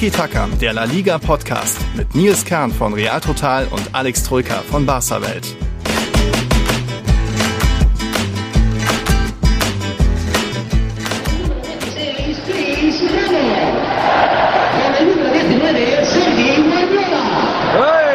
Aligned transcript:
Tiki 0.00 0.16
Taka, 0.16 0.48
der 0.58 0.72
La 0.72 0.84
Liga 0.84 1.18
Podcast 1.18 1.76
mit 1.94 2.14
Nils 2.14 2.42
Kern 2.46 2.72
von 2.72 2.94
Real 2.94 3.20
Total 3.20 3.66
und 3.66 3.82
Alex 3.92 4.22
Troika 4.22 4.62
von 4.62 4.86
Barca 4.86 5.20
Welt. 5.20 5.54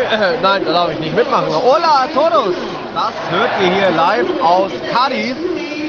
Hey, 0.09 0.38
nein, 0.41 0.65
da 0.65 0.71
darf 0.71 0.91
ich 0.91 0.99
nicht 0.99 1.15
mitmachen. 1.15 1.49
Hola 1.49 2.05
a 2.05 2.07
todos! 2.07 2.55
Das 2.95 3.13
hört 3.29 3.52
ihr 3.61 3.75
hier 3.75 3.91
live 3.91 4.41
aus 4.41 4.71
Cadiz. 4.91 5.36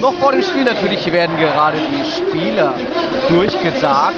Noch 0.02 0.12
vor 0.19 0.33
dem 0.33 0.42
Spiel 0.42 0.64
natürlich 0.64 1.10
werden 1.10 1.38
gerade 1.38 1.78
die 1.78 2.05
Spieler 2.05 2.74
durchgesagt. 3.30 4.16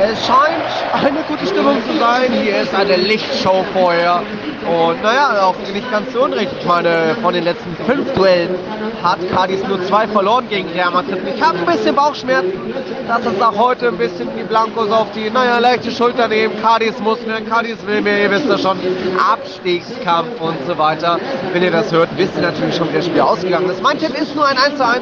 Es 0.00 0.24
scheint 0.26 1.04
eine 1.04 1.22
gute 1.26 1.44
Stimmung 1.44 1.76
zu 1.84 1.98
sein. 1.98 2.30
Hier 2.40 2.58
ist 2.58 2.72
eine 2.72 2.94
Lichtshow 2.96 3.64
vorher. 3.72 4.22
Und 4.64 5.02
naja, 5.02 5.42
auch 5.42 5.56
nicht 5.72 5.90
ganz 5.90 6.12
so 6.12 6.22
unrecht. 6.22 6.52
Ich 6.60 6.66
meine, 6.66 7.16
von 7.20 7.34
den 7.34 7.42
letzten 7.42 7.74
fünf 7.84 8.12
Duellen 8.12 8.54
hat 9.02 9.18
Cadiz 9.34 9.60
nur 9.66 9.84
zwei 9.86 10.06
verloren 10.06 10.48
gegen 10.48 10.68
Real 10.70 10.92
Madrid. 10.92 11.18
Ich 11.34 11.42
habe 11.42 11.58
ein 11.58 11.66
bisschen 11.66 11.96
Bauchschmerzen, 11.96 12.52
dass 13.08 13.26
es 13.26 13.42
auch 13.42 13.56
heute 13.56 13.88
ein 13.88 13.98
bisschen 13.98 14.28
die 14.38 14.44
Blancos 14.44 14.90
auf 14.92 15.08
die, 15.16 15.30
naja, 15.30 15.58
leichte 15.58 15.90
Schulter 15.90 16.28
nehmen. 16.28 16.60
Cadiz 16.62 16.98
muss 17.00 17.18
mehr, 17.26 17.40
Cadiz 17.40 17.78
will 17.84 18.00
mehr, 18.00 18.22
ihr 18.22 18.30
wisst 18.30 18.48
ja 18.48 18.58
schon. 18.58 18.78
Abstiegskampf 19.32 20.40
und 20.40 20.58
so 20.66 20.78
weiter. 20.78 21.18
Wenn 21.52 21.62
ihr 21.64 21.72
das 21.72 21.90
hört, 21.90 22.10
wisst 22.16 22.36
ihr 22.36 22.42
natürlich 22.42 22.76
schon, 22.76 22.88
wie 22.90 22.96
das 22.96 23.06
Spiel 23.06 23.20
ausgegangen 23.20 23.68
ist. 23.68 23.82
Mein 23.82 23.98
Tipp 23.98 24.16
ist 24.16 24.36
nur 24.36 24.46
ein 24.46 24.58
1 24.58 24.76
zu 24.76 24.86
1. 24.86 25.00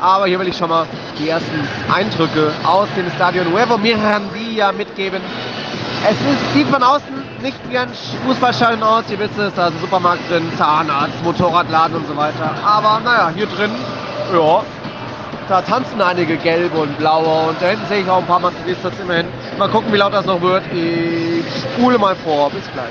Aber 0.00 0.26
hier 0.26 0.38
will 0.38 0.48
ich 0.48 0.56
schon 0.56 0.68
mal 0.68 0.86
die 1.18 1.28
ersten 1.28 1.68
Eindrücke 1.92 2.52
aus 2.64 2.88
dem 2.96 3.10
Stadion 3.12 3.50
Nuevo 3.50 3.76
Mirandilla 3.76 4.72
mitgeben. 4.72 5.20
Es 6.04 6.12
ist, 6.12 6.54
sieht 6.54 6.68
von 6.68 6.82
außen 6.82 7.18
nicht 7.42 7.56
wie 7.68 7.78
ein 7.78 7.88
Fußballstadion 8.26 8.82
aus, 8.82 9.04
ihr 9.10 9.18
wisst 9.18 9.38
es, 9.38 9.54
da 9.54 9.68
ist 9.68 9.74
ein 9.74 9.80
Supermarkt 9.80 10.30
drin, 10.30 10.50
Zahnarzt, 10.56 11.22
Motorradladen 11.24 11.96
und 11.96 12.06
so 12.06 12.16
weiter. 12.16 12.54
Aber 12.64 13.00
naja, 13.04 13.30
hier 13.34 13.46
drin, 13.46 13.70
ja, 14.32 14.62
da 15.48 15.62
tanzen 15.62 16.00
einige 16.00 16.36
gelbe 16.36 16.78
und 16.78 16.96
blaue 16.98 17.48
und 17.48 17.60
da 17.60 17.66
hinten 17.66 17.86
sehe 17.86 18.02
ich 18.02 18.10
auch 18.10 18.18
ein 18.18 18.26
paar 18.26 18.40
Madridistas 18.40 18.92
immerhin. 19.00 19.26
Mal 19.58 19.68
gucken, 19.68 19.92
wie 19.92 19.96
laut 19.96 20.12
das 20.12 20.26
noch 20.26 20.40
wird. 20.40 20.62
Ich 20.72 21.44
spule 21.74 21.98
mal 21.98 22.14
vor. 22.16 22.50
Bis 22.50 22.64
gleich. 22.72 22.86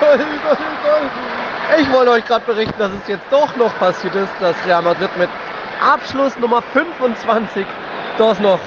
Goal, 0.00 0.18
Goal, 0.18 0.58
Goal. 0.82 1.41
Ich 1.78 1.90
wollte 1.90 2.10
euch 2.10 2.24
gerade 2.26 2.44
berichten, 2.44 2.74
dass 2.78 2.90
es 2.90 3.08
jetzt 3.08 3.24
doch 3.30 3.56
noch 3.56 3.74
passiert 3.78 4.14
ist, 4.14 4.32
dass 4.40 4.54
Real 4.66 4.82
Madrid 4.82 5.10
mit 5.16 5.30
Abschluss 5.80 6.38
Nummer 6.38 6.60
25 6.72 7.64
doch 8.18 8.38
noch, 8.40 8.58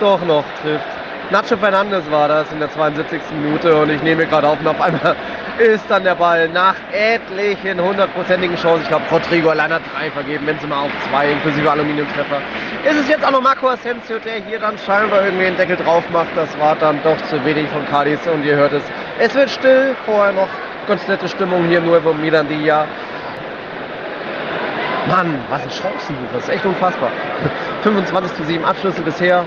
doch 0.00 0.22
noch 0.24 0.44
trifft. 0.62 0.86
Nacho 1.30 1.56
Fernandes 1.56 2.10
war 2.10 2.28
das 2.28 2.50
in 2.52 2.60
der 2.60 2.70
72. 2.70 3.20
Minute 3.42 3.76
und 3.76 3.90
ich 3.90 4.00
nehme 4.02 4.26
gerade 4.26 4.48
auf 4.48 4.60
und 4.60 4.68
auf 4.68 4.80
einmal 4.80 5.16
ist 5.58 5.84
dann 5.88 6.04
der 6.04 6.14
Ball 6.14 6.48
nach 6.48 6.76
etlichen 6.92 7.82
hundertprozentigen 7.82 8.56
Chancen, 8.56 8.82
ich 8.82 8.88
glaube 8.88 9.04
Rodrigo 9.10 9.50
allein 9.50 9.72
hat 9.72 9.82
drei 9.92 10.10
vergeben, 10.10 10.46
wenn 10.46 10.58
sie 10.60 10.66
mal 10.66 10.84
auf 10.84 10.92
zwei 11.10 11.32
inklusive 11.32 11.70
Aluminiumtreffer, 11.70 12.40
ist 12.88 13.00
es 13.00 13.08
jetzt 13.08 13.24
auch 13.24 13.32
noch 13.32 13.42
Marco 13.42 13.68
Asensio, 13.68 14.18
der 14.20 14.36
hier 14.36 14.60
dann 14.60 14.78
scheinbar 14.78 15.24
irgendwie 15.24 15.44
den 15.44 15.56
Deckel 15.56 15.76
drauf 15.76 16.04
macht. 16.10 16.28
Das 16.36 16.58
war 16.58 16.76
dann 16.76 17.02
doch 17.02 17.20
zu 17.22 17.44
wenig 17.44 17.68
von 17.70 17.84
Cadiz 17.86 18.20
und 18.26 18.44
ihr 18.44 18.56
hört 18.56 18.72
es. 18.72 18.82
Es 19.18 19.34
wird 19.34 19.50
still, 19.50 19.96
vorher 20.06 20.32
noch 20.32 20.48
ganz 20.86 21.06
nette 21.08 21.28
Stimmung 21.28 21.64
hier 21.68 21.80
nur 21.80 22.00
vom 22.00 22.20
Mirandilla. 22.20 22.86
Mann, 25.08 25.38
was 25.50 25.62
ein 25.62 25.70
Chancenbuch, 25.70 26.32
das 26.32 26.44
ist 26.44 26.48
echt 26.48 26.64
unfassbar. 26.64 27.10
25 27.82 28.36
zu 28.36 28.44
7 28.44 28.64
Abschlüsse 28.64 29.02
bisher, 29.02 29.44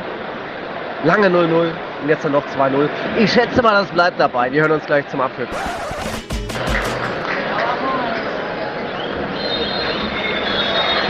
lange 1.03 1.27
0-0 1.27 1.71
und 2.01 2.09
jetzt 2.09 2.23
dann 2.23 2.31
noch 2.31 2.45
2-0. 2.57 2.87
Ich 3.17 3.31
schätze 3.31 3.61
mal, 3.61 3.73
das 3.73 3.87
bleibt 3.91 4.19
dabei. 4.19 4.51
Wir 4.51 4.61
hören 4.61 4.71
uns 4.71 4.85
gleich 4.85 5.07
zum 5.09 5.21
Abpfiff. 5.21 5.49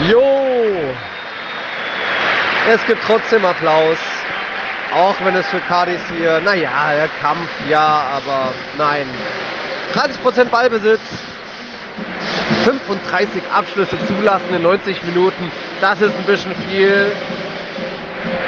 Jo! 0.09 0.23
Es 2.71 2.85
gibt 2.85 3.03
trotzdem 3.05 3.45
Applaus. 3.45 3.97
Auch 4.95 5.15
wenn 5.23 5.35
es 5.35 5.47
für 5.47 5.59
Cardis 5.59 6.01
hier, 6.17 6.39
naja, 6.39 6.69
Kampf, 7.21 7.47
ja, 7.69 8.03
aber 8.15 8.53
nein. 8.77 9.05
30% 9.93 10.45
Ballbesitz, 10.45 11.01
35 12.65 13.41
Abschlüsse 13.53 13.97
zulassen 14.07 14.53
in 14.55 14.63
90 14.63 15.03
Minuten. 15.03 15.51
Das 15.81 16.01
ist 16.01 16.15
ein 16.15 16.25
bisschen 16.25 16.53
viel. 16.69 17.11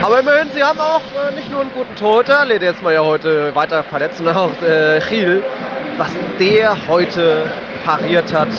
Aber 0.01 0.19
immerhin, 0.19 0.49
sie 0.53 0.63
haben 0.63 0.79
auch 0.79 1.01
äh, 1.01 1.35
nicht 1.35 1.49
nur 1.49 1.61
einen 1.61 1.71
guten 1.73 1.95
Torhüter, 1.95 2.45
der 2.45 2.61
jetzt 2.61 2.81
mal 2.81 2.93
ja 2.93 3.01
heute 3.01 3.53
weiter 3.55 3.83
verletzt, 3.83 4.17
sondern 4.17 4.35
auch 4.35 4.61
äh, 4.61 4.99
Gil, 5.09 5.43
was 5.97 6.09
der 6.39 6.75
heute 6.87 7.51
pariert 7.83 8.33
hat. 8.33 8.49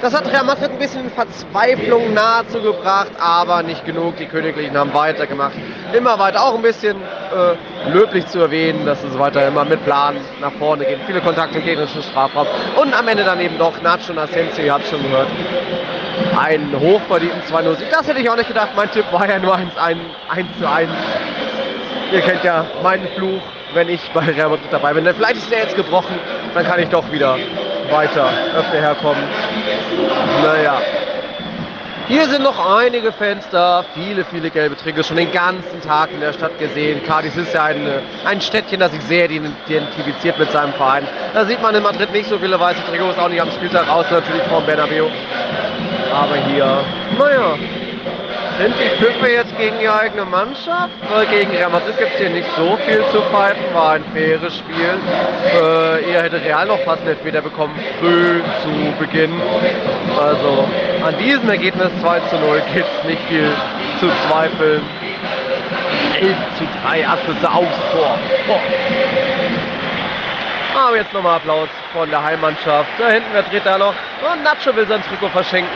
Das 0.00 0.14
hat 0.14 0.32
Real 0.32 0.44
Madrid 0.44 0.70
ein 0.70 0.78
bisschen 0.78 1.10
Verzweiflung 1.10 2.14
nahezugebracht, 2.14 3.10
aber 3.18 3.64
nicht 3.64 3.84
genug. 3.84 4.16
Die 4.16 4.26
Königlichen 4.26 4.76
haben 4.78 4.94
weitergemacht. 4.94 5.54
Immer 5.92 6.18
weiter, 6.20 6.44
auch 6.44 6.54
ein 6.54 6.62
bisschen 6.62 6.96
äh, 6.98 7.90
löblich 7.90 8.26
zu 8.28 8.38
erwähnen, 8.38 8.86
dass 8.86 9.02
es 9.02 9.18
weiter 9.18 9.48
immer 9.48 9.64
mit 9.64 9.84
Plan 9.84 10.16
nach 10.40 10.52
vorne 10.52 10.84
geht. 10.84 11.00
Viele 11.06 11.20
Kontakte 11.20 11.58
im 11.58 11.64
gegnerischen 11.64 12.02
Strafraum. 12.02 12.46
Und 12.80 12.96
am 12.96 13.08
Ende 13.08 13.24
dann 13.24 13.40
eben 13.40 13.58
doch 13.58 13.82
Nacho 13.82 14.12
und 14.12 14.18
Asensio, 14.18 14.64
ihr 14.64 14.74
habt 14.74 14.86
schon 14.86 15.02
gehört. 15.02 15.28
Ein 16.38 16.72
hochverdienten 16.78 17.42
2-0. 17.42 17.76
Das 17.90 18.06
hätte 18.06 18.20
ich 18.20 18.30
auch 18.30 18.36
nicht 18.36 18.48
gedacht. 18.48 18.70
Mein 18.76 18.90
Tipp 18.92 19.04
war 19.10 19.28
ja 19.28 19.40
nur 19.40 19.54
1, 19.56 19.76
1, 19.76 19.98
1 20.28 20.46
zu 20.60 20.68
1. 20.70 20.90
Ihr 22.12 22.20
kennt 22.20 22.44
ja 22.44 22.64
meinen 22.84 23.08
Fluch, 23.16 23.42
wenn 23.74 23.88
ich 23.88 24.00
bei 24.14 24.20
Real 24.20 24.50
Madrid 24.50 24.68
dabei 24.70 24.94
bin. 24.94 25.04
Vielleicht 25.12 25.36
ist 25.36 25.50
der 25.50 25.58
jetzt 25.60 25.74
gebrochen, 25.76 26.18
dann 26.54 26.64
kann 26.64 26.78
ich 26.78 26.88
doch 26.88 27.10
wieder 27.10 27.36
weiter 27.90 28.28
öfter 28.56 28.80
herkommen. 28.80 29.22
Naja. 30.42 30.80
Hier 32.08 32.26
sind 32.26 32.42
noch 32.42 32.58
einige 32.78 33.12
da, 33.50 33.84
viele, 33.92 34.24
viele 34.24 34.48
gelbe 34.48 34.78
Trikots, 34.78 35.08
schon 35.08 35.18
den 35.18 35.30
ganzen 35.30 35.82
Tag 35.82 36.10
in 36.10 36.20
der 36.20 36.32
Stadt 36.32 36.58
gesehen. 36.58 37.02
Cadiz 37.04 37.36
ist 37.36 37.52
ja 37.52 37.64
ein, 37.64 37.86
ein 38.24 38.40
Städtchen, 38.40 38.80
das 38.80 38.92
sich 38.92 39.02
sehr 39.02 39.28
identifiziert 39.28 40.38
mit 40.38 40.50
seinem 40.50 40.72
Verein. 40.72 41.06
Da 41.34 41.44
sieht 41.44 41.60
man 41.60 41.74
in 41.74 41.82
Madrid 41.82 42.10
nicht 42.10 42.30
so 42.30 42.38
viele 42.38 42.58
weiße 42.58 42.80
Trikots, 42.88 43.18
auch 43.18 43.28
nicht 43.28 43.42
am 43.42 43.50
Spieltag 43.50 43.90
aus, 43.90 44.10
natürlich 44.10 44.42
vom 44.44 44.64
Bernabeu. 44.64 45.08
Aber 46.10 46.36
hier, 46.36 46.82
naja, 47.18 47.58
sind 48.58 48.74
die 48.78 48.90
Pfiffe 48.98 49.30
jetzt 49.30 49.56
gegen 49.56 49.78
die 49.78 49.88
eigene 49.88 50.24
Mannschaft? 50.24 50.90
Weil 51.10 51.26
gegen 51.26 51.50
Real 51.52 51.70
Madrid 51.70 51.96
gibt 51.96 52.12
es 52.14 52.18
hier 52.18 52.30
nicht 52.30 52.48
so 52.56 52.76
viel 52.84 53.04
zu 53.12 53.22
pfeifen, 53.22 53.62
war 53.72 53.92
ein 53.92 54.04
faires 54.12 54.56
Spiel. 54.56 54.98
Äh, 55.54 56.10
eher 56.10 56.22
hätte 56.24 56.42
Real 56.42 56.66
noch 56.66 56.80
fast 56.80 57.00
einen 57.02 57.10
Elfmeter 57.10 57.40
bekommen, 57.40 57.74
früh 58.00 58.40
zu 58.62 58.92
Beginn. 58.98 59.40
Also 60.18 60.68
an 61.04 61.16
diesem 61.18 61.48
Ergebnis 61.48 61.88
2 62.00 62.20
zu 62.20 62.36
0 62.36 62.62
gibt 62.74 62.88
es 62.98 63.04
nicht 63.08 63.22
viel 63.28 63.52
zu 64.00 64.08
zweifeln. 64.26 64.82
11 66.20 66.36
zu 66.58 66.64
3 66.82 67.06
Abschlüsse 67.06 67.48
aufs 67.50 67.78
Tor. 67.92 68.18
Aber 70.74 70.96
jetzt 70.96 71.12
nochmal 71.12 71.36
Applaus 71.36 71.68
von 71.92 72.10
der 72.10 72.22
Heimmannschaft. 72.22 72.88
Da 72.98 73.08
hinten, 73.08 73.28
wer 73.32 73.42
dreht 73.42 73.64
da 73.64 73.78
noch? 73.78 73.94
Und 74.32 74.42
Nacho 74.42 74.74
will 74.74 74.86
sein 74.86 75.02
Trikot 75.04 75.28
verschenken. 75.28 75.70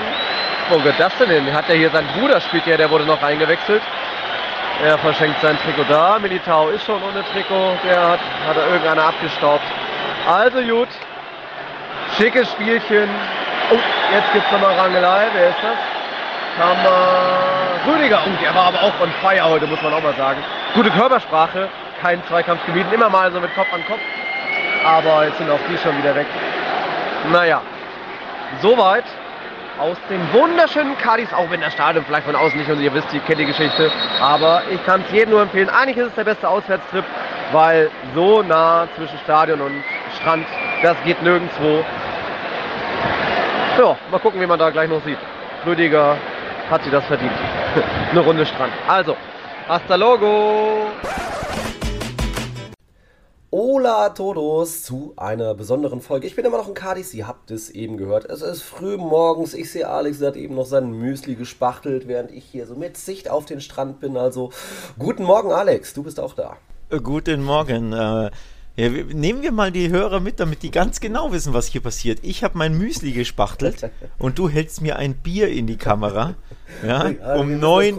Wo 0.72 0.78
geht 0.78 0.98
das 0.98 1.12
denn? 1.18 1.54
Hat 1.54 1.68
er 1.68 1.74
hier 1.74 1.90
sein 1.90 2.06
Bruder 2.18 2.40
spielt 2.40 2.66
ja, 2.66 2.78
der 2.78 2.88
wurde 2.88 3.04
noch 3.04 3.22
eingewechselt. 3.22 3.82
Er 4.82 4.96
verschenkt 4.96 5.38
sein 5.42 5.58
Trikot 5.58 5.84
da. 5.86 6.18
Militao 6.18 6.70
ist 6.70 6.86
schon 6.86 6.96
ohne 7.02 7.22
Trikot. 7.30 7.76
Der 7.84 8.00
hat, 8.00 8.20
hat 8.48 8.56
er 8.56 8.68
irgendeiner 8.68 9.04
abgestaubt. 9.04 9.64
Also 10.26 10.62
gut. 10.62 10.88
Schickes 12.16 12.50
Spielchen. 12.52 13.10
Oh, 13.70 13.78
jetzt 14.14 14.32
gibt's 14.32 14.50
nochmal 14.50 14.74
Rangelei. 14.78 15.26
Wer 15.34 15.50
ist 15.50 15.58
das? 15.62 15.76
Kammer 16.56 17.94
Rüdiger. 17.94 18.20
Oh, 18.24 18.42
der 18.42 18.54
war 18.54 18.68
aber 18.68 18.82
auch 18.82 19.00
on 19.02 19.12
fire 19.20 19.44
heute, 19.44 19.66
muss 19.66 19.82
man 19.82 19.92
auch 19.92 20.02
mal 20.02 20.14
sagen. 20.14 20.42
Gute 20.72 20.90
Körpersprache. 20.90 21.68
Kein 22.00 22.24
Zweikampf 22.28 22.64
gemieden. 22.64 22.90
Immer 22.94 23.10
mal 23.10 23.30
so 23.30 23.40
mit 23.40 23.54
Kopf 23.54 23.70
an 23.74 23.84
Kopf. 23.86 24.00
Aber 24.86 25.26
jetzt 25.26 25.36
sind 25.36 25.50
auch 25.50 25.60
die 25.68 25.76
schon 25.76 25.98
wieder 25.98 26.14
weg. 26.16 26.26
Naja. 27.30 27.60
Soweit 28.62 29.04
aus 29.82 29.96
dem 30.08 30.32
wunderschönen 30.32 30.96
Cadiz, 30.96 31.32
auch 31.32 31.50
wenn 31.50 31.60
das 31.60 31.72
Stadion 31.72 32.04
vielleicht 32.04 32.24
von 32.24 32.36
außen 32.36 32.56
nicht 32.56 32.70
und 32.70 32.80
ihr 32.80 32.94
wisst, 32.94 33.12
ihr 33.12 33.20
kennt 33.20 33.40
die 33.40 33.46
Geschichte, 33.46 33.90
aber 34.20 34.62
ich 34.70 34.84
kann 34.86 35.02
es 35.04 35.12
jedem 35.12 35.30
nur 35.30 35.42
empfehlen. 35.42 35.68
Eigentlich 35.68 35.96
ist 35.96 36.10
es 36.10 36.14
der 36.14 36.22
beste 36.22 36.48
Auswärtstrip, 36.48 37.04
weil 37.50 37.90
so 38.14 38.42
nah 38.42 38.86
zwischen 38.96 39.18
Stadion 39.24 39.60
und 39.60 39.82
Strand, 40.20 40.46
das 40.82 40.96
geht 41.04 41.20
nirgendwo. 41.22 41.84
Ja, 43.76 43.96
mal 44.12 44.20
gucken, 44.20 44.40
wie 44.40 44.46
man 44.46 44.58
da 44.58 44.70
gleich 44.70 44.88
noch 44.88 45.02
sieht. 45.04 45.18
Rüdiger 45.66 46.16
hat 46.70 46.84
sie 46.84 46.90
das 46.90 47.04
verdient. 47.06 47.32
Eine 48.12 48.20
Runde 48.20 48.46
Strand. 48.46 48.72
Also, 48.86 49.16
hasta 49.68 49.96
logo! 49.96 50.92
Hola 53.54 54.08
todos 54.08 54.82
zu 54.82 55.12
einer 55.18 55.52
besonderen 55.54 56.00
Folge. 56.00 56.26
Ich 56.26 56.36
bin 56.36 56.46
immer 56.46 56.56
noch 56.56 56.68
in 56.68 56.72
Cadiz, 56.72 57.12
ihr 57.12 57.28
habt 57.28 57.50
es 57.50 57.68
eben 57.68 57.98
gehört. 57.98 58.24
Es 58.24 58.40
ist 58.40 58.62
früh 58.62 58.96
morgens, 58.96 59.52
ich 59.52 59.70
sehe 59.70 59.86
Alex 59.86 60.22
hat 60.22 60.36
eben 60.36 60.54
noch 60.54 60.64
sein 60.64 60.90
Müsli 60.90 61.34
gespachtelt, 61.34 62.08
während 62.08 62.30
ich 62.30 62.46
hier 62.46 62.66
so 62.66 62.74
mit 62.76 62.96
Sicht 62.96 63.28
auf 63.28 63.44
den 63.44 63.60
Strand 63.60 64.00
bin. 64.00 64.16
Also 64.16 64.52
guten 64.98 65.24
Morgen 65.24 65.52
Alex, 65.52 65.92
du 65.92 66.02
bist 66.02 66.18
auch 66.18 66.32
da. 66.32 66.56
Äh, 66.88 67.00
guten 67.00 67.44
Morgen. 67.44 67.92
Äh, 67.92 68.30
ja, 68.76 68.88
nehmen 68.88 69.42
wir 69.42 69.52
mal 69.52 69.70
die 69.70 69.90
Hörer 69.90 70.20
mit, 70.20 70.40
damit 70.40 70.62
die 70.62 70.70
ganz 70.70 70.98
genau 71.00 71.30
wissen, 71.30 71.52
was 71.52 71.66
hier 71.66 71.82
passiert. 71.82 72.20
Ich 72.22 72.42
habe 72.42 72.56
mein 72.56 72.78
Müsli 72.78 73.12
gespachtelt 73.12 73.90
und 74.18 74.38
du 74.38 74.48
hältst 74.48 74.80
mir 74.80 74.96
ein 74.96 75.12
Bier 75.12 75.48
in 75.48 75.66
die 75.66 75.76
Kamera. 75.76 76.36
Ja, 76.86 77.12
um 77.36 77.58
9 77.58 77.98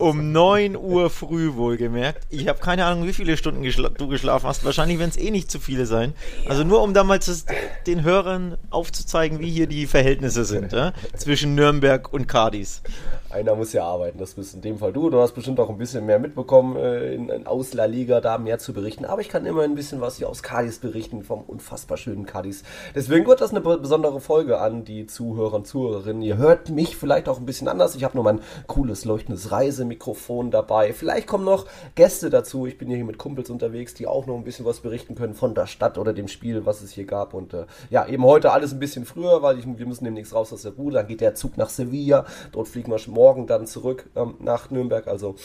Um 0.00 0.32
9 0.32 0.76
Uhr 0.76 1.10
früh 1.10 1.54
wohlgemerkt. 1.54 2.26
Ich 2.30 2.48
habe 2.48 2.58
keine 2.58 2.84
Ahnung, 2.84 3.06
wie 3.06 3.12
viele 3.12 3.36
Stunden 3.36 3.62
geschla 3.62 3.88
du 3.88 4.08
geschlafen 4.08 4.46
hast. 4.46 4.64
Wahrscheinlich 4.64 4.98
werden 4.98 5.10
es 5.10 5.16
eh 5.16 5.30
nicht 5.30 5.50
zu 5.50 5.58
viele 5.58 5.86
sein. 5.86 6.14
Also 6.48 6.64
nur 6.64 6.82
um 6.82 6.94
damals 6.94 7.46
den 7.86 8.02
Hörern 8.02 8.56
aufzuzeigen, 8.70 9.40
wie 9.40 9.50
hier 9.50 9.66
die 9.66 9.86
Verhältnisse 9.86 10.44
sind 10.44 10.72
ja? 10.72 10.92
zwischen 11.16 11.54
Nürnberg 11.54 12.12
und 12.12 12.28
Cadiz. 12.28 12.82
Einer 13.30 13.54
muss 13.54 13.72
ja 13.72 13.84
arbeiten, 13.84 14.18
das 14.18 14.34
bist 14.34 14.54
in 14.54 14.60
dem 14.60 14.78
Fall 14.78 14.92
du. 14.92 15.08
Du 15.08 15.20
hast 15.20 15.32
bestimmt 15.34 15.60
auch 15.60 15.70
ein 15.70 15.78
bisschen 15.78 16.04
mehr 16.04 16.18
mitbekommen 16.18 16.76
äh, 16.76 17.14
in, 17.14 17.28
in 17.28 17.46
aus 17.46 17.74
La 17.74 17.84
Liga, 17.84 18.20
da 18.20 18.38
mehr 18.38 18.58
zu 18.58 18.72
berichten. 18.72 19.04
Aber 19.04 19.20
ich 19.20 19.28
kann 19.28 19.46
immer 19.46 19.62
ein 19.62 19.76
bisschen 19.76 20.00
was 20.00 20.16
hier 20.16 20.28
aus 20.28 20.42
Cadiz 20.42 20.78
berichten, 20.78 21.22
vom 21.22 21.42
unfassbar 21.42 21.96
schönen 21.96 22.26
Cadiz. 22.26 22.64
Deswegen 22.92 23.26
wird 23.28 23.40
das 23.40 23.50
eine 23.50 23.60
besondere 23.60 24.20
Folge 24.20 24.60
an 24.60 24.84
die 24.84 25.06
Zuhörer 25.06 25.54
und 25.54 25.66
Zuhörerinnen. 25.68 26.22
Ihr 26.22 26.38
hört 26.38 26.70
mich 26.70 26.96
vielleicht 26.96 27.19
auch 27.28 27.38
ein 27.38 27.46
bisschen 27.46 27.68
anders. 27.68 27.94
Ich 27.94 28.04
habe 28.04 28.16
nur 28.16 28.24
mein 28.24 28.40
cooles 28.66 29.04
leuchtendes 29.04 29.52
Reisemikrofon 29.52 30.50
dabei. 30.50 30.92
Vielleicht 30.92 31.26
kommen 31.26 31.44
noch 31.44 31.66
Gäste 31.94 32.30
dazu. 32.30 32.66
Ich 32.66 32.78
bin 32.78 32.88
hier 32.88 33.04
mit 33.04 33.18
Kumpels 33.18 33.50
unterwegs, 33.50 33.94
die 33.94 34.06
auch 34.06 34.26
noch 34.26 34.36
ein 34.36 34.44
bisschen 34.44 34.64
was 34.64 34.80
berichten 34.80 35.14
können 35.14 35.34
von 35.34 35.54
der 35.54 35.66
Stadt 35.66 35.98
oder 35.98 36.12
dem 36.12 36.28
Spiel, 36.28 36.66
was 36.66 36.82
es 36.82 36.92
hier 36.92 37.04
gab. 37.04 37.34
Und 37.34 37.54
äh, 37.54 37.66
ja, 37.90 38.06
eben 38.06 38.24
heute 38.24 38.52
alles 38.52 38.72
ein 38.72 38.78
bisschen 38.78 39.04
früher, 39.04 39.42
weil 39.42 39.58
ich, 39.58 39.66
wir 39.66 39.86
müssen 39.86 40.04
demnächst 40.04 40.34
raus 40.34 40.52
aus 40.52 40.62
der 40.62 40.70
Bude. 40.70 40.94
Dann 40.94 41.06
geht 41.06 41.20
der 41.20 41.34
Zug 41.34 41.56
nach 41.56 41.70
Sevilla. 41.70 42.26
Dort 42.52 42.68
fliegen 42.68 42.90
wir 42.90 43.00
morgen 43.08 43.46
dann 43.46 43.66
zurück 43.66 44.08
ähm, 44.16 44.34
nach 44.40 44.70
Nürnberg. 44.70 45.06
Also 45.08 45.36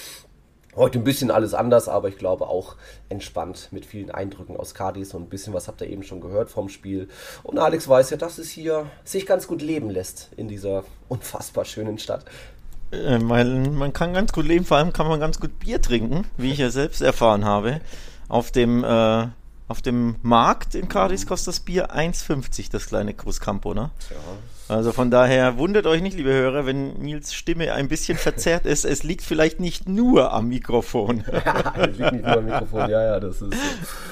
Heute 0.76 1.00
ein 1.00 1.06
bisschen 1.06 1.32
alles 1.32 1.54
anders, 1.54 1.88
aber 1.88 2.10
ich 2.10 2.18
glaube 2.18 2.48
auch 2.48 2.76
entspannt 3.08 3.70
mit 3.72 3.86
vielen 3.86 4.12
Eindrücken 4.12 4.58
aus 4.58 4.74
Cadiz 4.74 5.14
und 5.14 5.24
ein 5.24 5.30
bisschen 5.30 5.54
was 5.54 5.70
habt 5.70 5.80
ihr 5.80 5.90
eben 5.90 6.04
schon 6.04 6.20
gehört 6.20 6.50
vom 6.50 6.68
Spiel. 6.68 7.08
Und 7.44 7.60
Alex 7.60 7.88
weiß 7.88 8.10
ja, 8.10 8.18
dass 8.18 8.38
es 8.38 8.50
hier 8.50 8.86
sich 9.06 9.26
ganz 9.26 9.48
gut 9.48 9.62
leben 9.62 9.90
lässt 9.90 10.32
in 10.36 10.50
dieser 10.50 10.84
unfassbar 11.08 11.64
schönen 11.64 11.98
Stadt. 11.98 12.26
Äh, 12.92 13.20
man, 13.20 13.76
man 13.76 13.94
kann 13.94 14.14
ganz 14.14 14.34
gut 14.34 14.46
leben, 14.46 14.66
vor 14.66 14.78
allem 14.78 14.92
kann 14.92 15.08
man 15.08 15.20
ganz 15.20 15.40
gut 15.40 15.60
Bier 15.60 15.82
trinken, 15.82 16.26
wie 16.36 16.52
ich 16.52 16.58
ja 16.58 16.70
selbst 16.70 17.02
erfahren 17.02 17.46
habe. 17.46 17.80
Auf 18.28 18.52
dem, 18.52 18.84
äh, 18.84 19.28
auf 19.70 19.82
dem 19.82 20.18
Markt 20.24 20.76
in 20.76 20.90
Cadiz 20.90 21.26
kostet 21.26 21.48
das 21.50 21.60
Bier 21.62 21.92
1,50, 21.96 22.70
das 22.70 22.88
kleine 22.88 23.14
Cruzcampo, 23.14 23.74
ne? 23.74 23.92
Ja, 24.10 24.18
also 24.68 24.92
von 24.92 25.12
daher 25.12 25.58
wundert 25.58 25.86
euch 25.86 26.02
nicht, 26.02 26.18
liebe 26.18 26.32
Hörer, 26.32 26.66
wenn 26.66 26.94
Nils 26.94 27.34
Stimme 27.34 27.74
ein 27.74 27.88
bisschen 27.88 28.18
verzerrt 28.18 28.66
ist. 28.66 28.86
Es 28.86 29.04
liegt 29.04 29.22
vielleicht 29.22 29.60
nicht 29.60 29.88
nur 29.88 30.34
am 30.34 30.48
Mikrofon. 30.48 31.24
es 31.78 31.98
liegt 31.98 32.12
nicht 32.14 32.26
nur 32.26 32.38
am 32.38 32.46
Mikrofon, 32.46 32.90
ja, 32.90 33.04
ja, 33.04 33.20
das 33.20 33.42
ist 33.42 33.54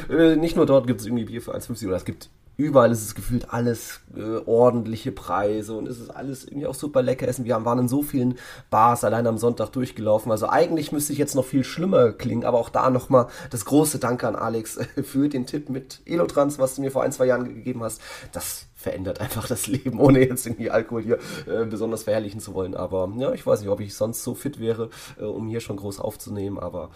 so. 0.07 0.13
Äh, 0.13 0.35
nicht 0.35 0.55
nur 0.55 0.65
dort 0.65 0.88
gibt 0.88 1.01
es 1.01 1.07
irgendwie 1.07 1.25
Bier 1.25 1.41
für 1.41 1.55
1,50 1.55 1.88
oder 1.88 1.97
es 1.97 2.05
gibt 2.05 2.29
überall 2.55 2.91
ist 2.91 3.03
es 3.03 3.15
gefühlt 3.15 3.51
alles 3.51 4.01
äh, 4.15 4.38
ordentliche 4.45 5.11
Preise 5.11 5.73
und 5.73 5.88
es 5.88 6.00
ist 6.00 6.09
alles 6.09 6.45
irgendwie 6.45 6.67
auch 6.67 6.75
super 6.75 7.01
lecker 7.01 7.27
essen. 7.27 7.45
Wir 7.45 7.65
waren 7.65 7.79
in 7.79 7.88
so 7.88 8.03
vielen 8.03 8.38
Bars 8.69 9.03
allein 9.03 9.25
am 9.25 9.38
Sonntag 9.38 9.71
durchgelaufen. 9.71 10.31
Also 10.31 10.47
eigentlich 10.47 10.91
müsste 10.91 11.13
ich 11.13 11.19
jetzt 11.19 11.35
noch 11.35 11.45
viel 11.45 11.63
schlimmer 11.63 12.11
klingen, 12.11 12.45
aber 12.45 12.59
auch 12.59 12.69
da 12.69 12.89
nochmal 12.89 13.27
das 13.49 13.65
große 13.65 13.97
Danke 13.97 14.27
an 14.27 14.35
Alex 14.35 14.79
für 15.03 15.29
den 15.29 15.47
Tipp 15.47 15.69
mit 15.69 16.01
Elotrans, 16.06 16.59
was 16.59 16.75
du 16.75 16.81
mir 16.81 16.91
vor 16.91 17.03
ein, 17.03 17.11
zwei 17.11 17.25
Jahren 17.25 17.45
gegeben 17.45 17.83
hast. 17.83 18.01
Das 18.31 18.67
verändert 18.83 19.21
einfach 19.21 19.47
das 19.47 19.68
Leben, 19.68 20.00
ohne 20.00 20.19
jetzt 20.19 20.45
irgendwie 20.45 20.69
Alkohol 20.69 21.01
hier 21.01 21.19
äh, 21.47 21.65
besonders 21.65 22.03
verherrlichen 22.03 22.39
zu 22.39 22.53
wollen. 22.53 22.75
Aber 22.75 23.12
ja, 23.18 23.31
ich 23.33 23.45
weiß 23.45 23.62
nicht, 23.62 23.69
ob 23.69 23.80
ich 23.80 23.95
sonst 23.95 24.24
so 24.24 24.35
fit 24.35 24.59
wäre, 24.59 24.89
äh, 25.19 25.24
um 25.24 25.47
hier 25.47 25.62
schon 25.62 25.77
groß 25.77 26.00
aufzunehmen, 26.00 26.59
aber 26.59 26.91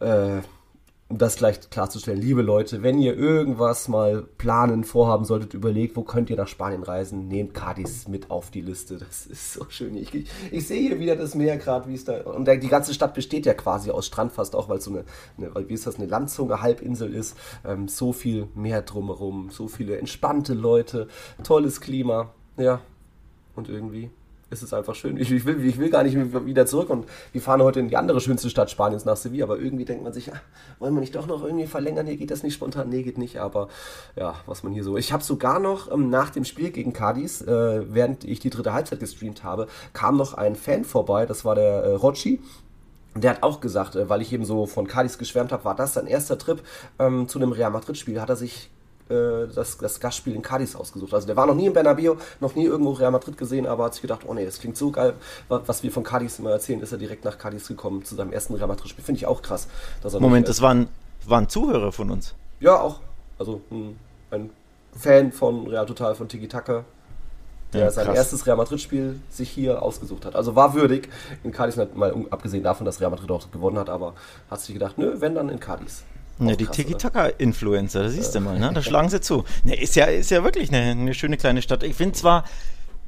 äh, 0.00 0.40
um 1.10 1.18
das 1.18 1.34
gleich 1.34 1.58
klarzustellen, 1.70 2.20
liebe 2.20 2.40
Leute, 2.40 2.84
wenn 2.84 2.96
ihr 2.96 3.16
irgendwas 3.16 3.88
mal 3.88 4.22
planen, 4.38 4.84
vorhaben 4.84 5.24
solltet, 5.24 5.54
überlegt, 5.54 5.96
wo 5.96 6.02
könnt 6.02 6.30
ihr 6.30 6.36
nach 6.36 6.46
Spanien 6.46 6.84
reisen, 6.84 7.26
nehmt 7.26 7.52
Cadiz 7.52 8.06
mit 8.06 8.30
auf 8.30 8.52
die 8.52 8.60
Liste. 8.60 8.96
Das 8.96 9.26
ist 9.26 9.52
so 9.52 9.66
schön. 9.68 9.96
Ich, 9.96 10.14
ich, 10.14 10.30
ich 10.52 10.68
sehe 10.68 10.80
hier 10.80 11.00
wieder 11.00 11.16
das 11.16 11.34
Meer 11.34 11.56
gerade, 11.56 11.88
wie 11.88 11.94
es 11.94 12.04
da. 12.04 12.20
Und 12.20 12.46
die 12.46 12.68
ganze 12.68 12.94
Stadt 12.94 13.14
besteht 13.14 13.44
ja 13.44 13.54
quasi 13.54 13.90
aus 13.90 14.06
Strand 14.06 14.30
fast 14.30 14.54
auch, 14.54 14.68
weil 14.68 14.78
es 14.78 14.84
so 14.84 14.92
eine, 14.92 15.04
eine, 15.36 15.68
wie 15.68 15.74
ist 15.74 15.84
das, 15.84 15.96
eine 15.96 16.06
Landzunge, 16.06 16.62
Halbinsel 16.62 17.12
ist. 17.12 17.36
Ähm, 17.64 17.88
so 17.88 18.12
viel 18.12 18.46
Meer 18.54 18.82
drumherum, 18.82 19.50
so 19.50 19.66
viele 19.66 19.98
entspannte 19.98 20.54
Leute, 20.54 21.08
tolles 21.42 21.80
Klima. 21.80 22.30
Ja. 22.56 22.80
Und 23.56 23.68
irgendwie 23.68 24.10
ist 24.50 24.62
es 24.62 24.72
einfach 24.72 24.94
schön. 24.94 25.16
Ich, 25.16 25.30
ich, 25.30 25.44
will, 25.44 25.64
ich 25.64 25.78
will 25.78 25.90
gar 25.90 26.02
nicht 26.02 26.16
wieder 26.44 26.66
zurück 26.66 26.90
und 26.90 27.06
wir 27.32 27.40
fahren 27.40 27.62
heute 27.62 27.80
in 27.80 27.88
die 27.88 27.96
andere 27.96 28.20
schönste 28.20 28.50
Stadt 28.50 28.70
Spaniens 28.70 29.04
nach 29.04 29.16
Sevilla, 29.16 29.44
aber 29.44 29.58
irgendwie 29.58 29.84
denkt 29.84 30.02
man 30.02 30.12
sich, 30.12 30.26
ja, 30.26 30.34
wollen 30.78 30.94
wir 30.94 31.00
nicht 31.00 31.14
doch 31.14 31.26
noch 31.26 31.44
irgendwie 31.44 31.66
verlängern? 31.66 32.06
Hier 32.06 32.16
geht 32.16 32.30
das 32.30 32.42
nicht 32.42 32.54
spontan. 32.54 32.88
Nee, 32.88 33.02
geht 33.02 33.18
nicht, 33.18 33.38
aber 33.38 33.68
ja, 34.16 34.34
was 34.46 34.62
man 34.62 34.72
hier 34.72 34.84
so. 34.84 34.96
Ich 34.96 35.12
habe 35.12 35.22
sogar 35.22 35.60
noch 35.60 35.90
ähm, 35.90 36.10
nach 36.10 36.30
dem 36.30 36.44
Spiel 36.44 36.70
gegen 36.70 36.92
Cadiz, 36.92 37.40
äh, 37.42 37.94
während 37.94 38.24
ich 38.24 38.40
die 38.40 38.50
dritte 38.50 38.72
Halbzeit 38.72 39.00
gestreamt 39.00 39.44
habe, 39.44 39.68
kam 39.92 40.16
noch 40.16 40.34
ein 40.34 40.56
Fan 40.56 40.84
vorbei, 40.84 41.26
das 41.26 41.44
war 41.44 41.54
der 41.54 41.84
äh, 41.84 41.94
Rocci. 41.94 42.40
Der 43.16 43.30
hat 43.30 43.42
auch 43.42 43.60
gesagt, 43.60 43.96
äh, 43.96 44.08
weil 44.08 44.20
ich 44.20 44.32
eben 44.32 44.44
so 44.44 44.66
von 44.66 44.86
Cadiz 44.86 45.18
geschwärmt 45.18 45.52
habe, 45.52 45.64
war 45.64 45.76
das 45.76 45.94
sein 45.94 46.06
erster 46.06 46.38
Trip 46.38 46.62
ähm, 46.98 47.28
zu 47.28 47.38
einem 47.38 47.52
Real 47.52 47.70
Madrid-Spiel. 47.70 48.20
Hat 48.20 48.28
er 48.28 48.36
sich 48.36 48.70
äh, 49.10 49.48
das, 49.54 49.78
das 49.78 50.00
Gastspiel 50.00 50.34
in 50.34 50.42
Cadiz 50.42 50.76
ausgesucht. 50.76 51.12
Also 51.12 51.26
der 51.26 51.36
war 51.36 51.46
noch 51.46 51.54
nie 51.54 51.66
in 51.66 51.72
Bernabeu, 51.72 52.14
noch 52.40 52.54
nie 52.54 52.64
irgendwo 52.64 52.92
Real 52.92 53.10
Madrid 53.10 53.36
gesehen, 53.36 53.66
aber 53.66 53.84
hat 53.84 53.94
sich 53.94 54.02
gedacht, 54.02 54.22
oh 54.26 54.34
nee, 54.34 54.44
das 54.44 54.60
klingt 54.60 54.76
so 54.76 54.90
geil, 54.90 55.14
was 55.48 55.82
wir 55.82 55.90
von 55.90 56.02
Cadiz 56.02 56.38
immer 56.38 56.50
erzählen, 56.50 56.80
ist 56.80 56.92
er 56.92 56.98
direkt 56.98 57.24
nach 57.24 57.38
Cadiz 57.38 57.68
gekommen 57.68 58.04
zu 58.04 58.14
seinem 58.14 58.32
ersten 58.32 58.54
Real 58.54 58.68
Madrid-Spiel. 58.68 59.04
Finde 59.04 59.18
ich 59.18 59.26
auch 59.26 59.42
krass. 59.42 59.68
Moment, 60.18 60.48
das 60.48 60.60
waren, 60.60 60.88
waren 61.26 61.48
Zuhörer 61.48 61.92
von 61.92 62.10
uns? 62.10 62.34
Ja, 62.60 62.80
auch. 62.80 63.00
Also 63.38 63.60
ein, 63.70 63.98
ein 64.30 64.50
Fan 64.96 65.32
von 65.32 65.66
Real 65.66 65.86
Total, 65.86 66.14
von 66.14 66.28
Tiki 66.28 66.48
Taka, 66.48 66.84
der 67.72 67.84
ja, 67.84 67.90
sein 67.90 68.14
erstes 68.14 68.46
Real 68.46 68.56
Madrid-Spiel 68.56 69.20
sich 69.30 69.48
hier 69.50 69.82
ausgesucht 69.82 70.24
hat. 70.24 70.34
Also 70.34 70.56
war 70.56 70.74
würdig 70.74 71.08
in 71.44 71.52
Cadiz, 71.52 71.76
mal 71.94 72.14
abgesehen 72.30 72.62
davon, 72.62 72.84
dass 72.84 73.00
Real 73.00 73.10
Madrid 73.10 73.30
auch 73.30 73.50
gewonnen 73.50 73.78
hat, 73.78 73.88
aber 73.88 74.14
hat 74.50 74.60
sich 74.60 74.74
gedacht, 74.74 74.98
nö, 74.98 75.16
wenn 75.20 75.34
dann 75.34 75.48
in 75.48 75.60
Cadiz. 75.60 76.04
Ja, 76.40 76.56
die 76.56 76.66
Tiki-Taka-Influencer, 76.66 78.04
da 78.04 78.08
siehst 78.08 78.34
du 78.34 78.40
mal, 78.40 78.58
ne? 78.58 78.70
da 78.72 78.82
schlagen 78.82 79.08
sie 79.08 79.20
zu. 79.20 79.44
Ne, 79.64 79.80
ist, 79.80 79.94
ja, 79.96 80.06
ist 80.06 80.30
ja 80.30 80.42
wirklich 80.42 80.72
eine, 80.72 80.90
eine 80.90 81.14
schöne 81.14 81.36
kleine 81.36 81.62
Stadt. 81.62 81.82
Ich 81.82 81.94
finde 81.94 82.14
zwar, 82.14 82.44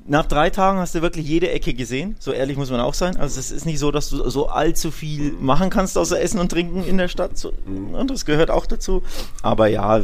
nach 0.06 0.26
drei 0.26 0.50
Tagen 0.50 0.78
hast 0.78 0.94
du 0.94 1.02
wirklich 1.02 1.26
jede 1.26 1.50
Ecke 1.50 1.74
gesehen, 1.74 2.16
so 2.18 2.32
ehrlich 2.32 2.56
muss 2.56 2.70
man 2.70 2.80
auch 2.80 2.94
sein. 2.94 3.16
Also 3.16 3.38
es 3.38 3.50
ist 3.50 3.66
nicht 3.66 3.78
so, 3.78 3.90
dass 3.90 4.08
du 4.10 4.28
so 4.28 4.48
allzu 4.48 4.90
viel 4.90 5.32
machen 5.32 5.70
kannst 5.70 5.96
außer 5.96 6.20
Essen 6.20 6.40
und 6.40 6.50
Trinken 6.50 6.84
in 6.84 6.98
der 6.98 7.08
Stadt. 7.08 7.38
So, 7.38 7.52
und 7.66 7.92
ne, 7.92 8.06
das 8.06 8.24
gehört 8.24 8.50
auch 8.50 8.66
dazu. 8.66 9.02
Aber 9.42 9.68
ja, 9.68 10.02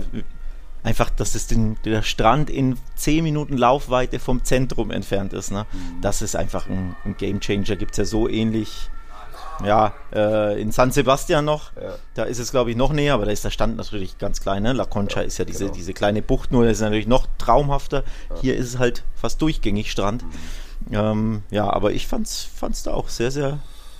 einfach, 0.82 1.10
dass 1.10 1.34
es 1.34 1.46
den, 1.46 1.76
der 1.84 2.02
Strand 2.02 2.50
in 2.50 2.76
zehn 2.94 3.24
Minuten 3.24 3.56
Laufweite 3.56 4.18
vom 4.18 4.44
Zentrum 4.44 4.90
entfernt 4.90 5.32
ist. 5.32 5.50
Ne? 5.50 5.66
Mhm. 5.72 6.00
Das 6.00 6.22
ist 6.22 6.36
einfach 6.36 6.68
ein, 6.68 6.96
ein 7.04 7.16
Game 7.16 7.40
Changer. 7.40 7.76
Gibt 7.76 7.92
es 7.92 7.98
ja 7.98 8.04
so 8.04 8.28
ähnlich 8.28 8.90
ja, 9.64 9.94
äh, 10.12 10.60
in 10.60 10.72
San 10.72 10.90
Sebastian 10.90 11.44
noch. 11.44 11.72
Ja. 11.76 11.94
Da 12.14 12.24
ist 12.24 12.38
es, 12.38 12.50
glaube 12.50 12.70
ich, 12.70 12.76
noch 12.76 12.92
näher, 12.92 13.14
aber 13.14 13.26
da 13.26 13.32
ist 13.32 13.44
der 13.44 13.50
Stand 13.50 13.76
natürlich 13.76 14.18
ganz 14.18 14.40
klein. 14.40 14.62
Ne? 14.62 14.72
La 14.72 14.84
Concha 14.84 15.20
ja, 15.20 15.26
ist 15.26 15.38
ja 15.38 15.44
diese, 15.44 15.64
genau. 15.64 15.74
diese 15.74 15.92
kleine 15.92 16.22
Bucht, 16.22 16.52
nur 16.52 16.64
das 16.64 16.78
ist 16.78 16.82
natürlich 16.82 17.06
noch 17.06 17.26
traumhafter. 17.38 18.04
Ja. 18.30 18.36
Hier 18.40 18.56
ist 18.56 18.66
es 18.66 18.78
halt 18.78 19.04
fast 19.14 19.42
durchgängig 19.42 19.90
Strand. 19.90 20.24
Mhm. 20.24 20.94
Ähm, 20.94 21.42
ja, 21.50 21.70
aber 21.70 21.92
ich 21.92 22.06
fand's, 22.06 22.48
fand's 22.54 22.82
da 22.82 22.94
auch 22.94 23.08
sehr, 23.08 23.30
sehr 23.30 23.58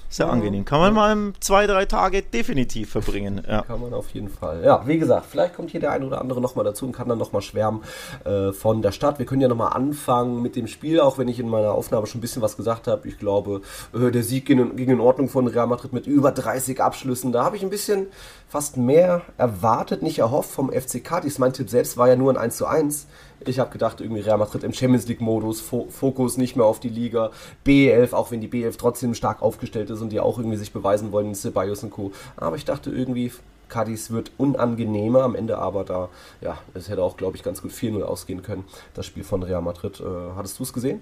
sehr 0.08 0.26
ja, 0.26 0.32
angenehm. 0.32 0.64
Kann 0.64 0.80
man 0.80 0.94
mal 0.94 1.32
zwei, 1.40 1.66
drei 1.66 1.84
Tage 1.84 2.22
definitiv 2.22 2.90
verbringen. 2.90 3.42
Ja. 3.46 3.62
Kann 3.62 3.80
man 3.80 3.92
auf 3.92 4.10
jeden 4.10 4.28
Fall. 4.28 4.62
Ja, 4.64 4.86
wie 4.86 4.98
gesagt, 4.98 5.26
vielleicht 5.28 5.54
kommt 5.54 5.70
hier 5.70 5.80
der 5.80 5.92
eine 5.92 6.06
oder 6.06 6.20
andere 6.20 6.40
nochmal 6.40 6.64
dazu 6.64 6.86
und 6.86 6.92
kann 6.92 7.08
dann 7.08 7.18
nochmal 7.18 7.42
schwärmen 7.42 7.82
äh, 8.24 8.52
von 8.52 8.82
der 8.82 8.92
Stadt. 8.92 9.18
Wir 9.18 9.26
können 9.26 9.42
ja 9.42 9.48
nochmal 9.48 9.74
anfangen 9.74 10.40
mit 10.40 10.56
dem 10.56 10.66
Spiel, 10.66 11.00
auch 11.00 11.18
wenn 11.18 11.28
ich 11.28 11.38
in 11.38 11.48
meiner 11.48 11.72
Aufnahme 11.72 12.06
schon 12.06 12.18
ein 12.18 12.22
bisschen 12.22 12.42
was 12.42 12.56
gesagt 12.56 12.86
habe. 12.86 13.06
Ich 13.06 13.18
glaube, 13.18 13.62
äh, 13.92 14.10
der 14.10 14.22
Sieg 14.22 14.46
ging 14.46 14.58
in, 14.58 14.76
ging 14.76 14.88
in 14.88 15.00
Ordnung 15.00 15.28
von 15.28 15.46
Real 15.46 15.66
Madrid 15.66 15.92
mit 15.92 16.06
über 16.06 16.32
30 16.32 16.80
Abschlüssen. 16.80 17.32
Da 17.32 17.44
habe 17.44 17.56
ich 17.56 17.62
ein 17.62 17.70
bisschen 17.70 18.06
fast 18.48 18.78
mehr 18.78 19.22
erwartet, 19.36 20.02
nicht 20.02 20.18
erhofft 20.18 20.50
vom 20.50 20.72
FCK. 20.72 21.20
Dies 21.22 21.38
mein 21.38 21.52
Tipp 21.52 21.68
selbst 21.68 21.98
war 21.98 22.08
ja 22.08 22.16
nur 22.16 22.32
ein 22.32 22.38
1 22.38 22.56
zu 22.56 22.66
1. 22.66 23.06
Ich 23.46 23.58
habe 23.58 23.70
gedacht, 23.70 24.00
irgendwie 24.00 24.20
Real 24.20 24.38
Madrid 24.38 24.64
im 24.64 24.72
Champions 24.72 25.06
League-Modus, 25.06 25.60
Fokus 25.60 26.36
nicht 26.36 26.56
mehr 26.56 26.66
auf 26.66 26.80
die 26.80 26.88
Liga, 26.88 27.30
B11, 27.64 28.12
auch 28.12 28.30
wenn 28.30 28.40
die 28.40 28.48
B11 28.48 28.76
trotzdem 28.78 29.14
stark 29.14 29.42
aufgestellt 29.42 29.90
ist 29.90 30.00
und 30.00 30.10
die 30.10 30.20
auch 30.20 30.38
irgendwie 30.38 30.56
sich 30.56 30.72
beweisen 30.72 31.12
wollen, 31.12 31.34
Ceballos 31.34 31.82
und 31.82 31.90
Co. 31.90 32.12
Aber 32.36 32.56
ich 32.56 32.64
dachte 32.64 32.90
irgendwie, 32.90 33.32
Cadiz 33.68 34.10
wird 34.10 34.32
unangenehmer 34.38 35.22
am 35.22 35.34
Ende, 35.34 35.58
aber 35.58 35.84
da, 35.84 36.08
ja, 36.40 36.58
es 36.74 36.88
hätte 36.88 37.02
auch, 37.02 37.16
glaube 37.16 37.36
ich, 37.36 37.42
ganz 37.42 37.62
gut 37.62 37.70
4-0 37.70 38.02
ausgehen 38.02 38.42
können, 38.42 38.64
das 38.94 39.06
Spiel 39.06 39.24
von 39.24 39.42
Real 39.42 39.62
Madrid. 39.62 40.00
Äh, 40.00 40.04
hattest 40.36 40.58
du 40.58 40.62
es 40.64 40.72
gesehen? 40.72 41.00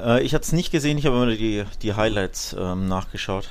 Äh, 0.00 0.22
ich 0.22 0.34
hatte 0.34 0.44
es 0.44 0.52
nicht 0.52 0.72
gesehen, 0.72 0.98
ich 0.98 1.06
habe 1.06 1.16
immer 1.16 1.26
die, 1.26 1.64
die 1.82 1.94
Highlights 1.94 2.56
ähm, 2.58 2.88
nachgeschaut. 2.88 3.48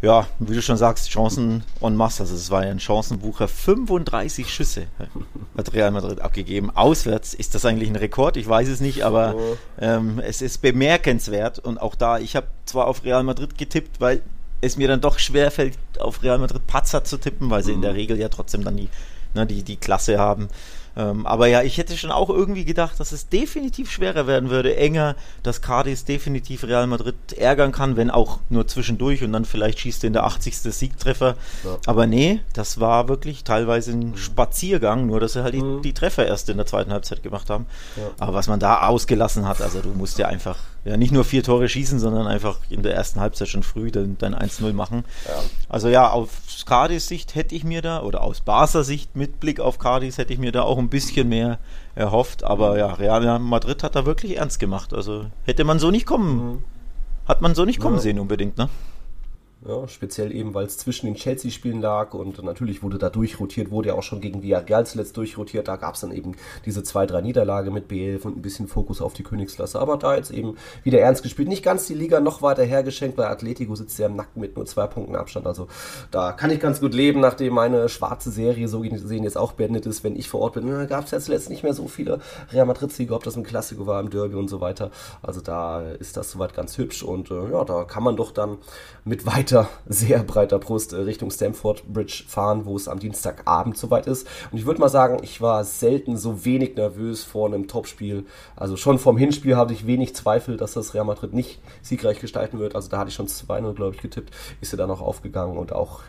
Ja, 0.00 0.26
wie 0.38 0.54
du 0.54 0.62
schon 0.62 0.76
sagst, 0.76 1.10
Chancen 1.10 1.64
en 1.80 1.96
masse. 1.96 2.22
Also 2.22 2.34
es 2.34 2.50
war 2.50 2.64
ja 2.64 2.70
ein 2.70 2.78
Chancenbucher. 2.78 3.48
35 3.48 4.52
Schüsse 4.52 4.86
hat 5.56 5.72
Real 5.72 5.90
Madrid 5.90 6.20
abgegeben. 6.20 6.70
Auswärts 6.74 7.34
ist 7.34 7.54
das 7.54 7.64
eigentlich 7.64 7.88
ein 7.88 7.96
Rekord. 7.96 8.36
Ich 8.36 8.48
weiß 8.48 8.68
es 8.68 8.80
nicht, 8.80 9.02
aber 9.02 9.34
ähm, 9.80 10.20
es 10.20 10.40
ist 10.40 10.62
bemerkenswert. 10.62 11.58
Und 11.58 11.78
auch 11.78 11.96
da, 11.96 12.18
ich 12.18 12.36
habe 12.36 12.46
zwar 12.64 12.86
auf 12.86 13.02
Real 13.02 13.24
Madrid 13.24 13.58
getippt, 13.58 14.00
weil 14.00 14.22
es 14.60 14.76
mir 14.76 14.86
dann 14.86 15.00
doch 15.00 15.18
schwer 15.18 15.50
fällt, 15.50 15.76
auf 15.98 16.22
Real 16.22 16.38
Madrid 16.38 16.66
Patzer 16.66 17.02
zu 17.02 17.16
tippen, 17.16 17.50
weil 17.50 17.64
sie 17.64 17.72
in 17.72 17.82
der 17.82 17.94
Regel 17.94 18.18
ja 18.18 18.28
trotzdem 18.28 18.62
dann 18.62 18.76
die, 18.76 18.88
ne, 19.34 19.46
die, 19.46 19.64
die 19.64 19.76
Klasse 19.76 20.18
haben. 20.18 20.48
Ähm, 20.98 21.26
aber 21.26 21.46
ja, 21.46 21.62
ich 21.62 21.78
hätte 21.78 21.96
schon 21.96 22.10
auch 22.10 22.28
irgendwie 22.28 22.64
gedacht, 22.64 22.98
dass 22.98 23.12
es 23.12 23.28
definitiv 23.28 23.88
schwerer 23.88 24.26
werden 24.26 24.50
würde, 24.50 24.76
enger, 24.76 25.14
dass 25.44 25.62
Cardis 25.62 26.04
definitiv 26.04 26.64
Real 26.64 26.88
Madrid 26.88 27.14
ärgern 27.36 27.70
kann, 27.70 27.96
wenn 27.96 28.10
auch 28.10 28.40
nur 28.48 28.66
zwischendurch 28.66 29.22
und 29.22 29.32
dann 29.32 29.44
vielleicht 29.44 29.78
schießt 29.78 30.02
er 30.02 30.08
in 30.08 30.12
der 30.14 30.24
80. 30.24 30.58
Siegtreffer. 30.58 31.36
Ja. 31.64 31.78
Aber 31.86 32.08
nee, 32.08 32.40
das 32.52 32.80
war 32.80 33.08
wirklich 33.08 33.44
teilweise 33.44 33.92
ein 33.92 34.16
Spaziergang, 34.16 35.06
nur 35.06 35.20
dass 35.20 35.34
sie 35.34 35.44
halt 35.44 35.54
die, 35.54 35.62
mhm. 35.62 35.82
die 35.82 35.94
Treffer 35.94 36.26
erst 36.26 36.48
in 36.48 36.56
der 36.56 36.66
zweiten 36.66 36.92
Halbzeit 36.92 37.22
gemacht 37.22 37.48
haben. 37.48 37.66
Ja. 37.96 38.10
Aber 38.18 38.34
was 38.34 38.48
man 38.48 38.58
da 38.58 38.88
ausgelassen 38.88 39.46
hat, 39.46 39.62
also 39.62 39.80
du 39.80 39.90
musst 39.90 40.18
ja 40.18 40.26
einfach 40.26 40.58
ja 40.84 40.96
nicht 40.96 41.12
nur 41.12 41.24
vier 41.24 41.42
Tore 41.42 41.68
schießen, 41.68 41.98
sondern 41.98 42.26
einfach 42.26 42.58
in 42.70 42.82
der 42.82 42.94
ersten 42.94 43.20
Halbzeit 43.20 43.48
schon 43.48 43.62
früh 43.62 43.90
dein, 43.90 44.16
dein 44.18 44.34
1-0 44.34 44.72
machen. 44.72 45.04
Ja. 45.26 45.40
Also 45.68 45.88
ja, 45.88 46.10
aus 46.10 46.30
Cardis 46.66 47.08
Sicht 47.08 47.34
hätte 47.34 47.54
ich 47.54 47.64
mir 47.64 47.82
da, 47.82 48.02
oder 48.02 48.22
aus 48.22 48.40
Barca 48.40 48.82
Sicht 48.82 49.16
mit 49.16 49.40
Blick 49.40 49.60
auf 49.60 49.78
Cardis 49.78 50.18
hätte 50.18 50.32
ich 50.32 50.38
mir 50.38 50.52
da 50.52 50.62
auch 50.62 50.78
ein 50.78 50.88
bisschen 50.88 51.28
mehr 51.28 51.58
erhofft. 51.94 52.44
Aber 52.44 52.78
ja, 52.78 52.92
Real 52.94 53.38
Madrid 53.38 53.82
hat 53.82 53.96
da 53.96 54.06
wirklich 54.06 54.36
ernst 54.38 54.60
gemacht. 54.60 54.94
Also 54.94 55.26
hätte 55.44 55.64
man 55.64 55.78
so 55.78 55.90
nicht 55.90 56.06
kommen, 56.06 56.36
mhm. 56.36 56.64
hat 57.26 57.42
man 57.42 57.54
so 57.54 57.64
nicht 57.64 57.80
kommen 57.80 57.96
ja. 57.96 58.02
sehen 58.02 58.18
unbedingt, 58.18 58.56
ne? 58.58 58.68
Ja, 59.68 59.86
speziell 59.86 60.34
eben, 60.34 60.54
weil 60.54 60.64
es 60.64 60.78
zwischen 60.78 61.04
den 61.04 61.14
Chelsea-Spielen 61.14 61.82
lag 61.82 62.14
und 62.14 62.42
natürlich 62.42 62.82
wurde 62.82 62.96
da 62.96 63.10
durchrotiert, 63.10 63.70
wurde 63.70 63.88
ja 63.88 63.94
auch 63.96 64.02
schon 64.02 64.22
gegen 64.22 64.42
Villarreal 64.42 64.86
zuletzt 64.86 65.14
durchrotiert. 65.18 65.68
Da 65.68 65.76
gab 65.76 65.94
es 65.94 66.00
dann 66.00 66.10
eben 66.10 66.36
diese 66.64 66.82
zwei, 66.82 67.04
drei 67.04 67.20
Niederlage 67.20 67.70
mit 67.70 67.90
B11 67.90 68.22
und 68.22 68.38
ein 68.38 68.40
bisschen 68.40 68.66
Fokus 68.66 69.02
auf 69.02 69.12
die 69.12 69.24
Königsklasse. 69.24 69.78
Aber 69.78 69.98
da 69.98 70.16
jetzt 70.16 70.30
eben 70.30 70.56
wieder 70.84 71.00
ernst 71.00 71.22
gespielt. 71.22 71.48
Nicht 71.48 71.62
ganz 71.62 71.86
die 71.86 71.92
Liga 71.92 72.18
noch 72.20 72.40
weiter 72.40 72.64
hergeschenkt, 72.64 73.18
weil 73.18 73.26
Atletico 73.26 73.74
sitzt 73.74 73.98
ja 73.98 74.06
im 74.06 74.16
Nacken 74.16 74.40
mit 74.40 74.56
nur 74.56 74.64
zwei 74.64 74.86
Punkten 74.86 75.14
Abstand. 75.16 75.46
Also 75.46 75.68
da 76.10 76.32
kann 76.32 76.50
ich 76.50 76.60
ganz 76.60 76.80
gut 76.80 76.94
leben, 76.94 77.20
nachdem 77.20 77.52
meine 77.52 77.90
schwarze 77.90 78.30
Serie 78.30 78.68
so 78.68 78.80
gesehen 78.80 79.24
jetzt 79.24 79.36
auch 79.36 79.52
beendet 79.52 79.84
ist. 79.84 80.02
Wenn 80.02 80.16
ich 80.16 80.30
vor 80.30 80.40
Ort 80.40 80.54
bin, 80.54 80.86
gab 80.86 81.04
es 81.04 81.10
ja 81.10 81.20
zuletzt 81.20 81.50
nicht 81.50 81.62
mehr 81.62 81.74
so 81.74 81.88
viele 81.88 82.20
Real 82.52 82.64
Madrid-Siege, 82.64 83.12
ob 83.12 83.22
das 83.22 83.36
ein 83.36 83.44
Klassiker 83.44 83.86
war, 83.86 84.00
im 84.00 84.08
Derby 84.08 84.36
und 84.36 84.48
so 84.48 84.62
weiter. 84.62 84.90
Also 85.20 85.42
da 85.42 85.82
ist 85.82 86.16
das 86.16 86.30
soweit 86.30 86.54
ganz 86.54 86.78
hübsch 86.78 87.02
und 87.02 87.30
äh, 87.30 87.50
ja, 87.50 87.64
da 87.66 87.84
kann 87.84 88.02
man 88.02 88.16
doch 88.16 88.32
dann 88.32 88.56
mit 89.04 89.26
weiter 89.26 89.57
sehr 89.86 90.22
breiter 90.22 90.58
Brust 90.58 90.92
äh, 90.92 90.96
Richtung 90.96 91.30
Stamford 91.30 91.84
Bridge 91.92 92.24
fahren, 92.28 92.66
wo 92.66 92.76
es 92.76 92.88
am 92.88 92.98
Dienstagabend 92.98 93.76
soweit 93.76 94.06
ist. 94.06 94.26
Und 94.50 94.58
ich 94.58 94.66
würde 94.66 94.80
mal 94.80 94.88
sagen, 94.88 95.18
ich 95.22 95.40
war 95.40 95.64
selten 95.64 96.16
so 96.16 96.44
wenig 96.44 96.76
nervös 96.76 97.24
vor 97.24 97.46
einem 97.46 97.66
Topspiel. 97.66 98.26
Also 98.56 98.76
schon 98.76 98.98
vom 98.98 99.16
Hinspiel 99.16 99.56
hatte 99.56 99.72
ich 99.72 99.86
wenig 99.86 100.14
Zweifel, 100.14 100.56
dass 100.56 100.74
das 100.74 100.94
Real 100.94 101.04
Madrid 101.04 101.32
nicht 101.32 101.60
siegreich 101.82 102.20
gestalten 102.20 102.58
wird. 102.58 102.74
Also 102.74 102.88
da 102.88 102.98
hatte 102.98 103.08
ich 103.08 103.14
schon 103.14 103.28
2-0, 103.28 103.74
glaube 103.74 103.94
ich, 103.96 104.02
getippt. 104.02 104.34
Ist 104.60 104.72
er 104.72 104.76
dann 104.76 104.90
auch 104.90 105.00
aufgegangen 105.00 105.56
und 105.56 105.72
auch, 105.72 106.00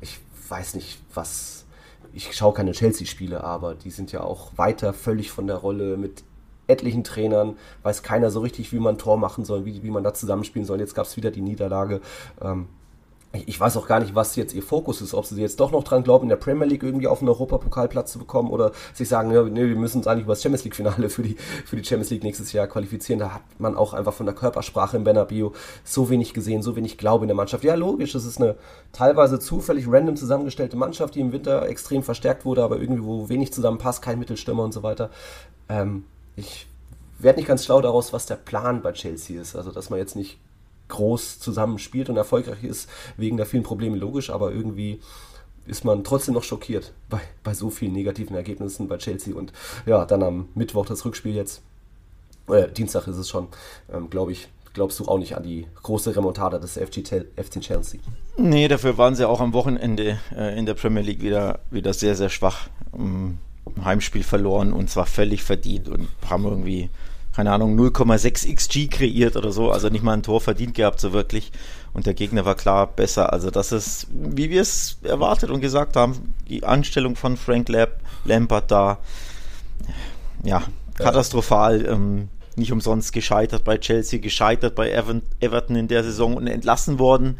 ich 0.00 0.18
weiß 0.48 0.74
nicht, 0.74 0.98
was 1.14 1.64
ich 2.12 2.34
schaue 2.34 2.54
keine 2.54 2.72
Chelsea-Spiele, 2.72 3.44
aber 3.44 3.74
die 3.74 3.90
sind 3.90 4.10
ja 4.10 4.22
auch 4.22 4.52
weiter 4.56 4.94
völlig 4.94 5.30
von 5.30 5.46
der 5.46 5.56
Rolle 5.56 5.98
mit 5.98 6.24
etlichen 6.66 7.04
Trainern, 7.04 7.56
weiß 7.82 8.02
keiner 8.02 8.30
so 8.30 8.40
richtig, 8.40 8.72
wie 8.72 8.78
man 8.78 8.94
ein 8.94 8.98
Tor 8.98 9.18
machen 9.18 9.44
soll, 9.44 9.64
wie, 9.64 9.82
wie 9.82 9.90
man 9.90 10.02
da 10.02 10.14
zusammenspielen 10.14 10.66
soll. 10.66 10.80
Jetzt 10.80 10.94
gab 10.94 11.06
es 11.06 11.16
wieder 11.16 11.30
die 11.30 11.42
Niederlage. 11.42 12.00
Ähm, 12.40 12.68
ich 13.32 13.60
weiß 13.60 13.76
auch 13.76 13.86
gar 13.86 14.00
nicht, 14.00 14.14
was 14.14 14.36
jetzt 14.36 14.54
ihr 14.54 14.62
Fokus 14.62 15.00
ist, 15.02 15.12
ob 15.12 15.26
sie 15.26 15.40
jetzt 15.40 15.60
doch 15.60 15.70
noch 15.70 15.84
dran 15.84 16.02
glauben, 16.02 16.24
in 16.24 16.28
der 16.28 16.36
Premier 16.36 16.66
League 16.66 16.82
irgendwie 16.82 17.06
auf 17.06 17.20
einen 17.20 17.28
Europapokalplatz 17.28 18.12
zu 18.12 18.18
bekommen 18.18 18.50
oder 18.50 18.72
sich 18.94 19.08
sagen, 19.08 19.30
ja, 19.30 19.42
nee, 19.42 19.66
wir 19.66 19.76
müssen 19.76 19.98
uns 19.98 20.06
eigentlich 20.06 20.24
über 20.24 20.32
das 20.32 20.42
Champions 20.42 20.64
League 20.64 20.76
Finale 20.76 21.10
für 21.10 21.22
die, 21.22 21.36
für 21.64 21.76
die 21.76 21.84
Champions 21.84 22.10
League 22.10 22.22
nächstes 22.22 22.52
Jahr 22.52 22.66
qualifizieren. 22.66 23.18
Da 23.18 23.34
hat 23.34 23.42
man 23.58 23.76
auch 23.76 23.92
einfach 23.92 24.14
von 24.14 24.26
der 24.26 24.34
Körpersprache 24.34 24.96
im 24.96 25.04
Bernabeu 25.04 25.50
so 25.84 26.08
wenig 26.08 26.32
gesehen, 26.32 26.62
so 26.62 26.76
wenig 26.76 26.98
Glaube 26.98 27.24
in 27.24 27.28
der 27.28 27.36
Mannschaft. 27.36 27.64
Ja, 27.64 27.74
logisch, 27.74 28.14
es 28.14 28.24
ist 28.24 28.40
eine 28.40 28.56
teilweise 28.92 29.38
zufällig 29.38 29.86
random 29.88 30.16
zusammengestellte 30.16 30.76
Mannschaft, 30.76 31.14
die 31.14 31.20
im 31.20 31.32
Winter 31.32 31.68
extrem 31.68 32.02
verstärkt 32.02 32.44
wurde, 32.44 32.62
aber 32.62 32.80
irgendwie 32.80 33.04
wo 33.04 33.28
wenig 33.28 33.52
zusammenpasst, 33.52 34.02
kein 34.02 34.18
Mittelstürmer 34.18 34.64
und 34.64 34.72
so 34.72 34.82
weiter. 34.82 35.10
Ähm, 35.68 36.04
ich 36.36 36.66
werde 37.18 37.38
nicht 37.38 37.48
ganz 37.48 37.64
schlau 37.64 37.80
daraus, 37.80 38.12
was 38.12 38.26
der 38.26 38.36
Plan 38.36 38.82
bei 38.82 38.92
Chelsea 38.92 39.40
ist. 39.40 39.56
Also, 39.56 39.70
dass 39.70 39.90
man 39.90 39.98
jetzt 39.98 40.16
nicht 40.16 40.38
groß 40.88 41.38
zusammenspielt 41.38 42.08
und 42.08 42.16
erfolgreich 42.16 42.64
ist, 42.64 42.88
wegen 43.16 43.36
der 43.36 43.46
vielen 43.46 43.62
Probleme 43.62 43.96
logisch, 43.96 44.30
aber 44.30 44.52
irgendwie 44.52 45.00
ist 45.66 45.84
man 45.84 46.04
trotzdem 46.04 46.34
noch 46.34 46.44
schockiert 46.44 46.92
bei, 47.08 47.20
bei 47.42 47.54
so 47.54 47.70
vielen 47.70 47.92
negativen 47.92 48.36
Ergebnissen 48.36 48.88
bei 48.88 48.98
Chelsea. 48.98 49.34
Und 49.34 49.52
ja, 49.84 50.04
dann 50.04 50.22
am 50.22 50.48
Mittwoch 50.54 50.86
das 50.86 51.04
Rückspiel 51.04 51.34
jetzt, 51.34 51.60
äh, 52.48 52.68
Dienstag 52.70 53.08
ist 53.08 53.16
es 53.16 53.28
schon, 53.28 53.48
ähm, 53.92 54.08
glaube 54.08 54.32
ich, 54.32 54.48
glaubst 54.74 55.00
du 55.00 55.06
auch 55.06 55.18
nicht 55.18 55.36
an 55.36 55.42
die 55.42 55.66
große 55.82 56.14
Remontada 56.14 56.58
des 56.58 56.74
FC, 56.74 57.26
FC 57.36 57.60
Chelsea? 57.60 58.00
Nee, 58.36 58.68
dafür 58.68 58.96
waren 58.98 59.14
sie 59.16 59.26
auch 59.26 59.40
am 59.40 59.52
Wochenende 59.54 60.18
äh, 60.36 60.56
in 60.56 60.66
der 60.66 60.74
Premier 60.74 61.02
League 61.02 61.22
wieder, 61.22 61.60
wieder 61.70 61.92
sehr, 61.94 62.14
sehr 62.14 62.28
schwach. 62.28 62.68
Um, 62.92 63.38
Heimspiel 63.84 64.22
verloren 64.22 64.72
und 64.72 64.88
zwar 64.90 65.06
völlig 65.06 65.42
verdient 65.42 65.88
und 65.88 66.08
haben 66.28 66.44
irgendwie, 66.44 66.88
keine 67.36 67.52
Ahnung, 67.52 67.78
0,6 67.78 68.50
XG 68.54 68.88
kreiert 68.88 69.36
oder 69.36 69.52
so, 69.52 69.70
also 69.70 69.90
nicht 69.90 70.02
mal 70.02 70.14
ein 70.14 70.22
Tor 70.22 70.40
verdient 70.40 70.72
gehabt, 70.72 71.00
so 71.00 71.12
wirklich. 71.12 71.52
Und 71.92 72.06
der 72.06 72.14
Gegner 72.14 72.46
war 72.46 72.54
klar 72.54 72.86
besser. 72.86 73.30
Also 73.30 73.50
das 73.50 73.72
ist, 73.72 74.06
wie 74.10 74.48
wir 74.48 74.62
es 74.62 74.96
erwartet 75.02 75.50
und 75.50 75.60
gesagt 75.60 75.96
haben, 75.96 76.34
die 76.48 76.64
Anstellung 76.64 77.14
von 77.14 77.36
Frank 77.36 77.68
Lamp 77.68 77.92
Lampard 78.24 78.70
da, 78.70 78.98
ja, 80.44 80.62
katastrophal. 80.96 81.84
Ähm, 81.84 82.28
nicht 82.56 82.72
umsonst 82.72 83.12
gescheitert 83.12 83.64
bei 83.64 83.76
Chelsea, 83.76 84.18
gescheitert 84.18 84.74
bei 84.74 84.90
Everton 84.90 85.76
in 85.76 85.88
der 85.88 86.04
Saison 86.04 86.38
und 86.38 86.46
entlassen 86.46 86.98
worden. 86.98 87.38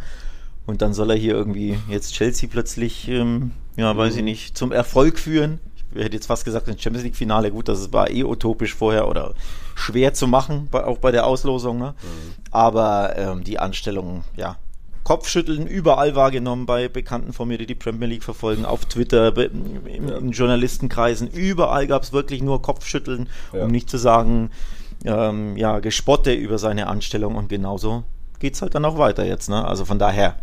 Und 0.66 0.82
dann 0.82 0.92
soll 0.92 1.10
er 1.12 1.16
hier 1.16 1.32
irgendwie 1.32 1.78
jetzt 1.88 2.12
Chelsea 2.12 2.50
plötzlich, 2.52 3.08
ähm, 3.08 3.52
ja, 3.76 3.96
weiß 3.96 4.12
ich 4.12 4.20
mhm. 4.20 4.26
nicht, 4.26 4.58
zum 4.58 4.72
Erfolg 4.72 5.18
führen 5.18 5.58
ich 5.94 6.04
hätte 6.04 6.16
jetzt 6.16 6.26
fast 6.26 6.44
gesagt, 6.44 6.68
ein 6.68 6.78
Champions 6.78 7.04
League-Finale, 7.04 7.50
gut, 7.50 7.68
das 7.68 7.92
war 7.92 8.10
eh 8.10 8.24
utopisch 8.24 8.74
vorher 8.74 9.08
oder 9.08 9.34
schwer 9.74 10.14
zu 10.14 10.26
machen, 10.26 10.68
auch 10.72 10.98
bei 10.98 11.10
der 11.10 11.26
Auslosung. 11.26 11.78
Ne? 11.78 11.94
Mhm. 12.02 12.32
Aber 12.50 13.16
ähm, 13.16 13.44
die 13.44 13.58
Anstellung, 13.58 14.24
ja, 14.36 14.56
Kopfschütteln 15.06 15.68
überall 15.68 16.16
wahrgenommen 16.16 16.66
bei 16.66 16.88
Bekannten 16.88 17.32
von 17.32 17.46
mir, 17.46 17.58
die 17.58 17.66
die 17.66 17.76
Premier 17.76 18.08
League 18.08 18.24
verfolgen, 18.24 18.64
auf 18.64 18.86
Twitter, 18.86 19.36
in, 19.36 19.86
in 19.86 20.32
Journalistenkreisen. 20.32 21.28
Überall 21.28 21.86
gab 21.86 22.02
es 22.02 22.12
wirklich 22.12 22.42
nur 22.42 22.60
Kopfschütteln, 22.60 23.28
ja. 23.52 23.62
um 23.62 23.70
nicht 23.70 23.88
zu 23.88 23.98
sagen, 23.98 24.50
ähm, 25.04 25.56
ja, 25.56 25.78
Gespotte 25.78 26.32
über 26.32 26.58
seine 26.58 26.88
Anstellung. 26.88 27.36
Und 27.36 27.48
genauso 27.48 28.02
geht 28.40 28.54
es 28.54 28.62
halt 28.62 28.74
dann 28.74 28.84
auch 28.84 28.98
weiter 28.98 29.24
jetzt. 29.24 29.48
Ne? 29.48 29.64
Also 29.64 29.84
von 29.84 30.00
daher 30.00 30.34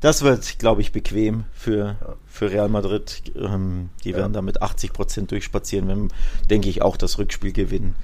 das 0.00 0.22
wird, 0.22 0.58
glaube 0.58 0.80
ich, 0.80 0.92
bequem 0.92 1.44
für, 1.52 1.96
für 2.26 2.50
Real 2.50 2.68
Madrid. 2.68 3.22
Ähm, 3.36 3.90
die 4.04 4.14
werden 4.14 4.32
da 4.32 4.42
mit 4.42 4.62
80 4.62 4.92
Prozent 4.92 5.30
durchspazieren, 5.30 5.88
wenn, 5.88 6.08
denke 6.48 6.68
ich, 6.68 6.82
auch 6.82 6.96
das 6.96 7.18
Rückspiel 7.18 7.52
gewinnen. 7.52 7.96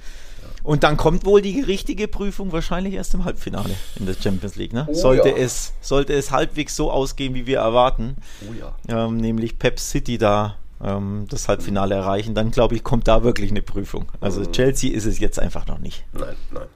Und 0.63 0.83
dann 0.83 0.97
kommt 0.97 1.25
wohl 1.25 1.41
die 1.41 1.61
richtige 1.61 2.07
Prüfung 2.07 2.51
wahrscheinlich 2.51 2.95
erst 2.95 3.13
im 3.13 3.23
Halbfinale 3.23 3.73
in 3.97 4.05
der 4.05 4.15
Champions 4.15 4.57
League. 4.57 4.73
Ne? 4.73 4.85
Oh, 4.89 4.93
sollte, 4.93 5.29
ja. 5.29 5.35
es, 5.37 5.73
sollte 5.81 6.13
es 6.13 6.31
halbwegs 6.31 6.75
so 6.75 6.91
ausgehen, 6.91 7.33
wie 7.35 7.47
wir 7.47 7.59
erwarten, 7.59 8.17
oh, 8.41 8.53
ja. 8.53 9.05
ähm, 9.05 9.17
nämlich 9.17 9.59
Pep 9.59 9.79
City 9.79 10.17
da 10.17 10.57
ähm, 10.83 11.25
das 11.29 11.47
Halbfinale 11.47 11.95
erreichen, 11.95 12.35
dann 12.35 12.51
glaube 12.51 12.75
ich, 12.75 12.83
kommt 12.83 13.07
da 13.07 13.23
wirklich 13.23 13.49
eine 13.49 13.61
Prüfung. 13.61 14.11
Also 14.19 14.41
mhm. 14.41 14.51
Chelsea 14.51 14.93
ist 14.93 15.05
es 15.05 15.19
jetzt 15.19 15.39
einfach 15.39 15.67
noch 15.67 15.79
nicht. 15.79 16.03
Nein, 16.13 16.35
nein. 16.51 16.67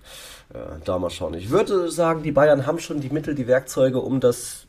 Äh, 0.54 0.80
da 0.84 0.98
mal 0.98 1.10
schauen. 1.10 1.34
Ich 1.34 1.50
würde 1.50 1.92
sagen, 1.92 2.24
die 2.24 2.32
Bayern 2.32 2.66
haben 2.66 2.80
schon 2.80 3.02
die 3.02 3.10
Mittel, 3.10 3.36
die 3.36 3.48
Werkzeuge, 3.48 4.00
um 4.00 4.20
das 4.20 4.68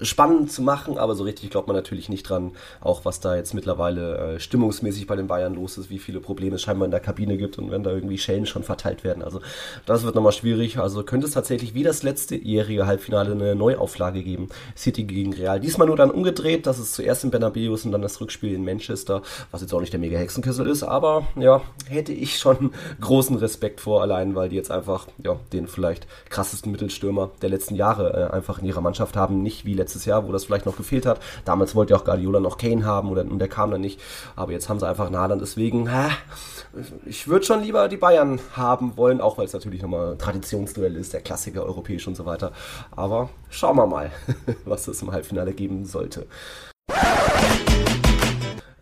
spannend 0.00 0.52
zu 0.52 0.62
machen, 0.62 0.98
aber 0.98 1.14
so 1.14 1.24
richtig 1.24 1.50
glaubt 1.50 1.68
man 1.68 1.76
natürlich 1.76 2.08
nicht 2.08 2.28
dran, 2.28 2.52
auch 2.80 3.04
was 3.04 3.20
da 3.20 3.36
jetzt 3.36 3.54
mittlerweile 3.54 4.34
äh, 4.36 4.40
stimmungsmäßig 4.40 5.06
bei 5.06 5.16
den 5.16 5.26
Bayern 5.26 5.54
los 5.54 5.78
ist, 5.78 5.90
wie 5.90 5.98
viele 5.98 6.20
Probleme 6.20 6.56
es 6.56 6.62
scheinbar 6.62 6.86
in 6.86 6.90
der 6.90 7.00
Kabine 7.00 7.36
gibt 7.36 7.58
und 7.58 7.70
wenn 7.70 7.82
da 7.82 7.90
irgendwie 7.90 8.18
Schellen 8.18 8.46
schon 8.46 8.62
verteilt 8.62 9.04
werden. 9.04 9.22
Also 9.22 9.40
das 9.86 10.04
wird 10.04 10.14
nochmal 10.14 10.32
schwierig. 10.32 10.78
Also 10.78 11.02
könnte 11.02 11.26
es 11.26 11.32
tatsächlich 11.32 11.74
wie 11.74 11.82
das 11.82 12.02
letzte 12.02 12.36
jährige 12.36 12.86
Halbfinale 12.86 13.32
eine 13.32 13.54
Neuauflage 13.54 14.22
geben. 14.22 14.48
City 14.76 15.04
gegen 15.04 15.32
Real. 15.32 15.60
Diesmal 15.60 15.86
nur 15.86 15.96
dann 15.96 16.10
umgedreht, 16.10 16.66
dass 16.66 16.78
es 16.78 16.92
zuerst 16.92 17.24
in 17.24 17.30
Bernabeu 17.30 17.74
ist 17.74 17.84
und 17.84 17.92
dann 17.92 18.02
das 18.02 18.20
Rückspiel 18.20 18.54
in 18.54 18.64
Manchester, 18.64 19.22
was 19.50 19.60
jetzt 19.60 19.72
auch 19.72 19.80
nicht 19.80 19.92
der 19.92 20.00
mega 20.00 20.18
Hexenkessel 20.18 20.66
ist, 20.66 20.82
aber 20.82 21.26
ja, 21.36 21.62
hätte 21.88 22.12
ich 22.12 22.38
schon 22.38 22.72
großen 23.00 23.36
Respekt 23.36 23.80
vor, 23.80 24.02
allein 24.02 24.34
weil 24.34 24.48
die 24.48 24.56
jetzt 24.56 24.70
einfach 24.70 25.06
ja, 25.22 25.38
den 25.52 25.66
vielleicht 25.66 26.06
krassesten 26.30 26.72
Mittelstürmer 26.72 27.30
der 27.40 27.50
letzten 27.50 27.74
Jahre 27.74 28.28
äh, 28.30 28.34
einfach 28.34 28.58
in 28.58 28.66
ihrer 28.66 28.80
Mannschaft 28.80 29.16
haben, 29.16 29.42
nicht 29.42 29.64
wie 29.64 29.71
letztes 29.74 30.04
Jahr, 30.04 30.26
wo 30.26 30.32
das 30.32 30.44
vielleicht 30.44 30.66
noch 30.66 30.76
gefehlt 30.76 31.06
hat. 31.06 31.20
Damals 31.44 31.74
wollte 31.74 31.94
ja 31.94 32.00
auch 32.00 32.04
Guardiola 32.04 32.40
noch 32.40 32.58
Kane 32.58 32.84
haben 32.84 33.10
oder, 33.10 33.22
und 33.22 33.38
der 33.38 33.48
kam 33.48 33.70
dann 33.70 33.80
nicht. 33.80 34.00
Aber 34.36 34.52
jetzt 34.52 34.68
haben 34.68 34.78
sie 34.78 34.88
einfach 34.88 35.06
einen 35.06 35.16
Haaland. 35.16 35.42
Deswegen, 35.42 35.88
hä, 35.88 36.10
ich 37.06 37.28
würde 37.28 37.44
schon 37.44 37.62
lieber 37.62 37.88
die 37.88 37.96
Bayern 37.96 38.40
haben 38.54 38.96
wollen, 38.96 39.20
auch 39.20 39.38
weil 39.38 39.46
es 39.46 39.52
natürlich 39.52 39.82
nochmal 39.82 40.12
ein 40.12 40.18
Traditionsduell 40.18 40.96
ist, 40.96 41.12
der 41.12 41.20
Klassiker 41.20 41.64
europäisch 41.64 42.06
und 42.06 42.16
so 42.16 42.26
weiter. 42.26 42.52
Aber 42.90 43.30
schauen 43.50 43.76
wir 43.76 43.86
mal, 43.86 44.10
was 44.64 44.88
es 44.88 45.02
im 45.02 45.12
Halbfinale 45.12 45.52
geben 45.52 45.84
sollte. 45.84 46.26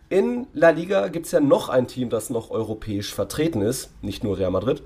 In 0.09 0.47
La 0.51 0.71
Liga 0.71 1.07
gibt 1.07 1.25
es 1.27 1.31
ja 1.31 1.39
noch 1.39 1.69
ein 1.69 1.87
Team, 1.87 2.09
das 2.09 2.29
noch 2.29 2.51
europäisch 2.51 3.13
vertreten 3.13 3.61
ist, 3.61 3.91
nicht 4.03 4.25
nur 4.25 4.37
Real 4.37 4.51
Madrid. 4.51 4.83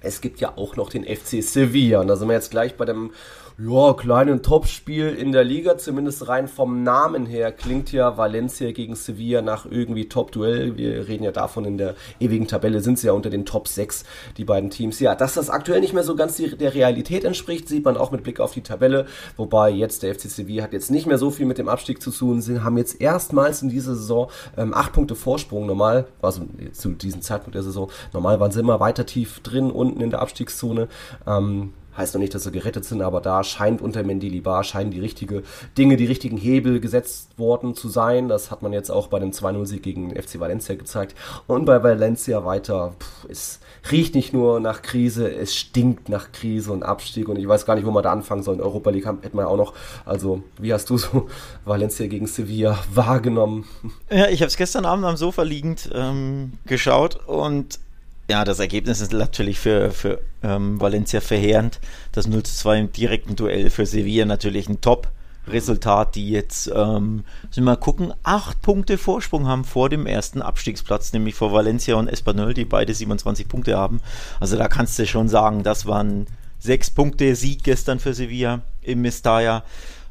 Es 0.00 0.20
gibt 0.20 0.40
ja 0.40 0.52
auch 0.56 0.76
noch 0.76 0.90
den 0.90 1.04
FC 1.04 1.42
Sevilla. 1.42 2.00
Und 2.00 2.08
da 2.08 2.16
sind 2.16 2.28
wir 2.28 2.34
jetzt 2.34 2.50
gleich 2.50 2.76
bei 2.76 2.84
dem 2.84 3.12
ja, 3.60 3.92
kleinen 3.92 4.40
Topspiel 4.40 5.08
in 5.08 5.32
der 5.32 5.42
Liga, 5.42 5.76
zumindest 5.76 6.28
rein 6.28 6.46
vom 6.46 6.84
Namen 6.84 7.26
her, 7.26 7.50
klingt 7.50 7.90
ja 7.90 8.16
Valencia 8.16 8.70
gegen 8.70 8.94
Sevilla 8.94 9.42
nach 9.42 9.66
irgendwie 9.66 10.08
Top-Duell. 10.08 10.76
Wir 10.76 11.08
reden 11.08 11.24
ja 11.24 11.32
davon, 11.32 11.64
in 11.64 11.76
der 11.76 11.96
ewigen 12.20 12.46
Tabelle 12.46 12.80
sind 12.80 13.00
sie 13.00 13.08
ja 13.08 13.14
unter 13.14 13.30
den 13.30 13.44
Top 13.44 13.66
6, 13.66 14.04
die 14.36 14.44
beiden 14.44 14.70
Teams. 14.70 15.00
Ja, 15.00 15.16
dass 15.16 15.34
das 15.34 15.50
aktuell 15.50 15.80
nicht 15.80 15.92
mehr 15.92 16.04
so 16.04 16.14
ganz 16.14 16.36
der 16.36 16.72
Realität 16.72 17.24
entspricht, 17.24 17.68
sieht 17.68 17.84
man 17.84 17.96
auch 17.96 18.12
mit 18.12 18.22
Blick 18.22 18.38
auf 18.38 18.52
die 18.52 18.62
Tabelle. 18.62 19.06
Wobei 19.36 19.70
jetzt 19.70 20.04
der 20.04 20.14
FC 20.14 20.30
Sevilla 20.30 20.62
hat 20.62 20.72
jetzt 20.72 20.92
nicht 20.92 21.08
mehr 21.08 21.18
so 21.18 21.32
viel 21.32 21.46
mit 21.46 21.58
dem 21.58 21.68
Abstieg 21.68 22.00
zu 22.00 22.12
tun. 22.12 22.40
Sie 22.40 22.60
haben 22.60 22.78
jetzt 22.78 23.00
erstmals 23.00 23.60
in 23.62 23.70
dieser 23.70 23.96
Saison 23.96 24.30
ähm, 24.56 24.72
acht 24.72 24.92
Punkte 24.92 25.16
Vorsprung. 25.16 25.66
Normal, 25.66 26.06
also 26.22 26.42
zu 26.70 26.90
diesem 26.90 27.22
Zeitpunkt 27.22 27.56
der 27.56 27.64
Saison, 27.64 27.90
normal 28.12 28.38
waren 28.38 28.52
sie 28.52 28.60
immer 28.60 28.78
weiter 28.78 29.04
tief 29.04 29.40
drin, 29.40 29.72
unten 29.72 30.00
in 30.00 30.10
der 30.10 30.22
Abstiegszone. 30.22 30.86
Ähm, 31.26 31.72
Heißt 31.98 32.14
noch 32.14 32.20
nicht, 32.20 32.32
dass 32.32 32.44
sie 32.44 32.52
gerettet 32.52 32.84
sind, 32.84 33.02
aber 33.02 33.20
da 33.20 33.42
scheint 33.42 33.82
unter 33.82 34.04
Mendilibar 34.04 34.62
scheinen 34.62 34.92
die 34.92 35.00
richtige 35.00 35.42
Dinge, 35.76 35.96
die 35.96 36.06
richtigen 36.06 36.36
Hebel 36.36 36.78
gesetzt 36.78 37.36
worden 37.38 37.74
zu 37.74 37.88
sein. 37.88 38.28
Das 38.28 38.52
hat 38.52 38.62
man 38.62 38.72
jetzt 38.72 38.90
auch 38.90 39.08
bei 39.08 39.18
dem 39.18 39.32
2-0-Sieg 39.32 39.82
gegen 39.82 40.10
FC 40.10 40.38
Valencia 40.38 40.76
gezeigt. 40.76 41.16
Und 41.48 41.64
bei 41.64 41.82
Valencia 41.82 42.44
weiter, 42.44 42.94
pff, 43.00 43.28
es 43.28 43.60
riecht 43.90 44.14
nicht 44.14 44.32
nur 44.32 44.60
nach 44.60 44.82
Krise, 44.82 45.28
es 45.28 45.56
stinkt 45.56 46.08
nach 46.08 46.30
Krise 46.30 46.72
und 46.72 46.84
Abstieg. 46.84 47.28
Und 47.28 47.36
ich 47.36 47.48
weiß 47.48 47.66
gar 47.66 47.74
nicht, 47.74 47.84
wo 47.84 47.90
man 47.90 48.04
da 48.04 48.12
anfangen 48.12 48.44
soll. 48.44 48.54
In 48.54 48.60
Europa 48.62 48.90
League 48.90 49.06
hätten 49.06 49.36
wir 49.36 49.42
ja 49.42 49.48
auch 49.48 49.56
noch. 49.56 49.74
Also, 50.04 50.44
wie 50.60 50.72
hast 50.72 50.88
du 50.90 50.98
so 50.98 51.28
Valencia 51.64 52.06
gegen 52.06 52.28
Sevilla 52.28 52.78
wahrgenommen? 52.94 53.64
Ja, 54.08 54.28
ich 54.28 54.40
habe 54.40 54.48
es 54.48 54.56
gestern 54.56 54.84
Abend 54.84 55.04
am 55.04 55.16
Sofa 55.16 55.42
liegend 55.42 55.90
ähm, 55.92 56.52
geschaut 56.64 57.26
und 57.26 57.80
ja, 58.30 58.44
das 58.44 58.58
Ergebnis 58.58 59.00
ist 59.00 59.12
natürlich 59.12 59.58
für, 59.58 59.90
für 59.90 60.20
ähm, 60.42 60.80
Valencia 60.80 61.20
verheerend. 61.20 61.80
Das 62.12 62.26
0 62.26 62.42
zu 62.42 62.54
2 62.54 62.78
im 62.78 62.92
direkten 62.92 63.36
Duell 63.36 63.70
für 63.70 63.86
Sevilla 63.86 64.26
natürlich 64.26 64.68
ein 64.68 64.82
Top-Resultat, 64.82 66.14
die 66.14 66.28
jetzt, 66.28 66.70
ähm, 66.74 67.24
müssen 67.46 67.56
wir 67.56 67.62
mal 67.62 67.76
gucken, 67.76 68.12
acht 68.24 68.60
Punkte 68.60 68.98
Vorsprung 68.98 69.46
haben 69.46 69.64
vor 69.64 69.88
dem 69.88 70.04
ersten 70.04 70.42
Abstiegsplatz, 70.42 71.14
nämlich 71.14 71.36
vor 71.36 71.52
Valencia 71.52 71.94
und 71.94 72.08
Espanyol, 72.08 72.52
die 72.52 72.66
beide 72.66 72.92
27 72.92 73.48
Punkte 73.48 73.78
haben. 73.78 74.00
Also 74.40 74.58
da 74.58 74.68
kannst 74.68 74.98
du 74.98 75.06
schon 75.06 75.30
sagen, 75.30 75.62
das 75.62 75.86
waren 75.86 76.26
sechs 76.58 76.90
Punkte 76.90 77.34
Sieg 77.34 77.62
gestern 77.62 77.98
für 77.98 78.12
Sevilla 78.12 78.60
im 78.82 79.00
Mestalla. 79.00 79.64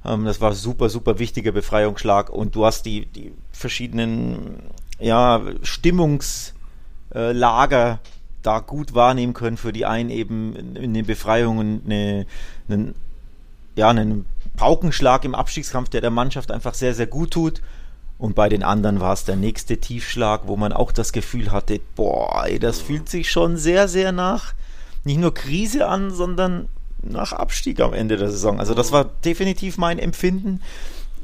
Ähm, 0.04 0.26
das 0.26 0.42
war 0.42 0.56
super, 0.56 0.90
super 0.90 1.20
wichtiger 1.20 1.52
Befreiungsschlag 1.52 2.32
und 2.32 2.56
du 2.56 2.66
hast 2.66 2.88
die, 2.88 3.06
die 3.06 3.32
verschiedenen, 3.52 4.64
ja, 5.00 5.40
Stimmungs- 5.62 6.54
äh, 7.14 7.32
Lager 7.32 8.00
da 8.44 8.60
gut 8.60 8.94
wahrnehmen 8.94 9.34
können. 9.34 9.58
Für 9.58 9.74
die 9.74 9.86
einen 9.86 10.10
eben 10.10 10.76
eine 10.76 11.04
Befreiung 11.04 11.58
und 11.58 11.82
eine, 11.86 12.26
einen, 12.70 12.96
ja, 13.76 13.90
einen 13.90 14.26
Paukenschlag 14.56 15.26
im 15.26 15.36
Abstiegskampf, 15.36 15.90
der 15.90 16.02
der 16.02 16.12
Mannschaft 16.12 16.52
einfach 16.52 16.74
sehr, 16.74 16.94
sehr 16.94 17.08
gut 17.08 17.32
tut. 17.32 17.62
Und 18.18 18.34
bei 18.34 18.50
den 18.50 18.64
anderen 18.64 19.00
war 19.00 19.14
es 19.14 19.26
der 19.26 19.36
nächste 19.36 19.78
Tiefschlag, 19.78 20.42
wo 20.46 20.56
man 20.56 20.74
auch 20.74 20.92
das 20.92 21.12
Gefühl 21.12 21.52
hatte, 21.52 21.80
boah, 21.96 22.46
ey, 22.48 22.58
das 22.58 22.82
fühlt 22.82 23.10
sich 23.10 23.30
schon 23.30 23.58
sehr, 23.58 23.88
sehr 23.88 24.12
nach 24.12 24.54
nicht 25.08 25.20
nur 25.20 25.34
Krise 25.34 25.88
an, 25.88 26.12
sondern 26.12 26.70
nach 27.02 27.34
Abstieg 27.34 27.80
am 27.80 27.94
Ende 27.94 28.18
der 28.18 28.30
Saison. 28.30 28.60
Also 28.60 28.76
das 28.76 28.92
war 28.92 29.06
definitiv 29.06 29.78
mein 29.78 29.98
Empfinden. 29.98 30.62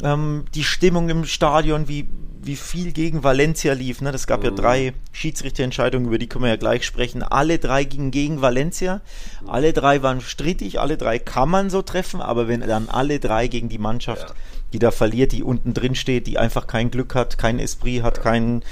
Ähm, 0.02 0.46
die 0.56 0.64
Stimmung 0.64 1.10
im 1.10 1.26
Stadion, 1.26 1.88
wie, 1.88 2.08
wie 2.46 2.56
viel 2.56 2.92
gegen 2.92 3.24
Valencia 3.24 3.74
lief. 3.74 4.02
Ne? 4.02 4.12
Das 4.12 4.28
gab 4.28 4.42
mhm. 4.42 4.46
ja 4.46 4.52
drei 4.52 4.94
Schiedsrichterentscheidungen, 5.12 6.08
über 6.08 6.18
die 6.18 6.28
können 6.28 6.44
wir 6.44 6.50
ja 6.50 6.58
gleich 6.58 6.86
sprechen. 6.86 7.24
Alle 7.24 7.60
drei 7.60 7.84
gingen 7.84 8.12
gegen 8.12 8.42
Valencia. 8.42 9.02
Alle 9.48 9.74
drei 9.74 10.04
waren 10.04 10.22
strittig, 10.22 10.80
alle 10.80 10.98
drei 10.98 11.20
kann 11.20 11.50
man 11.50 11.70
so 11.70 11.82
treffen, 11.82 12.22
aber 12.22 12.48
wenn 12.48 12.62
dann 12.62 12.90
alle 12.90 13.20
drei 13.20 13.48
gegen 13.48 13.70
die 13.70 13.78
Mannschaft, 13.78 14.30
ja. 14.30 14.36
die 14.74 14.80
da 14.80 14.92
verliert, 14.92 15.32
die 15.32 15.44
unten 15.44 15.74
drin 15.74 15.96
steht, 15.96 16.28
die 16.28 16.38
einfach 16.38 16.68
kein 16.68 16.92
Glück 16.92 17.16
hat, 17.16 17.38
kein 17.38 17.60
Esprit 17.60 18.04
hat, 18.04 18.18
ja. 18.18 18.24
kein, 18.24 18.64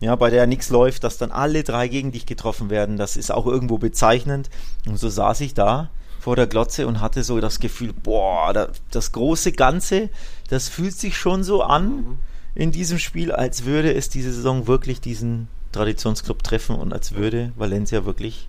ja, 0.00 0.14
bei 0.16 0.30
der 0.30 0.46
nichts 0.46 0.70
läuft, 0.70 1.04
dass 1.04 1.18
dann 1.18 1.30
alle 1.30 1.62
drei 1.62 1.88
gegen 1.88 2.12
dich 2.12 2.26
getroffen 2.26 2.70
werden, 2.70 2.96
das 2.96 3.16
ist 3.16 3.30
auch 3.30 3.46
irgendwo 3.46 3.78
bezeichnend. 3.78 4.50
Und 4.86 4.98
so 4.98 5.08
saß 5.08 5.40
ich 5.42 5.54
da 5.54 5.90
vor 6.20 6.36
der 6.36 6.46
Glotze 6.46 6.86
und 6.86 7.00
hatte 7.00 7.22
so 7.24 7.40
das 7.40 7.60
Gefühl, 7.60 7.92
boah, 7.92 8.70
das 8.90 9.12
große 9.12 9.52
Ganze, 9.52 10.10
das 10.48 10.68
fühlt 10.68 10.94
sich 10.94 11.16
schon 11.16 11.44
so 11.44 11.62
an. 11.62 12.18
Mhm 12.54 12.60
in 12.60 12.72
diesem 12.72 12.98
Spiel, 12.98 13.32
als 13.32 13.64
würde 13.64 13.94
es 13.94 14.08
diese 14.08 14.32
Saison 14.32 14.66
wirklich 14.66 15.00
diesen 15.00 15.48
Traditionsclub 15.72 16.42
treffen 16.42 16.76
und 16.76 16.92
als 16.92 17.14
würde 17.14 17.52
Valencia 17.56 18.04
wirklich 18.04 18.48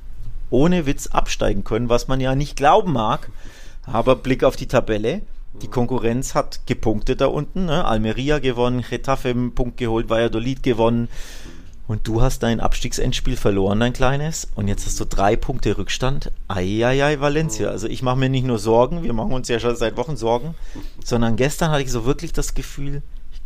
ohne 0.50 0.86
Witz 0.86 1.08
absteigen 1.08 1.64
können, 1.64 1.90
was 1.90 2.08
man 2.08 2.20
ja 2.20 2.36
nicht 2.36 2.56
glauben 2.56 2.94
mag. 2.94 3.30
Aber 3.84 4.16
Blick 4.16 4.44
auf 4.44 4.56
die 4.56 4.68
Tabelle. 4.68 5.22
Die 5.62 5.68
Konkurrenz 5.68 6.34
hat 6.34 6.62
gepunktet 6.66 7.22
da 7.22 7.28
unten. 7.28 7.66
Ne? 7.66 7.86
Almeria 7.86 8.40
gewonnen, 8.40 8.84
Getafe 8.88 9.30
einen 9.30 9.54
Punkt 9.54 9.78
geholt, 9.78 10.10
Valladolid 10.10 10.64
gewonnen. 10.64 11.08
Und 11.88 12.08
du 12.08 12.22
hast 12.22 12.44
dein 12.44 12.60
Abstiegsendspiel 12.60 13.36
verloren, 13.36 13.80
dein 13.80 13.92
kleines. 13.92 14.48
Und 14.56 14.68
jetzt 14.68 14.86
hast 14.86 15.00
du 15.00 15.06
drei 15.06 15.36
Punkte 15.36 15.78
Rückstand. 15.78 16.32
Eieiei, 16.48 17.20
Valencia. 17.20 17.70
Also 17.70 17.88
ich 17.88 18.02
mache 18.02 18.18
mir 18.18 18.30
nicht 18.30 18.46
nur 18.46 18.60
Sorgen, 18.60 19.04
wir 19.04 19.14
machen 19.14 19.34
uns 19.34 19.48
ja 19.50 19.60
schon 19.60 19.76
seit 19.76 19.98
Wochen 19.98 20.16
Sorgen, 20.16 20.56
sondern 21.04 21.36
gestern 21.36 21.72
hatte 21.72 21.84
ich 21.84 21.92
so 21.92 22.06
wirklich 22.06 22.34
das 22.34 22.54
Gefühl, 22.54 23.02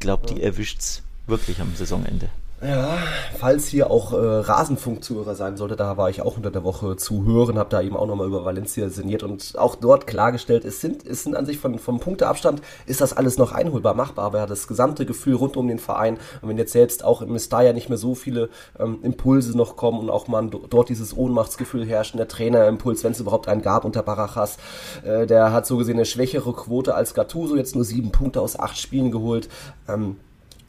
glaube, 0.05 0.27
die 0.27 0.41
erwischt 0.41 0.79
es 0.79 1.03
wirklich 1.27 1.59
am 1.59 1.75
Saisonende. 1.75 2.29
Ja, 2.61 2.97
falls 3.37 3.67
hier 3.67 3.91
auch 3.91 4.13
äh, 4.13 4.15
Rasenfunkzuhörer 4.15 5.35
sein 5.35 5.57
sollte, 5.57 5.75
da 5.75 5.97
war 5.97 6.09
ich 6.09 6.21
auch 6.21 6.37
unter 6.37 6.51
der 6.51 6.63
Woche 6.63 6.95
zu 6.95 7.25
hören, 7.25 7.59
habe 7.59 7.69
da 7.69 7.81
eben 7.81 7.97
auch 7.97 8.07
nochmal 8.07 8.27
über 8.27 8.45
Valencia 8.45 8.87
sinniert 8.87 9.23
und 9.23 9.55
auch 9.57 9.75
dort 9.75 10.07
klargestellt, 10.07 10.63
es 10.63 10.79
sind, 10.79 11.05
es 11.05 11.23
sind 11.23 11.35
an 11.35 11.45
sich 11.45 11.59
von, 11.59 11.77
vom 11.79 11.99
Punkteabstand, 11.99 12.61
ist 12.85 13.01
das 13.01 13.11
alles 13.11 13.37
noch 13.37 13.51
einholbar 13.51 13.93
machbar, 13.93 14.25
aber 14.25 14.47
das 14.47 14.69
gesamte 14.69 15.05
Gefühl 15.05 15.35
rund 15.35 15.57
um 15.57 15.67
den 15.67 15.79
Verein, 15.79 16.17
und 16.41 16.47
wenn 16.47 16.57
jetzt 16.57 16.71
selbst 16.71 17.03
auch 17.03 17.21
im 17.21 17.33
Mestalla 17.33 17.73
nicht 17.73 17.89
mehr 17.89 17.97
so 17.97 18.15
viele 18.15 18.49
ähm, 18.79 18.99
Impulse 19.03 19.55
noch 19.57 19.75
kommen 19.75 19.99
und 19.99 20.09
auch 20.09 20.29
man 20.29 20.49
dort 20.49 20.87
dieses 20.87 21.15
Ohnmachtsgefühl 21.15 21.85
herrscht, 21.85 22.17
der 22.17 22.29
Trainerimpuls, 22.29 23.03
wenn 23.03 23.11
es 23.11 23.19
überhaupt 23.19 23.49
einen 23.49 23.63
gab 23.63 23.83
unter 23.83 24.01
Barajas, 24.01 24.57
äh, 25.03 25.27
der 25.27 25.51
hat 25.51 25.67
so 25.67 25.75
gesehen 25.75 25.97
eine 25.97 26.05
schwächere 26.05 26.53
Quote 26.53 26.95
als 26.95 27.13
Gattuso, 27.13 27.57
jetzt 27.57 27.75
nur 27.75 27.83
sieben 27.83 28.13
Punkte 28.13 28.39
aus 28.39 28.57
acht 28.57 28.77
Spielen 28.77 29.11
geholt, 29.11 29.49
ähm, 29.89 30.15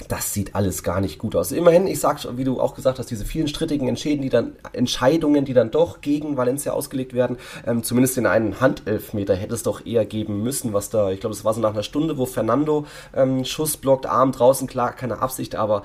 das 0.08 0.32
sieht 0.32 0.54
alles 0.54 0.82
gar 0.82 1.00
nicht 1.00 1.18
gut 1.18 1.34
aus. 1.34 1.52
Immerhin, 1.52 1.86
ich 1.86 2.00
sag, 2.00 2.18
wie 2.36 2.44
du 2.44 2.60
auch 2.60 2.74
gesagt 2.74 2.98
hast, 2.98 3.10
diese 3.10 3.24
vielen 3.24 3.48
strittigen 3.48 3.88
Entscheidungen, 3.88 4.22
die 4.22 4.28
dann, 4.28 4.52
Entscheidungen, 4.72 5.44
die 5.44 5.54
dann 5.54 5.70
doch 5.70 6.00
gegen 6.00 6.36
Valencia 6.36 6.72
ausgelegt 6.72 7.14
werden, 7.14 7.38
ähm, 7.66 7.82
zumindest 7.82 8.18
in 8.18 8.26
einen 8.26 8.60
Handelfmeter 8.60 9.34
hätte 9.34 9.54
es 9.54 9.62
doch 9.62 9.84
eher 9.84 10.04
geben 10.04 10.42
müssen, 10.42 10.72
was 10.72 10.90
da, 10.90 11.10
ich 11.10 11.20
glaube, 11.20 11.34
es 11.34 11.44
war 11.44 11.54
so 11.54 11.60
nach 11.60 11.72
einer 11.72 11.82
Stunde, 11.82 12.18
wo 12.18 12.26
Fernando 12.26 12.86
ähm, 13.14 13.44
Schuss 13.44 13.76
blockt, 13.76 14.06
Arm 14.06 14.32
draußen, 14.32 14.66
klar, 14.66 14.92
keine 14.92 15.20
Absicht, 15.20 15.56
aber 15.56 15.82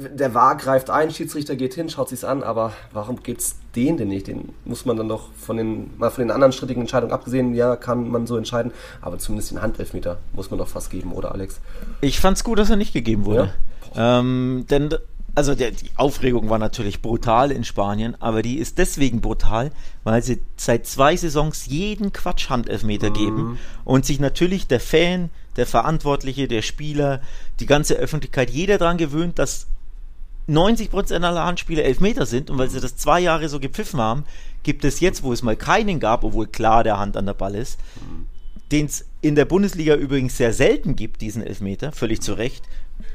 der 0.00 0.34
War 0.34 0.56
greift 0.56 0.90
ein, 0.90 1.10
Schiedsrichter 1.10 1.56
geht 1.56 1.74
hin, 1.74 1.88
schaut 1.88 2.08
sich's 2.08 2.24
an, 2.24 2.42
aber 2.42 2.72
warum 2.92 3.22
gibt's 3.22 3.56
den 3.76 3.96
denn 3.96 4.08
nicht? 4.08 4.26
Den 4.26 4.50
muss 4.64 4.84
man 4.84 4.96
dann 4.96 5.08
doch 5.08 5.32
von 5.34 5.56
den, 5.56 5.96
mal 5.98 6.10
von 6.10 6.22
den 6.22 6.30
anderen 6.30 6.52
strittigen 6.52 6.82
Entscheidungen 6.82 7.12
abgesehen, 7.12 7.54
ja, 7.54 7.76
kann 7.76 8.10
man 8.10 8.26
so 8.26 8.36
entscheiden, 8.36 8.72
aber 9.00 9.18
zumindest 9.18 9.50
den 9.52 9.62
Handelfmeter 9.62 10.18
muss 10.32 10.50
man 10.50 10.58
doch 10.58 10.68
fast 10.68 10.90
geben, 10.90 11.12
oder 11.12 11.32
Alex? 11.32 11.60
Ich 12.00 12.20
fand's 12.20 12.44
gut, 12.44 12.58
dass 12.58 12.70
er 12.70 12.76
nicht 12.76 12.92
gegeben 12.92 13.26
wurde. 13.26 13.52
Ja? 13.94 14.20
Ähm, 14.20 14.66
denn 14.70 14.94
also 15.34 15.54
der, 15.54 15.70
die 15.70 15.90
Aufregung 15.96 16.50
war 16.50 16.58
natürlich 16.58 17.02
brutal 17.02 17.52
in 17.52 17.64
Spanien, 17.64 18.16
aber 18.20 18.42
die 18.42 18.58
ist 18.58 18.78
deswegen 18.78 19.20
brutal, 19.20 19.70
weil 20.02 20.22
sie 20.22 20.42
seit 20.56 20.86
zwei 20.86 21.16
Saisons 21.16 21.66
jeden 21.66 22.12
Quatsch 22.12 22.50
Handelfmeter 22.50 23.10
mhm. 23.10 23.14
geben 23.14 23.58
und 23.84 24.04
sich 24.04 24.18
natürlich 24.18 24.66
der 24.66 24.80
Fan, 24.80 25.30
der 25.56 25.66
Verantwortliche, 25.66 26.48
der 26.48 26.62
Spieler, 26.62 27.20
die 27.60 27.66
ganze 27.66 27.94
Öffentlichkeit, 27.94 28.50
jeder 28.50 28.78
daran 28.78 28.96
gewöhnt, 28.96 29.38
dass 29.38 29.66
90% 30.48 31.22
aller 31.22 31.44
Handspiele 31.44 31.82
Elfmeter 31.82 32.26
sind. 32.26 32.50
Und 32.50 32.58
weil 32.58 32.70
sie 32.70 32.80
das 32.80 32.96
zwei 32.96 33.20
Jahre 33.20 33.48
so 33.48 33.60
gepfiffen 33.60 34.00
haben, 34.00 34.24
gibt 34.62 34.84
es 34.84 35.00
jetzt, 35.00 35.22
wo 35.22 35.32
es 35.32 35.42
mal 35.42 35.56
keinen 35.56 36.00
gab, 36.00 36.24
obwohl 36.24 36.46
klar 36.46 36.84
der 36.84 36.98
Hand 36.98 37.16
an 37.16 37.26
der 37.26 37.34
Ball 37.34 37.54
ist, 37.54 37.78
den 38.70 38.86
es 38.86 39.06
in 39.22 39.34
der 39.34 39.44
Bundesliga 39.44 39.94
übrigens 39.94 40.36
sehr 40.36 40.52
selten 40.52 40.96
gibt, 40.96 41.20
diesen 41.20 41.42
Elfmeter, 41.42 41.92
völlig 41.92 42.20
zu 42.20 42.34
Recht. 42.34 42.64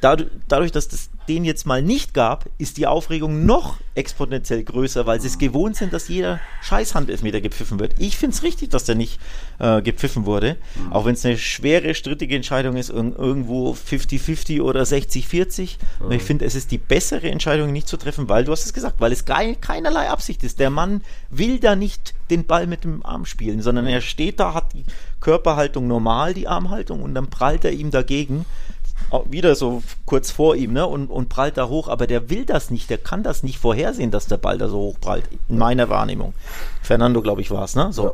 Dadurch, 0.01 0.71
dass 0.71 0.87
es 0.87 1.09
den 1.27 1.45
jetzt 1.45 1.65
mal 1.65 1.81
nicht 1.81 2.13
gab, 2.13 2.45
ist 2.57 2.77
die 2.77 2.87
Aufregung 2.87 3.45
noch 3.45 3.77
exponentiell 3.95 4.63
größer, 4.63 5.05
weil 5.05 5.21
sie 5.21 5.27
es 5.27 5.37
gewohnt 5.37 5.75
sind, 5.75 5.93
dass 5.93 6.07
jeder 6.07 6.39
scheiß 6.61 6.93
Handelfmeter 6.95 7.41
gepfiffen 7.41 7.79
wird. 7.79 7.95
Ich 7.97 8.17
finde 8.17 8.35
es 8.35 8.43
richtig, 8.43 8.69
dass 8.69 8.83
der 8.83 8.95
nicht 8.95 9.19
äh, 9.59 9.81
gepfiffen 9.81 10.25
wurde, 10.25 10.57
mhm. 10.75 10.93
auch 10.93 11.05
wenn 11.05 11.13
es 11.13 11.25
eine 11.25 11.37
schwere, 11.37 11.95
strittige 11.95 12.35
Entscheidung 12.35 12.75
ist, 12.75 12.89
irgendwo 12.89 13.73
50-50 13.73 14.61
oder 14.61 14.83
60-40. 14.83 15.77
Mhm. 16.03 16.11
Ich 16.11 16.23
finde, 16.23 16.45
es 16.45 16.55
ist 16.55 16.71
die 16.71 16.77
bessere 16.77 17.29
Entscheidung, 17.29 17.71
nicht 17.71 17.87
zu 17.87 17.97
treffen, 17.97 18.29
weil 18.29 18.43
du 18.43 18.51
hast 18.51 18.65
es 18.65 18.73
gesagt, 18.73 18.99
weil 18.99 19.11
es 19.11 19.25
keinerlei 19.25 20.09
Absicht 20.09 20.43
ist. 20.43 20.59
Der 20.59 20.69
Mann 20.69 21.01
will 21.29 21.59
da 21.59 21.75
nicht 21.75 22.13
den 22.29 22.45
Ball 22.45 22.67
mit 22.67 22.83
dem 22.83 23.05
Arm 23.05 23.25
spielen, 23.25 23.61
sondern 23.61 23.87
er 23.87 24.01
steht 24.01 24.39
da, 24.39 24.53
hat 24.53 24.73
die 24.73 24.83
Körperhaltung 25.25 25.87
normal, 25.87 26.35
die 26.35 26.47
Armhaltung, 26.47 27.01
und 27.01 27.15
dann 27.15 27.31
prallt 27.31 27.65
er 27.65 27.71
ihm 27.71 27.89
dagegen 27.89 28.45
wieder 29.27 29.55
so 29.55 29.81
kurz 30.05 30.29
vor 30.29 30.55
ihm 30.55 30.73
ne, 30.73 30.85
und, 30.85 31.07
und 31.07 31.29
prallt 31.29 31.57
da 31.57 31.67
hoch, 31.67 31.87
aber 31.87 32.05
der 32.05 32.29
will 32.29 32.45
das 32.45 32.69
nicht, 32.69 32.91
der 32.91 32.99
kann 32.99 33.23
das 33.23 33.41
nicht 33.41 33.57
vorhersehen, 33.57 34.11
dass 34.11 34.27
der 34.27 34.37
Ball 34.37 34.59
da 34.59 34.67
so 34.67 34.77
hoch 34.77 34.99
prallt, 35.01 35.25
in 35.49 35.57
meiner 35.57 35.89
Wahrnehmung. 35.89 36.33
Fernando, 36.83 37.23
glaube 37.23 37.41
ich, 37.41 37.49
war 37.49 37.63
es, 37.63 37.75
ne? 37.75 37.91
So. 37.91 38.03
Ja. 38.03 38.13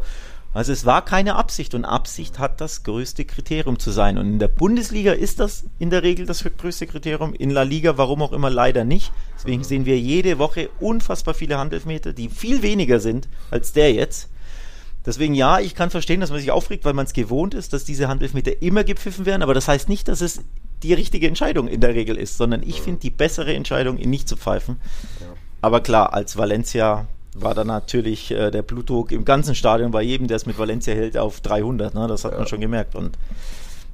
Also 0.54 0.72
es 0.72 0.86
war 0.86 1.04
keine 1.04 1.36
Absicht 1.36 1.76
und 1.76 1.84
Absicht 1.84 2.40
hat 2.40 2.62
das 2.62 2.84
größte 2.84 3.26
Kriterium 3.26 3.78
zu 3.78 3.92
sein. 3.92 4.18
Und 4.18 4.28
in 4.28 4.40
der 4.40 4.50
Bundesliga 4.50 5.12
ist 5.14 5.40
das 5.40 5.66
in 5.80 5.90
der 5.90 6.04
Regel 6.04 6.26
das 6.26 6.44
größte 6.44 6.88
Kriterium, 6.88 7.34
in 7.34 7.52
La 7.52 7.64
Liga 7.64 7.98
warum 7.98 8.22
auch 8.22 8.34
immer 8.34 8.50
leider 8.50 8.84
nicht. 8.84 9.12
Deswegen 9.38 9.64
sehen 9.64 9.86
wir 9.86 10.00
jede 10.00 10.40
Woche 10.40 10.70
unfassbar 10.80 11.34
viele 11.34 11.58
Handelfmeter, 11.58 12.12
die 12.14 12.30
viel 12.30 12.62
weniger 12.62 13.00
sind 13.00 13.28
als 13.50 13.74
der 13.74 13.94
jetzt. 13.94 14.30
Deswegen 15.06 15.34
ja, 15.34 15.60
ich 15.60 15.74
kann 15.74 15.90
verstehen, 15.90 16.20
dass 16.22 16.30
man 16.30 16.40
sich 16.40 16.52
aufregt, 16.52 16.86
weil 16.86 16.94
man 16.94 17.06
es 17.06 17.14
gewohnt 17.14 17.54
ist, 17.54 17.74
dass 17.74 17.84
diese 17.84 18.08
Handelfmeter 18.08 18.62
immer 18.62 18.84
gepfiffen 18.84 19.26
werden, 19.26 19.42
aber 19.42 19.54
das 19.54 19.68
heißt 19.68 19.90
nicht, 19.90 20.08
dass 20.08 20.22
es 20.22 20.42
die 20.84 20.94
richtige 20.94 21.28
Entscheidung 21.28 21.68
in 21.68 21.82
der 21.82 21.94
Regel 21.96 22.18
ist, 22.18 22.38
sondern 22.38 22.64
ich 22.64 22.82
finde 22.82 23.02
die 23.02 23.10
bessere 23.10 23.54
Entscheidung, 23.54 23.98
ihn 23.98 24.10
nicht 24.10 24.28
zu 24.28 24.36
pfeifen. 24.36 24.80
Ja. 25.20 25.28
Aber 25.62 25.82
klar, 25.82 26.14
als 26.14 26.38
Valencia 26.38 27.08
war 27.36 27.54
da 27.54 27.64
natürlich 27.64 28.32
äh, 28.32 28.52
der 28.52 28.62
Blutdruck 28.62 29.12
im 29.12 29.26
ganzen 29.26 29.56
Stadion 29.56 29.92
bei 29.92 30.02
jedem, 30.02 30.28
der 30.28 30.38
es 30.38 30.46
mit 30.46 30.58
Valencia 30.58 30.94
hält, 30.94 31.18
auf 31.18 31.42
300. 31.42 31.94
Ne? 31.94 32.08
Das 32.08 32.26
hat 32.26 32.34
ja. 32.34 32.40
man 32.40 32.48
schon 32.48 32.62
gemerkt. 32.62 32.96
Und 32.96 33.18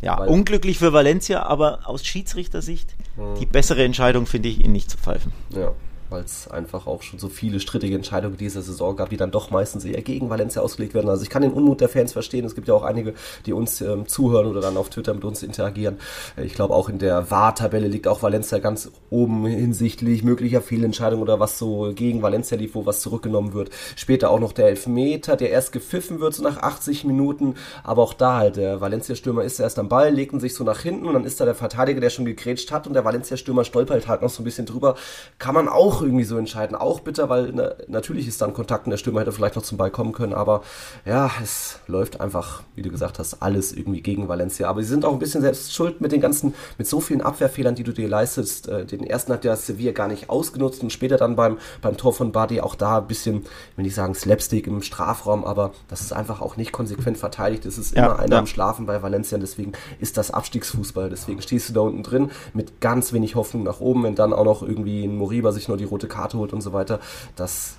ja, 0.01 0.17
Weil, 0.17 0.29
unglücklich 0.29 0.79
für 0.79 0.93
Valencia, 0.93 1.43
aber 1.43 1.81
aus 1.85 2.05
Schiedsrichtersicht 2.05 2.95
mhm. 3.17 3.39
die 3.39 3.45
bessere 3.45 3.83
Entscheidung 3.83 4.25
finde 4.25 4.49
ich, 4.49 4.63
ihn 4.63 4.71
nicht 4.71 4.89
zu 4.89 4.97
pfeifen. 4.97 5.33
Ja 5.49 5.73
weil 6.09 6.23
es 6.23 6.47
einfach 6.47 6.87
auch 6.87 7.01
schon 7.01 7.19
so 7.19 7.29
viele 7.29 7.59
strittige 7.59 7.95
Entscheidungen 7.95 8.37
dieser 8.37 8.61
Saison 8.61 8.95
gab, 8.95 9.09
die 9.09 9.17
dann 9.17 9.31
doch 9.31 9.51
meistens 9.51 9.85
eher 9.85 10.01
gegen 10.01 10.29
Valencia 10.29 10.61
ausgelegt 10.61 10.93
werden. 10.93 11.09
Also 11.09 11.23
ich 11.23 11.29
kann 11.29 11.41
den 11.41 11.51
Unmut 11.51 11.81
der 11.81 11.89
Fans 11.89 12.13
verstehen. 12.13 12.45
Es 12.45 12.55
gibt 12.55 12.67
ja 12.67 12.73
auch 12.73 12.83
einige, 12.83 13.13
die 13.45 13.53
uns 13.53 13.81
ähm, 13.81 14.07
zuhören 14.07 14.47
oder 14.47 14.61
dann 14.61 14.77
auf 14.77 14.89
Twitter 14.89 15.13
mit 15.13 15.25
uns 15.25 15.43
interagieren. 15.43 15.97
Ich 16.37 16.53
glaube 16.53 16.73
auch 16.73 16.89
in 16.89 16.99
der 16.99 17.29
VAR-Tabelle 17.29 17.87
liegt 17.87 18.07
auch 18.07 18.21
Valencia 18.21 18.59
ganz 18.59 18.91
oben 19.09 19.45
hinsichtlich 19.45 20.23
möglicher 20.23 20.61
Fehlentscheidungen 20.61 21.21
oder 21.21 21.39
was 21.39 21.57
so 21.57 21.91
gegen 21.93 22.21
Valencia 22.21 22.57
lief, 22.57 22.75
wo 22.75 22.85
was 22.85 23.01
zurückgenommen 23.01 23.53
wird. 23.53 23.69
Später 23.95 24.29
auch 24.29 24.39
noch 24.39 24.53
der 24.53 24.67
Elfmeter, 24.67 25.35
der 25.35 25.49
erst 25.49 25.71
gepfiffen 25.71 26.19
wird, 26.19 26.33
so 26.33 26.43
nach 26.43 26.57
80 26.57 27.03
Minuten. 27.03 27.55
Aber 27.83 28.03
auch 28.03 28.13
da 28.13 28.37
halt, 28.37 28.55
der 28.55 28.81
Valencia-Stürmer 28.81 29.43
ist 29.43 29.59
erst 29.59 29.79
am 29.79 29.89
Ball, 29.89 30.13
legten 30.13 30.39
sich 30.39 30.53
so 30.53 30.63
nach 30.63 30.79
hinten 30.79 31.05
und 31.07 31.13
dann 31.13 31.25
ist 31.25 31.39
da 31.39 31.45
der 31.45 31.55
Verteidiger, 31.55 31.99
der 31.99 32.09
schon 32.09 32.25
gegrätscht 32.25 32.71
hat 32.71 32.87
und 32.87 32.93
der 32.93 33.05
Valencia-Stürmer 33.05 33.63
stolpert 33.63 34.07
halt 34.07 34.21
noch 34.21 34.29
so 34.29 34.41
ein 34.41 34.45
bisschen 34.45 34.65
drüber. 34.65 34.95
Kann 35.39 35.53
man 35.53 35.67
auch 35.67 35.96
auch 35.97 36.01
irgendwie 36.01 36.23
so 36.23 36.37
entscheiden. 36.37 36.75
Auch 36.75 36.99
bitter, 36.99 37.29
weil 37.29 37.51
na, 37.53 37.71
natürlich 37.87 38.27
ist 38.27 38.41
dann 38.41 38.53
Kontakt 38.53 38.85
und 38.85 38.91
der 38.91 38.97
Stürmer 38.97 39.21
hätte 39.21 39.31
vielleicht 39.31 39.55
noch 39.55 39.63
zum 39.63 39.77
Ball 39.77 39.91
kommen 39.91 40.11
können, 40.11 40.33
aber 40.33 40.61
ja, 41.05 41.31
es 41.41 41.79
läuft 41.87 42.21
einfach, 42.21 42.63
wie 42.75 42.81
du 42.81 42.89
gesagt 42.89 43.19
hast, 43.19 43.41
alles 43.41 43.73
irgendwie 43.73 44.01
gegen 44.01 44.27
Valencia. 44.27 44.69
Aber 44.69 44.81
sie 44.81 44.89
sind 44.89 45.05
auch 45.05 45.13
ein 45.13 45.19
bisschen 45.19 45.41
selbst 45.41 45.73
schuld 45.73 46.01
mit 46.01 46.11
den 46.11 46.21
ganzen, 46.21 46.53
mit 46.77 46.87
so 46.87 46.99
vielen 46.99 47.21
Abwehrfehlern, 47.21 47.75
die 47.75 47.83
du 47.83 47.91
dir 47.91 48.07
leistest. 48.07 48.67
Äh, 48.67 48.85
den 48.85 49.03
ersten 49.03 49.33
hat 49.33 49.43
ja 49.43 49.55
Sevilla 49.55 49.91
gar 49.91 50.07
nicht 50.07 50.29
ausgenutzt 50.29 50.83
und 50.83 50.91
später 50.91 51.17
dann 51.17 51.35
beim, 51.35 51.57
beim 51.81 51.97
Tor 51.97 52.13
von 52.13 52.31
Badi 52.31 52.61
auch 52.61 52.75
da 52.75 52.99
ein 52.99 53.07
bisschen, 53.07 53.45
wenn 53.75 53.85
ich 53.85 53.95
sagen, 53.95 54.13
Slapstick 54.13 54.67
im 54.67 54.81
Strafraum, 54.81 55.43
aber 55.43 55.71
das 55.87 56.01
ist 56.01 56.13
einfach 56.13 56.41
auch 56.41 56.57
nicht 56.57 56.71
konsequent 56.71 57.17
verteidigt. 57.17 57.65
Es 57.65 57.77
ist 57.77 57.95
immer 57.95 58.19
einer 58.19 58.33
ja. 58.33 58.39
am 58.39 58.47
Schlafen 58.47 58.85
bei 58.85 59.01
Valencia 59.01 59.37
deswegen 59.37 59.73
ist 59.99 60.17
das 60.17 60.31
Abstiegsfußball. 60.31 61.09
Deswegen 61.09 61.41
stehst 61.41 61.69
du 61.69 61.73
da 61.73 61.81
unten 61.81 62.03
drin 62.03 62.31
mit 62.53 62.81
ganz 62.81 63.13
wenig 63.13 63.35
Hoffnung 63.35 63.63
nach 63.63 63.79
oben, 63.79 64.03
wenn 64.03 64.15
dann 64.15 64.33
auch 64.33 64.45
noch 64.45 64.61
irgendwie 64.61 65.05
ein 65.05 65.17
Moriba 65.17 65.51
sich 65.51 65.67
nur 65.67 65.77
die 65.77 65.86
rote 65.89 66.07
Karte 66.07 66.37
holt 66.37 66.53
und 66.53 66.61
so 66.61 66.73
weiter. 66.73 66.99
Das 67.35 67.75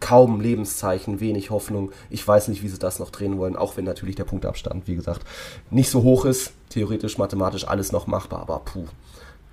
kaum 0.00 0.40
Lebenszeichen, 0.40 1.20
wenig 1.20 1.50
Hoffnung. 1.50 1.92
Ich 2.10 2.26
weiß 2.26 2.48
nicht, 2.48 2.62
wie 2.62 2.68
sie 2.68 2.78
das 2.78 2.98
noch 2.98 3.10
drehen 3.10 3.38
wollen, 3.38 3.56
auch 3.56 3.76
wenn 3.76 3.84
natürlich 3.84 4.16
der 4.16 4.24
Punktabstand, 4.24 4.86
wie 4.86 4.96
gesagt, 4.96 5.22
nicht 5.70 5.90
so 5.90 6.02
hoch 6.02 6.24
ist. 6.24 6.52
Theoretisch, 6.68 7.18
mathematisch 7.18 7.66
alles 7.66 7.92
noch 7.92 8.06
machbar, 8.06 8.40
aber 8.40 8.60
puh, 8.60 8.84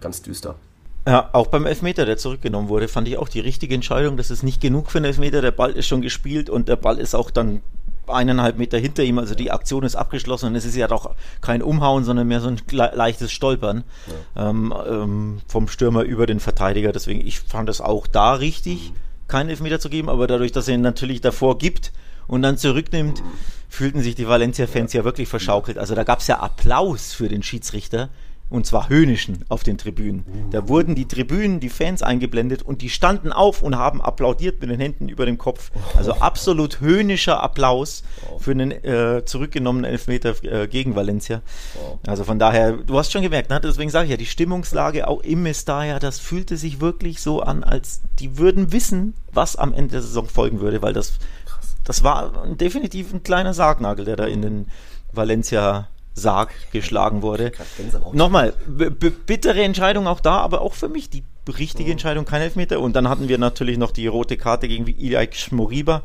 ganz 0.01 0.21
düster. 0.21 0.55
Ja, 1.07 1.29
auch 1.33 1.47
beim 1.47 1.65
Elfmeter, 1.65 2.05
der 2.05 2.17
zurückgenommen 2.17 2.69
wurde, 2.69 2.87
fand 2.87 3.07
ich 3.07 3.17
auch 3.17 3.27
die 3.27 3.41
richtige 3.41 3.75
Entscheidung. 3.75 4.15
Das 4.15 4.31
ist 4.31 4.43
nicht 4.43 4.61
genug 4.61 4.89
für 4.89 4.99
einen 4.99 5.05
Elfmeter. 5.05 5.41
Der 5.41 5.51
Ball 5.51 5.71
ist 5.71 5.85
schon 5.85 6.01
gespielt 6.01 6.49
und 6.49 6.69
der 6.69 6.77
Ball 6.77 6.97
ist 6.97 7.13
auch 7.13 7.29
dann 7.29 7.61
eineinhalb 8.07 8.57
Meter 8.57 8.77
hinter 8.77 9.03
ihm, 9.03 9.17
also 9.17 9.35
die 9.35 9.51
Aktion 9.51 9.83
ist 9.83 9.95
abgeschlossen 9.95 10.47
und 10.47 10.55
es 10.55 10.65
ist 10.65 10.75
ja 10.75 10.87
doch 10.87 11.15
kein 11.41 11.61
Umhauen, 11.61 12.03
sondern 12.03 12.27
mehr 12.27 12.41
so 12.41 12.49
ein 12.49 12.61
leichtes 12.71 13.31
Stolpern 13.31 13.83
ja. 14.35 14.49
ähm, 14.49 14.73
ähm, 14.87 15.41
vom 15.47 15.67
Stürmer 15.67 16.03
über 16.03 16.25
den 16.25 16.39
Verteidiger. 16.39 16.91
Deswegen, 16.91 17.25
ich 17.25 17.39
fand 17.39 17.69
es 17.69 17.81
auch 17.81 18.07
da 18.07 18.33
richtig, 18.33 18.91
mhm. 18.91 18.95
keinen 19.27 19.49
Elfmeter 19.49 19.79
zu 19.79 19.89
geben, 19.89 20.09
aber 20.09 20.27
dadurch, 20.27 20.51
dass 20.51 20.67
er 20.67 20.75
ihn 20.75 20.81
natürlich 20.81 21.21
davor 21.21 21.57
gibt 21.57 21.91
und 22.27 22.41
dann 22.41 22.57
zurücknimmt, 22.57 23.23
fühlten 23.69 24.01
sich 24.01 24.15
die 24.15 24.27
Valencia-Fans 24.27 24.93
ja. 24.93 25.01
ja 25.01 25.05
wirklich 25.05 25.27
verschaukelt. 25.27 25.77
Also 25.77 25.95
da 25.95 26.03
gab 26.03 26.19
es 26.19 26.27
ja 26.27 26.39
Applaus 26.39 27.13
für 27.13 27.27
den 27.27 27.43
Schiedsrichter 27.43 28.09
und 28.53 28.67
zwar 28.67 28.87
höhnischen 28.87 29.43
auf 29.49 29.63
den 29.63 29.79
Tribünen. 29.79 30.23
Da 30.51 30.67
wurden 30.67 30.93
die 30.93 31.07
Tribünen, 31.07 31.59
die 31.59 31.69
Fans 31.69 32.03
eingeblendet 32.03 32.61
und 32.61 32.83
die 32.83 32.89
standen 32.89 33.31
auf 33.31 33.63
und 33.63 33.75
haben 33.75 33.99
applaudiert 33.99 34.61
mit 34.61 34.69
den 34.69 34.79
Händen 34.79 35.09
über 35.09 35.25
dem 35.25 35.39
Kopf. 35.39 35.71
Also 35.97 36.13
absolut 36.13 36.79
höhnischer 36.79 37.41
Applaus 37.41 38.03
für 38.37 38.51
einen 38.51 38.71
äh, 38.71 39.23
zurückgenommenen 39.25 39.89
Elfmeter 39.89 40.35
äh, 40.43 40.67
gegen 40.67 40.95
Valencia. 40.95 41.41
Also 42.05 42.23
von 42.23 42.37
daher, 42.37 42.73
du 42.73 42.95
hast 42.95 43.11
schon 43.11 43.23
gemerkt, 43.23 43.49
ne? 43.49 43.59
deswegen 43.59 43.89
sage 43.89 44.05
ich 44.05 44.11
ja, 44.11 44.17
die 44.17 44.27
Stimmungslage 44.27 45.07
auch 45.07 45.23
im 45.23 45.41
Mestalla, 45.41 45.97
das 45.97 46.19
fühlte 46.19 46.55
sich 46.55 46.79
wirklich 46.79 47.21
so 47.21 47.41
an, 47.41 47.63
als 47.63 48.01
die 48.19 48.37
würden 48.37 48.71
wissen, 48.71 49.15
was 49.31 49.55
am 49.55 49.73
Ende 49.73 49.93
der 49.93 50.01
Saison 50.03 50.27
folgen 50.27 50.59
würde, 50.59 50.83
weil 50.83 50.93
das, 50.93 51.13
das 51.85 52.03
war 52.03 52.45
definitiv 52.55 53.13
ein 53.13 53.23
kleiner 53.23 53.55
Sargnagel, 53.55 54.05
der 54.05 54.15
da 54.15 54.25
in 54.25 54.43
den 54.43 54.67
Valencia 55.11 55.87
Sarg 56.13 56.51
geschlagen 56.71 57.21
wurde. 57.21 57.51
Nochmal, 58.13 58.53
bittere 58.67 59.63
Entscheidung 59.63 60.07
auch 60.07 60.19
da, 60.19 60.37
aber 60.37 60.61
auch 60.61 60.73
für 60.73 60.89
mich 60.89 61.09
die 61.09 61.23
richtige 61.51 61.91
Entscheidung, 61.91 62.25
kein 62.25 62.41
Elfmeter. 62.41 62.79
Und 62.79 62.95
dann 62.95 63.09
hatten 63.09 63.27
wir 63.27 63.37
natürlich 63.37 63.77
noch 63.77 63.91
die 63.91 64.07
rote 64.07 64.37
Karte 64.37 64.67
gegen 64.67 64.87
Ilaik 64.87 65.51
Moriba. 65.51 66.03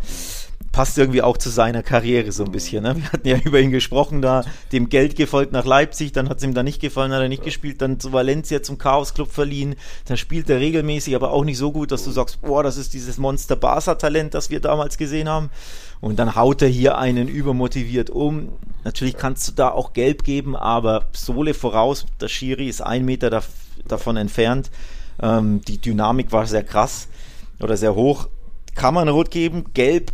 Passt 0.72 0.98
irgendwie 0.98 1.22
auch 1.22 1.36
zu 1.36 1.48
seiner 1.48 1.82
Karriere 1.82 2.30
so 2.30 2.44
ein 2.44 2.52
bisschen. 2.52 2.82
Ne? 2.82 2.96
Wir 2.96 3.12
hatten 3.12 3.28
ja 3.28 3.36
über 3.44 3.60
ihn 3.60 3.70
gesprochen, 3.70 4.20
da 4.22 4.44
dem 4.72 4.88
Geld 4.88 5.16
gefolgt 5.16 5.52
nach 5.52 5.64
Leipzig, 5.64 6.12
dann 6.12 6.28
hat 6.28 6.38
es 6.38 6.44
ihm 6.44 6.54
da 6.54 6.62
nicht 6.62 6.80
gefallen, 6.80 7.12
hat 7.12 7.22
er 7.22 7.28
nicht 7.28 7.42
gespielt, 7.42 7.80
dann 7.80 8.00
zu 8.00 8.12
Valencia 8.12 8.62
zum 8.62 8.78
Chaos 8.78 9.14
Club 9.14 9.30
verliehen. 9.30 9.76
Da 10.06 10.16
spielt 10.16 10.50
er 10.50 10.60
regelmäßig, 10.60 11.14
aber 11.14 11.32
auch 11.32 11.44
nicht 11.44 11.58
so 11.58 11.72
gut, 11.72 11.90
dass 11.90 12.04
du 12.04 12.10
sagst, 12.10 12.40
boah, 12.42 12.62
das 12.62 12.76
ist 12.76 12.92
dieses 12.92 13.18
Monster 13.18 13.56
Barca-Talent, 13.56 14.34
das 14.34 14.50
wir 14.50 14.60
damals 14.60 14.98
gesehen 14.98 15.28
haben. 15.28 15.50
Und 16.00 16.18
dann 16.18 16.36
haut 16.36 16.62
er 16.62 16.68
hier 16.68 16.98
einen 16.98 17.28
übermotiviert 17.28 18.10
um. 18.10 18.50
Natürlich 18.88 19.18
kannst 19.18 19.46
du 19.46 19.52
da 19.52 19.68
auch 19.68 19.92
gelb 19.92 20.24
geben, 20.24 20.56
aber 20.56 21.08
Sohle 21.12 21.52
voraus, 21.52 22.06
der 22.22 22.28
Schiri 22.28 22.70
ist 22.70 22.80
ein 22.80 23.04
Meter 23.04 23.28
da, 23.28 23.42
davon 23.86 24.16
entfernt. 24.16 24.70
Ähm, 25.20 25.60
die 25.68 25.76
Dynamik 25.76 26.32
war 26.32 26.46
sehr 26.46 26.62
krass 26.62 27.06
oder 27.60 27.76
sehr 27.76 27.94
hoch. 27.94 28.28
Kann 28.74 28.94
man 28.94 29.10
rot 29.10 29.30
geben, 29.30 29.66
gelb 29.74 30.12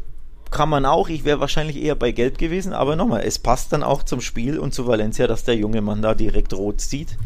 kann 0.51 0.69
man 0.69 0.87
auch. 0.87 1.09
Ich 1.09 1.25
wäre 1.25 1.39
wahrscheinlich 1.39 1.81
eher 1.81 1.95
bei 1.95 2.11
gelb 2.11 2.37
gewesen, 2.37 2.73
aber 2.73 2.97
nochmal, 2.97 3.23
es 3.25 3.39
passt 3.39 3.73
dann 3.73 3.85
auch 3.85 4.03
zum 4.03 4.21
Spiel 4.21 4.59
und 4.59 4.75
zu 4.75 4.89
Valencia, 4.89 5.29
dass 5.29 5.45
der 5.45 5.55
junge 5.55 5.81
Mann 5.81 6.03
da 6.03 6.17
direkt 6.17 6.53
rot 6.53 6.81
zieht. 6.81 7.17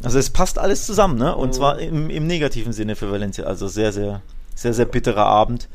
Also 0.00 0.20
es 0.20 0.30
passt 0.30 0.60
alles 0.60 0.86
zusammen, 0.86 1.18
ne? 1.18 1.34
Und 1.34 1.48
mhm. 1.48 1.52
zwar 1.54 1.80
im, 1.80 2.08
im 2.08 2.28
negativen 2.28 2.72
Sinne 2.72 2.94
für 2.94 3.10
Valencia. 3.10 3.46
Also 3.46 3.66
sehr, 3.66 3.90
sehr, 3.90 4.22
sehr, 4.54 4.74
sehr 4.74 4.86
bitterer 4.86 5.26
Abend. 5.26 5.68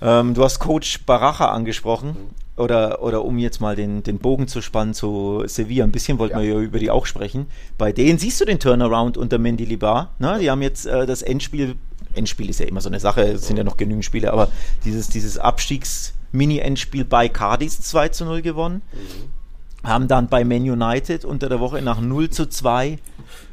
Ja. 0.00 0.20
Ähm, 0.20 0.32
du 0.32 0.42
hast 0.42 0.60
Coach 0.60 1.04
Baracha 1.04 1.50
angesprochen. 1.50 2.16
Oder, 2.56 3.02
oder 3.02 3.24
um 3.24 3.38
jetzt 3.38 3.60
mal 3.60 3.74
den, 3.74 4.02
den 4.02 4.18
Bogen 4.18 4.46
zu 4.46 4.60
spannen 4.60 4.92
zu 4.92 5.44
Sevilla, 5.46 5.84
ein 5.84 5.92
bisschen 5.92 6.18
wollten 6.18 6.36
ja. 6.36 6.42
wir 6.42 6.54
ja 6.54 6.60
über 6.60 6.78
die 6.78 6.90
auch 6.90 7.06
sprechen. 7.06 7.46
Bei 7.78 7.92
denen 7.92 8.18
siehst 8.18 8.40
du 8.40 8.44
den 8.44 8.58
Turnaround 8.58 9.16
unter 9.16 9.38
Mendy 9.38 9.64
Libar. 9.64 10.10
Ne? 10.18 10.38
Die 10.40 10.50
haben 10.50 10.60
jetzt 10.60 10.84
äh, 10.84 11.06
das 11.06 11.22
Endspiel, 11.22 11.76
Endspiel 12.14 12.50
ist 12.50 12.60
ja 12.60 12.66
immer 12.66 12.80
so 12.80 12.88
eine 12.88 13.00
Sache, 13.00 13.22
es 13.22 13.46
sind 13.46 13.56
ja 13.56 13.64
noch 13.64 13.76
genügend 13.76 14.04
Spiele, 14.04 14.32
aber 14.32 14.48
dieses, 14.84 15.08
dieses 15.08 15.38
Abstiegs-Mini-Endspiel 15.38 17.04
bei 17.04 17.28
Cardis 17.28 17.80
2 17.80 18.08
zu 18.10 18.24
0 18.24 18.42
gewonnen. 18.42 18.82
Mhm. 18.92 19.88
Haben 19.88 20.08
dann 20.08 20.28
bei 20.28 20.44
Man 20.44 20.68
United 20.68 21.24
unter 21.24 21.48
der 21.48 21.60
Woche 21.60 21.80
nach 21.80 22.00
0 22.00 22.28
zu 22.28 22.46
2 22.46 22.98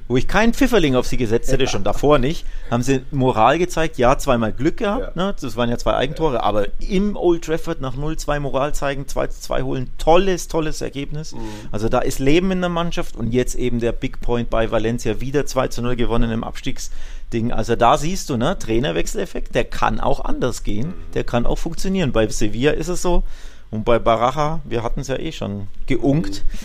wo 0.08 0.16
ich 0.16 0.28
keinen 0.28 0.54
Pfifferling 0.54 0.96
auf 0.96 1.06
sie 1.06 1.18
gesetzt 1.18 1.52
hätte, 1.52 1.68
schon 1.68 1.84
davor 1.84 2.18
nicht, 2.18 2.46
haben 2.72 2.84
sie 2.84 3.02
Moral 3.12 3.60
gezeigt. 3.60 3.98
Ja, 3.98 4.18
zweimal 4.18 4.54
Glück 4.54 4.78
gehabt, 4.78 5.16
ja. 5.16 5.26
ne? 5.26 5.36
das 5.40 5.56
waren 5.58 5.70
ja 5.70 5.78
zwei 5.78 5.96
Eigentore, 5.96 6.44
aber 6.44 6.68
im 6.80 7.18
Old 7.18 7.44
Trafford 7.44 7.82
nach 7.82 7.96
0-2 7.96 8.40
Moral 8.40 8.74
zeigen, 8.74 9.04
2-2 9.04 9.64
holen, 9.64 9.92
tolles, 9.98 10.48
tolles 10.48 10.82
Ergebnis. 10.82 11.34
Mhm. 11.34 11.40
Also 11.72 11.90
da 11.90 12.00
ist 12.00 12.20
Leben 12.20 12.52
in 12.52 12.62
der 12.62 12.70
Mannschaft 12.70 13.18
und 13.18 13.32
jetzt 13.32 13.56
eben 13.56 13.80
der 13.80 13.92
Big 13.92 14.22
Point 14.22 14.50
bei 14.50 14.72
Valencia, 14.72 15.20
wieder 15.20 15.42
2-0 15.42 15.96
gewonnen 15.96 16.32
im 16.32 16.44
Abstiegsding. 16.44 17.52
Also 17.52 17.76
da 17.76 17.98
siehst 17.98 18.30
du, 18.30 18.38
ne, 18.38 18.58
Trainerwechseleffekt, 18.58 19.56
der 19.56 19.66
kann 19.66 20.00
auch 20.00 20.24
anders 20.24 20.64
gehen, 20.64 20.90
mhm. 20.90 21.12
der 21.16 21.26
kann 21.26 21.46
auch 21.46 21.58
funktionieren. 21.58 22.14
Bei 22.14 22.28
Sevilla 22.28 22.72
ist 22.72 22.88
es 22.88 23.02
so 23.02 23.24
und 23.72 23.84
bei 23.84 24.00
Baraja, 24.00 24.62
wir 24.64 24.84
hatten 24.84 25.02
es 25.02 25.10
ja 25.10 25.20
eh 25.20 25.34
schon 25.34 25.68
geunkt, 25.86 26.46
mhm. 26.46 26.58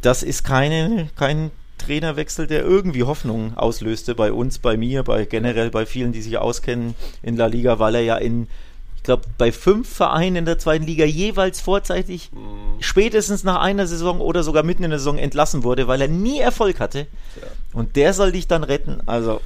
das 0.00 0.22
ist 0.22 0.42
keine, 0.42 1.10
kein 1.16 1.50
Trainerwechsel, 1.78 2.46
der 2.46 2.62
irgendwie 2.62 3.04
Hoffnung 3.04 3.56
auslöste 3.56 4.14
bei 4.14 4.32
uns, 4.32 4.58
bei 4.58 4.76
mir, 4.76 5.02
bei 5.02 5.24
generell 5.24 5.70
bei 5.70 5.86
vielen, 5.86 6.12
die 6.12 6.22
sich 6.22 6.38
auskennen 6.38 6.94
in 7.22 7.36
La 7.36 7.46
Liga, 7.46 7.78
weil 7.78 7.94
er 7.94 8.02
ja 8.02 8.16
in, 8.16 8.48
ich 8.96 9.02
glaube, 9.02 9.22
bei 9.38 9.52
fünf 9.52 9.88
Vereinen 9.88 10.36
in 10.36 10.44
der 10.44 10.58
zweiten 10.58 10.84
Liga 10.84 11.04
jeweils 11.04 11.60
vorzeitig, 11.60 12.30
mhm. 12.32 12.80
spätestens 12.80 13.44
nach 13.44 13.60
einer 13.60 13.86
Saison 13.86 14.20
oder 14.20 14.42
sogar 14.42 14.62
mitten 14.62 14.84
in 14.84 14.90
der 14.90 14.98
Saison 14.98 15.18
entlassen 15.18 15.62
wurde, 15.62 15.88
weil 15.88 16.00
er 16.00 16.08
nie 16.08 16.40
Erfolg 16.40 16.80
hatte. 16.80 17.06
Ja. 17.40 17.48
Und 17.72 17.96
der 17.96 18.12
soll 18.12 18.32
dich 18.32 18.46
dann 18.46 18.64
retten. 18.64 19.00
Also, 19.06 19.40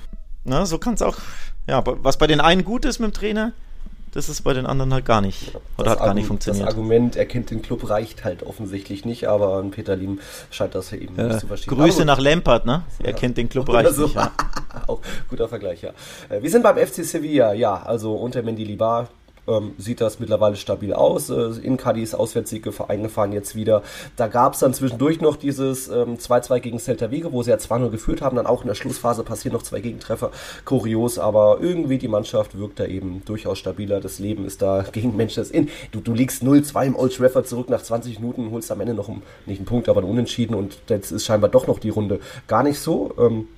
na, 0.45 0.67
so 0.67 0.79
kann 0.79 0.95
es 0.95 1.03
auch, 1.03 1.17
ja, 1.69 1.83
was 1.85 2.17
bei 2.17 2.27
den 2.27 2.41
einen 2.41 2.65
gut 2.65 2.85
ist 2.85 2.99
mit 2.99 3.13
dem 3.13 3.15
Trainer, 3.15 3.53
das 4.13 4.29
ist 4.29 4.43
bei 4.43 4.53
den 4.53 4.67
anderen 4.67 4.93
halt 4.93 5.05
gar 5.05 5.21
nicht. 5.21 5.55
Oder 5.79 5.85
das 5.85 5.93
hat 5.95 5.99
gar 6.01 6.15
nicht 6.15 6.27
funktioniert. 6.27 6.67
Das 6.67 6.75
Argument, 6.75 7.17
er 7.17 7.27
kennt 7.27 7.51
den 7.51 7.63
Club, 7.63 7.89
reicht 7.89 8.25
halt 8.25 8.43
offensichtlich 8.43 9.05
nicht, 9.05 9.27
aber 9.27 9.57
an 9.57 9.71
Peter 9.71 9.97
Lim 9.97 10.21
scheint 10.51 10.75
das 10.75 10.91
ja 10.91 10.99
eben 10.99 11.19
äh, 11.19 11.29
nicht 11.29 11.41
zu 11.41 11.47
verstehen. 11.47 11.75
Grüße 11.75 12.05
nach 12.05 12.21
Lampard, 12.21 12.67
ne? 12.67 12.83
Er 12.99 13.11
ja. 13.11 13.17
kennt 13.17 13.39
den 13.39 13.49
Club, 13.49 13.69
reicht 13.71 13.95
so. 13.95 14.05
nicht. 14.05 14.15
Ja. 14.15 14.33
Auch 14.87 15.01
guter 15.29 15.49
Vergleich, 15.49 15.83
ja. 15.83 15.91
Äh, 16.29 16.43
wir 16.43 16.51
sind 16.51 16.63
beim 16.63 16.77
FC 16.77 17.05
Sevilla, 17.05 17.55
ja, 17.55 17.83
also 17.83 18.15
unter 18.15 18.43
Mendy 18.43 18.65
Libar 18.65 19.09
ähm, 19.49 19.73
sieht 19.79 20.01
das 20.01 20.21
mittlerweile 20.21 20.57
stabil 20.57 20.93
aus. 20.93 21.31
Äh, 21.31 21.53
in 21.63 21.77
Cadiz 21.77 22.15
Auswärtssieg 22.15 22.69
eingefahren 22.89 23.33
jetzt 23.33 23.55
wieder. 23.55 23.83
Da 24.17 24.29
gab 24.29 24.55
es 24.55 24.61
dann 24.61 24.75
zwischendurch 24.75 25.21
noch 25.21 25.37
dieses 25.37 25.89
ähm, 25.89 26.17
2-2 26.17 26.61
gegen 26.61 26.79
Celta 26.79 27.11
Vigo, 27.11 27.33
wo 27.33 27.43
sie 27.43 27.51
ja 27.51 27.57
2-0 27.57 27.91
geführt 27.91 28.23
haben. 28.23 28.37
Dann 28.37 28.47
auch 28.47 28.63
in 28.63 28.69
der 28.69 28.75
Schlussphase 28.75 29.25
passieren 29.25 29.55
noch 29.55 29.63
zwei 29.63 29.81
Gegentreffer. 29.81 30.31
Kurios, 30.65 31.19
aber 31.19 31.59
irgendwie 31.61 31.99
die 31.99 32.09
Mannschaft 32.09 32.57
wirkt 32.57 32.81
da 32.81 32.87
eben 32.87 33.23
durchaus 33.25 33.59
stabiler. 33.59 34.01
Das 34.01 34.19
Leben 34.19 34.45
ist 34.45 34.63
da 34.63 34.83
gegen 34.93 35.17
Manchester 35.17 35.55
in. 35.55 35.69
Du, 35.91 36.01
du 36.01 36.15
liegst 36.15 36.43
0-2 36.43 36.87
im 36.87 36.97
Old 36.97 37.17
Trafford 37.17 37.49
zurück 37.49 37.69
nach 37.69 37.83
20 37.83 38.21
Minuten, 38.21 38.51
holst 38.51 38.71
am 38.71 38.81
Ende 38.81 38.95
noch 38.95 39.09
einen, 39.09 39.23
nicht 39.47 39.59
einen 39.59 39.67
Punkt, 39.67 39.89
aber 39.89 40.01
einen 40.01 40.11
Unentschieden 40.11 40.55
und 40.55 40.79
jetzt 40.89 41.11
ist 41.11 41.25
scheinbar 41.25 41.51
doch 41.51 41.67
noch 41.67 41.79
die 41.79 41.91
Runde 41.91 42.21
gar 42.47 42.63
nicht 42.63 42.79
so. 42.79 43.13
Ähm, 43.19 43.49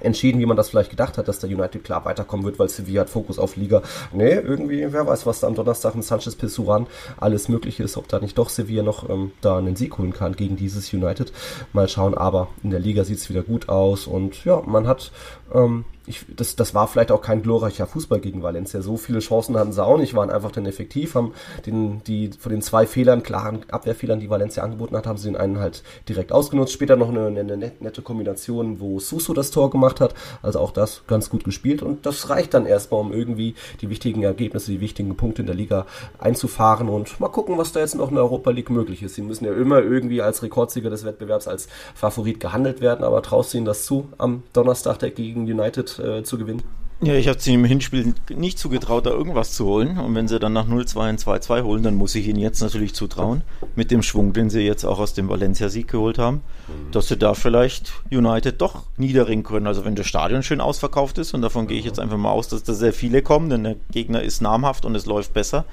entschieden, 0.00 0.40
wie 0.40 0.46
man 0.46 0.56
das 0.56 0.70
vielleicht 0.70 0.90
gedacht 0.90 1.18
hat, 1.18 1.28
dass 1.28 1.38
der 1.38 1.50
United 1.50 1.84
klar 1.84 2.04
weiterkommen 2.04 2.44
wird, 2.44 2.58
weil 2.58 2.68
Sevilla 2.68 3.02
hat 3.02 3.10
Fokus 3.10 3.38
auf 3.38 3.56
Liga. 3.56 3.82
Nee, 4.12 4.34
irgendwie, 4.34 4.92
wer 4.92 5.06
weiß, 5.06 5.26
was 5.26 5.40
da 5.40 5.46
am 5.46 5.54
Donnerstag 5.54 5.94
mit 5.94 6.04
Sanchez 6.04 6.36
Pizjuan 6.36 6.86
alles 7.18 7.48
möglich 7.48 7.80
ist, 7.80 7.96
ob 7.96 8.08
da 8.08 8.18
nicht 8.18 8.38
doch 8.38 8.48
Sevilla 8.48 8.82
noch 8.82 9.08
ähm, 9.08 9.32
da 9.40 9.58
einen 9.58 9.76
Sieg 9.76 9.98
holen 9.98 10.12
kann 10.12 10.36
gegen 10.36 10.56
dieses 10.56 10.92
United. 10.92 11.32
Mal 11.72 11.88
schauen, 11.88 12.16
aber 12.16 12.48
in 12.62 12.70
der 12.70 12.80
Liga 12.80 13.04
sieht 13.04 13.18
es 13.18 13.28
wieder 13.28 13.42
gut 13.42 13.68
aus 13.68 14.06
und 14.06 14.44
ja, 14.44 14.62
man 14.66 14.86
hat 14.86 15.12
ähm, 15.52 15.84
ich, 16.08 16.24
das, 16.34 16.56
das 16.56 16.74
war 16.74 16.88
vielleicht 16.88 17.12
auch 17.12 17.20
kein 17.20 17.42
glorreicher 17.42 17.86
Fußball 17.86 18.20
gegen 18.20 18.42
Valencia. 18.42 18.80
So 18.82 18.96
viele 18.96 19.20
Chancen 19.20 19.56
hatten 19.56 19.72
sie 19.72 19.84
auch 19.84 19.98
nicht, 19.98 20.14
waren 20.14 20.30
einfach 20.30 20.50
dann 20.50 20.66
effektiv, 20.66 21.14
haben 21.14 21.34
den, 21.66 22.02
die, 22.04 22.30
von 22.38 22.50
den 22.50 22.62
zwei 22.62 22.86
Fehlern, 22.86 23.22
klaren 23.22 23.60
Abwehrfehlern, 23.70 24.20
die 24.20 24.30
Valencia 24.30 24.62
angeboten 24.62 24.96
hat, 24.96 25.06
haben 25.06 25.18
sie 25.18 25.28
den 25.28 25.36
einen 25.36 25.58
halt 25.58 25.82
direkt 26.08 26.32
ausgenutzt. 26.32 26.72
Später 26.72 26.96
noch 26.96 27.10
eine, 27.10 27.26
eine 27.26 27.56
nette 27.56 28.02
Kombination, 28.02 28.80
wo 28.80 28.98
Suso 28.98 29.34
das 29.34 29.50
Tor 29.50 29.70
gemacht 29.70 30.00
hat. 30.00 30.14
Also 30.42 30.60
auch 30.60 30.70
das 30.70 31.02
ganz 31.06 31.30
gut 31.30 31.44
gespielt 31.44 31.82
und 31.82 32.06
das 32.06 32.30
reicht 32.30 32.54
dann 32.54 32.66
erstmal, 32.66 33.00
um 33.00 33.12
irgendwie 33.12 33.54
die 33.80 33.90
wichtigen 33.90 34.22
Ergebnisse, 34.22 34.70
die 34.72 34.80
wichtigen 34.80 35.16
Punkte 35.16 35.42
in 35.42 35.46
der 35.46 35.56
Liga 35.56 35.86
einzufahren 36.18 36.88
und 36.88 37.20
mal 37.20 37.28
gucken, 37.28 37.58
was 37.58 37.72
da 37.72 37.80
jetzt 37.80 37.94
noch 37.94 38.08
in 38.08 38.14
der 38.14 38.24
Europa 38.24 38.50
League 38.50 38.70
möglich 38.70 39.02
ist. 39.02 39.14
Sie 39.14 39.22
müssen 39.22 39.44
ja 39.44 39.52
immer 39.52 39.82
irgendwie 39.82 40.22
als 40.22 40.42
Rekordsieger 40.42 40.90
des 40.90 41.04
Wettbewerbs, 41.04 41.48
als 41.48 41.68
Favorit 41.94 42.40
gehandelt 42.40 42.80
werden, 42.80 43.04
aber 43.04 43.22
traust 43.22 43.52
du 43.52 43.58
ihnen 43.58 43.66
das 43.66 43.84
zu 43.84 44.08
am 44.18 44.42
Donnerstag 44.52 44.98
der 44.98 45.10
gegen 45.10 45.42
United 45.42 45.97
äh, 45.98 46.22
zu 46.22 46.38
gewinnen? 46.38 46.62
Ja, 47.00 47.14
ich 47.14 47.28
habe 47.28 47.38
sie 47.38 47.54
im 47.54 47.64
Hinspiel 47.64 48.12
nicht 48.34 48.58
zugetraut, 48.58 49.06
da 49.06 49.10
irgendwas 49.10 49.52
zu 49.52 49.66
holen. 49.66 49.98
Und 49.98 50.16
wenn 50.16 50.26
sie 50.26 50.40
dann 50.40 50.52
nach 50.52 50.66
0-2 50.66 51.00
ein 51.00 51.16
2-2 51.16 51.62
holen, 51.62 51.82
dann 51.84 51.94
muss 51.94 52.16
ich 52.16 52.26
ihnen 52.26 52.40
jetzt 52.40 52.60
natürlich 52.60 52.92
zutrauen, 52.92 53.42
mit 53.76 53.92
dem 53.92 54.02
Schwung, 54.02 54.32
den 54.32 54.50
sie 54.50 54.62
jetzt 54.62 54.84
auch 54.84 54.98
aus 54.98 55.14
dem 55.14 55.28
Valencia-Sieg 55.28 55.86
geholt 55.86 56.18
haben, 56.18 56.42
mhm. 56.66 56.90
dass 56.90 57.06
sie 57.06 57.16
da 57.16 57.34
vielleicht 57.34 57.92
United 58.10 58.60
doch 58.60 58.82
niederringen 58.96 59.44
können. 59.44 59.68
Also 59.68 59.84
wenn 59.84 59.94
das 59.94 60.08
Stadion 60.08 60.42
schön 60.42 60.60
ausverkauft 60.60 61.18
ist, 61.18 61.34
und 61.34 61.42
davon 61.42 61.68
gehe 61.68 61.78
ich 61.78 61.84
jetzt 61.84 62.00
einfach 62.00 62.16
mal 62.16 62.32
aus, 62.32 62.48
dass 62.48 62.64
da 62.64 62.74
sehr 62.74 62.92
viele 62.92 63.22
kommen, 63.22 63.48
denn 63.48 63.62
der 63.62 63.76
Gegner 63.92 64.22
ist 64.22 64.42
namhaft 64.42 64.84
und 64.84 64.96
es 64.96 65.06
läuft 65.06 65.32
besser. 65.32 65.66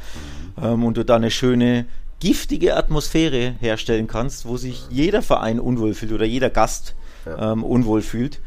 Mhm. 0.58 0.64
Ähm, 0.64 0.84
und 0.84 0.96
du 0.98 1.04
da 1.04 1.16
eine 1.16 1.32
schöne, 1.32 1.88
giftige 2.20 2.78
Atmosphäre 2.78 3.56
herstellen 3.60 4.06
kannst, 4.06 4.46
wo 4.46 4.58
sich 4.58 4.84
jeder 4.92 5.24
Verein 5.24 5.60
unwohl 5.60 5.96
fühlt 5.96 6.12
oder 6.12 6.26
jeder 6.26 6.52
Gast 6.52 6.94
ja. 7.26 7.54
ähm, 7.54 7.64
unwohl 7.64 8.04
fühlt 8.04 8.42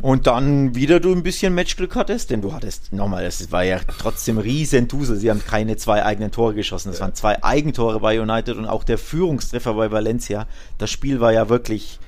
und 0.00 0.26
dann 0.26 0.74
wieder 0.74 1.00
du 1.00 1.12
ein 1.12 1.22
bisschen 1.22 1.54
Matchglück 1.54 1.94
hattest, 1.94 2.30
denn 2.30 2.42
du 2.42 2.52
hattest, 2.52 2.92
nochmal, 2.92 3.24
es 3.24 3.50
war 3.52 3.64
ja 3.64 3.78
trotzdem 3.98 4.38
riesen 4.38 4.88
Dusel. 4.88 5.16
Sie 5.16 5.30
haben 5.30 5.42
keine 5.44 5.76
zwei 5.76 6.04
eigenen 6.04 6.30
Tore 6.30 6.54
geschossen. 6.54 6.90
Es 6.90 6.98
ja. 6.98 7.04
waren 7.04 7.14
zwei 7.14 7.42
Eigentore 7.42 8.00
bei 8.00 8.20
United 8.20 8.56
und 8.56 8.66
auch 8.66 8.84
der 8.84 8.98
Führungstreffer 8.98 9.74
bei 9.74 9.90
Valencia. 9.90 10.46
Das 10.78 10.90
Spiel 10.90 11.20
war 11.20 11.32
ja 11.32 11.48
wirklich, 11.48 12.00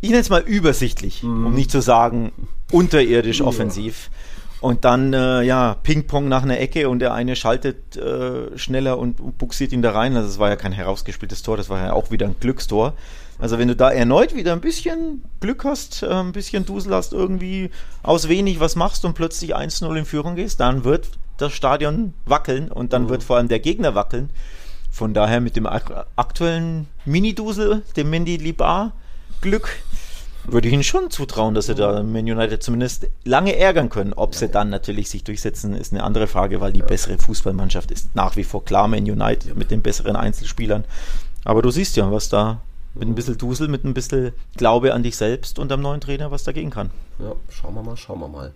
ich 0.00 0.10
nenne 0.10 0.20
es 0.20 0.30
mal 0.30 0.42
übersichtlich, 0.42 1.22
mhm. 1.22 1.46
um 1.46 1.54
nicht 1.54 1.70
zu 1.70 1.80
sagen 1.80 2.32
unterirdisch 2.70 3.40
ja. 3.40 3.46
offensiv. 3.46 4.10
Und 4.60 4.84
dann, 4.84 5.14
äh, 5.14 5.42
ja, 5.42 5.76
Ping-Pong 5.82 6.28
nach 6.28 6.42
einer 6.42 6.60
Ecke 6.60 6.90
und 6.90 6.98
der 6.98 7.14
eine 7.14 7.34
schaltet 7.34 7.96
äh, 7.96 8.58
schneller 8.58 8.98
und, 8.98 9.20
und 9.20 9.38
buxiert 9.38 9.72
ihn 9.72 9.80
da 9.80 9.92
rein. 9.92 10.16
Also 10.16 10.28
es 10.28 10.38
war 10.38 10.50
ja 10.50 10.56
kein 10.56 10.72
herausgespieltes 10.72 11.42
Tor, 11.42 11.56
das 11.56 11.70
war 11.70 11.82
ja 11.82 11.92
auch 11.94 12.10
wieder 12.10 12.26
ein 12.26 12.36
Glückstor. 12.38 12.92
Also 13.40 13.58
wenn 13.58 13.68
du 13.68 13.76
da 13.76 13.90
erneut 13.90 14.34
wieder 14.34 14.52
ein 14.52 14.60
bisschen 14.60 15.24
Glück 15.40 15.64
hast, 15.64 16.02
äh, 16.02 16.08
ein 16.08 16.32
bisschen 16.32 16.66
Dusel 16.66 16.94
hast, 16.94 17.12
irgendwie 17.12 17.70
aus 18.02 18.28
wenig 18.28 18.60
was 18.60 18.76
machst 18.76 19.04
und 19.04 19.14
plötzlich 19.14 19.56
1-0 19.56 19.96
in 19.96 20.04
Führung 20.04 20.36
gehst, 20.36 20.60
dann 20.60 20.84
wird 20.84 21.08
das 21.38 21.52
Stadion 21.52 22.12
wackeln 22.26 22.70
und 22.70 22.92
dann 22.92 23.04
mhm. 23.04 23.08
wird 23.08 23.22
vor 23.22 23.36
allem 23.36 23.48
der 23.48 23.60
Gegner 23.60 23.94
wackeln. 23.94 24.30
Von 24.90 25.14
daher 25.14 25.40
mit 25.40 25.56
dem 25.56 25.66
aktuellen 25.66 26.88
Mini-Dusel, 27.04 27.82
dem 27.96 28.10
Mendy 28.10 28.36
Libar 28.36 28.92
Glück, 29.40 29.70
würde 30.44 30.68
ich 30.68 30.74
ihnen 30.74 30.82
schon 30.82 31.10
zutrauen, 31.10 31.54
dass 31.54 31.66
sie 31.66 31.74
da 31.74 32.02
Man 32.02 32.24
United 32.24 32.62
zumindest 32.62 33.08
lange 33.24 33.56
ärgern 33.56 33.88
können. 33.88 34.12
Ob 34.12 34.34
sie 34.34 34.48
dann 34.48 34.68
natürlich 34.68 35.08
sich 35.08 35.22
durchsetzen, 35.22 35.74
ist 35.74 35.92
eine 35.92 36.02
andere 36.02 36.26
Frage, 36.26 36.60
weil 36.60 36.72
die 36.72 36.82
bessere 36.82 37.18
Fußballmannschaft 37.18 37.90
ist 37.90 38.14
nach 38.16 38.36
wie 38.36 38.44
vor 38.44 38.64
klar 38.64 38.88
Man 38.88 39.04
United 39.04 39.56
mit 39.56 39.70
den 39.70 39.80
besseren 39.80 40.16
Einzelspielern. 40.16 40.84
Aber 41.44 41.62
du 41.62 41.70
siehst 41.70 41.96
ja, 41.96 42.10
was 42.10 42.28
da 42.28 42.60
mit 42.94 43.08
ein 43.08 43.14
bisschen 43.14 43.38
Dusel, 43.38 43.68
mit 43.68 43.84
ein 43.84 43.94
bisschen 43.94 44.32
Glaube 44.56 44.94
an 44.94 45.02
dich 45.02 45.16
selbst 45.16 45.58
und 45.58 45.70
am 45.72 45.80
neuen 45.80 46.00
Trainer, 46.00 46.30
was 46.30 46.44
dagegen 46.44 46.70
kann. 46.70 46.90
Ja, 47.18 47.32
schauen 47.48 47.74
wir 47.74 47.82
mal, 47.82 47.96
schauen 47.96 48.20
wir 48.20 48.28
mal. 48.28 48.52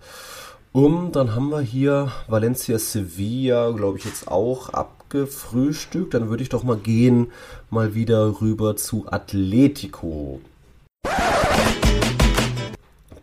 Um, 0.71 1.13
dann 1.13 1.33
haben 1.33 1.49
wir 1.49 1.61
hier 1.61 2.11
Valencia 2.27 2.77
Sevilla, 2.77 3.71
glaube 3.71 3.97
ich, 3.97 4.03
jetzt 4.03 4.27
auch 4.27 4.69
abgefrühstückt. 4.69 6.13
Dann 6.13 6.29
würde 6.29 6.43
ich 6.43 6.49
doch 6.49 6.63
mal 6.63 6.77
gehen, 6.77 7.31
mal 7.69 7.95
wieder 7.95 8.41
rüber 8.41 8.75
zu 8.75 9.05
Atletico 9.09 10.41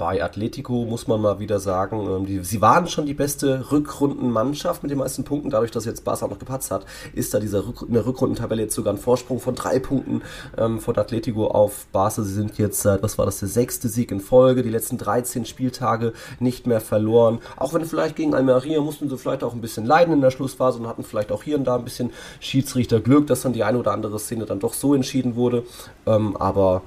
bei 0.03 0.21
Atletico 0.21 0.85
muss 0.85 1.07
man 1.07 1.21
mal 1.21 1.39
wieder 1.39 1.61
sagen, 1.61 2.05
ähm, 2.11 2.27
die, 2.27 2.41
sie 2.43 2.61
waren 2.61 2.89
schon 2.89 3.07
die 3.07 3.15
beste 3.15 3.71
Rückrundenmannschaft 3.71 4.83
mit 4.83 4.91
den 4.91 4.99
meisten 4.99 5.23
Punkten. 5.23 5.49
Dadurch, 5.49 5.71
dass 5.71 5.85
jetzt 5.85 6.05
Barca 6.05 6.27
noch 6.27 6.41
gepatzt 6.41 6.73
hat, 6.73 6.85
ist 7.15 7.33
da 7.33 7.39
dieser 7.39 7.65
Rück, 7.69 7.83
in 7.87 7.95
der 7.95 8.05
Rückrundentabelle 8.05 8.63
jetzt 8.63 8.75
sogar 8.75 8.93
ein 8.93 8.99
Vorsprung 8.99 9.39
von 9.39 9.55
drei 9.55 9.79
Punkten 9.79 10.23
ähm, 10.59 10.81
von 10.81 10.99
Atletico 10.99 11.47
auf 11.47 11.87
Barca. 11.93 12.23
Sie 12.23 12.35
sind 12.35 12.59
jetzt 12.59 12.83
seit, 12.83 13.05
was 13.05 13.17
war 13.17 13.27
das, 13.27 13.39
der 13.39 13.49
sechste 13.49 13.89
Sieg 13.89 14.11
in 14.11 14.19
Folge, 14.19 14.65
die 14.65 14.71
letzten 14.71 14.99
13 14.99 15.45
Spieltage 15.45 16.15
nicht 16.41 16.67
mehr 16.67 16.81
verloren. 16.81 17.39
Auch 17.57 17.73
wenn 17.73 17.85
vielleicht 17.85 18.17
gegen 18.17 18.35
Almeria 18.35 18.81
mussten 18.81 19.09
sie 19.09 19.17
vielleicht 19.17 19.45
auch 19.45 19.55
ein 19.55 19.61
bisschen 19.61 19.87
leiden 19.87 20.15
in 20.15 20.21
der 20.21 20.33
Schlussphase 20.33 20.81
und 20.81 20.89
hatten 20.89 21.05
vielleicht 21.05 21.31
auch 21.31 21.45
hier 21.45 21.57
und 21.57 21.63
da 21.63 21.77
ein 21.77 21.85
bisschen 21.85 22.11
Schiedsrichterglück, 22.41 23.29
dass 23.29 23.43
dann 23.43 23.53
die 23.53 23.63
eine 23.63 23.79
oder 23.79 23.93
andere 23.93 24.19
Szene 24.19 24.47
dann 24.47 24.59
doch 24.59 24.75
so 24.75 24.97
entschieden 24.97 25.37
wurde. 25.37 25.63
Ähm, 26.07 26.37
aber 26.37 26.83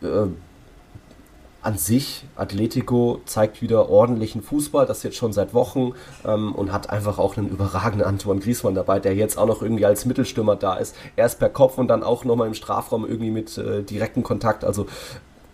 äh, 0.00 0.28
an 1.66 1.78
sich, 1.78 2.24
Atletico 2.36 3.20
zeigt 3.26 3.60
wieder 3.60 3.90
ordentlichen 3.90 4.40
Fußball, 4.40 4.86
das 4.86 5.02
jetzt 5.02 5.16
schon 5.16 5.32
seit 5.32 5.52
Wochen 5.52 5.94
ähm, 6.24 6.54
und 6.54 6.72
hat 6.72 6.90
einfach 6.90 7.18
auch 7.18 7.36
einen 7.36 7.48
überragenden 7.48 8.06
Antoine 8.06 8.38
Griezmann 8.38 8.76
dabei, 8.76 9.00
der 9.00 9.16
jetzt 9.16 9.36
auch 9.36 9.46
noch 9.46 9.62
irgendwie 9.62 9.84
als 9.84 10.04
Mittelstürmer 10.04 10.54
da 10.54 10.76
ist. 10.76 10.94
Erst 11.16 11.40
per 11.40 11.48
Kopf 11.48 11.76
und 11.76 11.88
dann 11.88 12.04
auch 12.04 12.24
nochmal 12.24 12.46
im 12.46 12.54
Strafraum 12.54 13.04
irgendwie 13.04 13.32
mit 13.32 13.58
äh, 13.58 13.82
direktem 13.82 14.22
Kontakt. 14.22 14.64
Also 14.64 14.86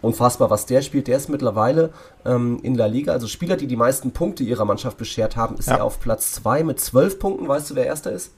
unfassbar, 0.02 0.50
was 0.50 0.66
der 0.66 0.82
spielt. 0.82 1.08
Der 1.08 1.16
ist 1.16 1.30
mittlerweile 1.30 1.94
ähm, 2.26 2.60
in 2.62 2.74
La 2.74 2.86
Liga, 2.86 3.12
also 3.12 3.26
Spieler, 3.26 3.56
die 3.56 3.66
die 3.66 3.76
meisten 3.76 4.10
Punkte 4.10 4.44
ihrer 4.44 4.66
Mannschaft 4.66 4.98
beschert 4.98 5.36
haben, 5.36 5.56
ist 5.56 5.68
ja. 5.68 5.76
er 5.76 5.84
auf 5.84 5.98
Platz 5.98 6.32
2 6.32 6.62
mit 6.62 6.78
12 6.78 7.18
Punkten. 7.18 7.48
Weißt 7.48 7.70
du, 7.70 7.74
wer 7.74 7.86
erster 7.86 8.12
ist? 8.12 8.32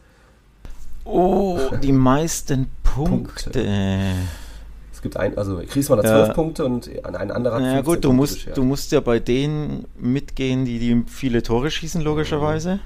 Oh, 1.05 1.59
die 1.83 1.93
meisten 1.93 2.71
Punkte. 2.85 3.51
Punkte 3.51 4.15
gibt 5.05 5.17
ein, 5.17 5.39
also 5.39 5.63
Griezmann 5.69 6.01
hat 6.01 6.07
zwölf 6.07 6.29
ja. 6.29 6.35
Punkte 6.35 6.65
und 6.65 6.91
ein, 7.05 7.31
anderer 7.31 7.57
hat 7.57 7.63
Ja 7.63 7.81
gut, 7.83 8.03
du 8.03 8.13
musst, 8.13 8.49
du 8.57 8.65
musst 8.65 8.91
ja 8.91 8.99
bei 8.99 9.21
denen 9.21 9.85
mitgehen, 9.97 10.65
die, 10.65 10.81
die 10.81 11.05
viele 11.07 11.45
Tore 11.45 11.71
schießen, 11.71 12.03
logischerweise. 12.03 12.81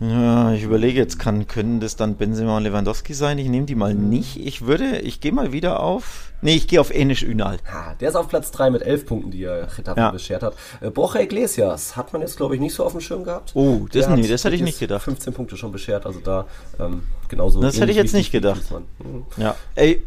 Ja, 0.00 0.52
ich 0.52 0.62
überlege 0.62 0.98
jetzt, 0.98 1.18
kann, 1.18 1.46
können 1.46 1.80
das 1.80 1.96
dann 1.96 2.16
Benzema 2.16 2.56
und 2.56 2.62
Lewandowski 2.62 3.12
sein? 3.12 3.38
Ich 3.38 3.48
nehme 3.48 3.66
die 3.66 3.74
mal 3.74 3.94
nicht. 3.94 4.38
Ich 4.38 4.66
würde, 4.66 5.00
ich 5.00 5.20
gehe 5.20 5.32
mal 5.32 5.52
wieder 5.52 5.80
auf. 5.80 6.25
Nee, 6.42 6.54
ich 6.54 6.68
gehe 6.68 6.80
auf 6.80 6.94
Enisch 6.94 7.22
Ünal. 7.22 7.58
Ha, 7.72 7.94
der 8.00 8.10
ist 8.10 8.14
auf 8.14 8.28
Platz 8.28 8.50
3 8.50 8.70
mit 8.70 8.82
11 8.82 9.06
Punkten, 9.06 9.30
die 9.30 9.44
er 9.44 9.68
Getafe 9.74 10.00
ja. 10.00 10.10
beschert 10.10 10.42
hat. 10.42 10.54
Äh, 10.80 10.90
Borja 10.90 11.20
Iglesias 11.20 11.96
hat 11.96 12.12
man 12.12 12.22
jetzt, 12.22 12.36
glaube 12.36 12.54
ich, 12.54 12.60
nicht 12.60 12.74
so 12.74 12.84
auf 12.84 12.92
dem 12.92 13.00
Schirm 13.00 13.24
gehabt. 13.24 13.52
Oh, 13.54 13.86
das, 13.90 14.08
nee, 14.08 14.26
das 14.26 14.44
hätte 14.44 14.54
ich 14.54 14.62
nicht 14.62 14.78
gedacht. 14.78 15.02
15 15.02 15.32
Punkte 15.32 15.56
schon 15.56 15.72
beschert, 15.72 16.06
also 16.06 16.20
da 16.20 16.46
ähm, 16.78 17.02
genauso. 17.28 17.60
Das 17.60 17.80
hätte 17.80 17.90
ich 17.90 17.96
jetzt 17.96 18.14
nicht 18.14 18.32
gedacht. 18.32 18.62
Mhm. 18.98 19.24
Ja. 19.36 19.56
Ey, 19.74 20.02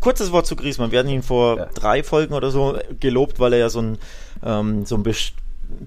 kurzes 0.00 0.32
Wort 0.32 0.46
zu 0.46 0.56
Griezmann. 0.56 0.92
Wir 0.92 1.00
hatten 1.00 1.08
ihn 1.08 1.22
vor 1.22 1.58
ja. 1.58 1.66
drei 1.74 2.02
Folgen 2.02 2.34
oder 2.34 2.50
so 2.50 2.78
gelobt, 3.00 3.40
weil 3.40 3.52
er 3.52 3.58
ja 3.58 3.68
so 3.68 3.80
ein, 3.80 3.98
ähm, 4.44 4.86
so 4.86 4.94
ein 4.94 5.02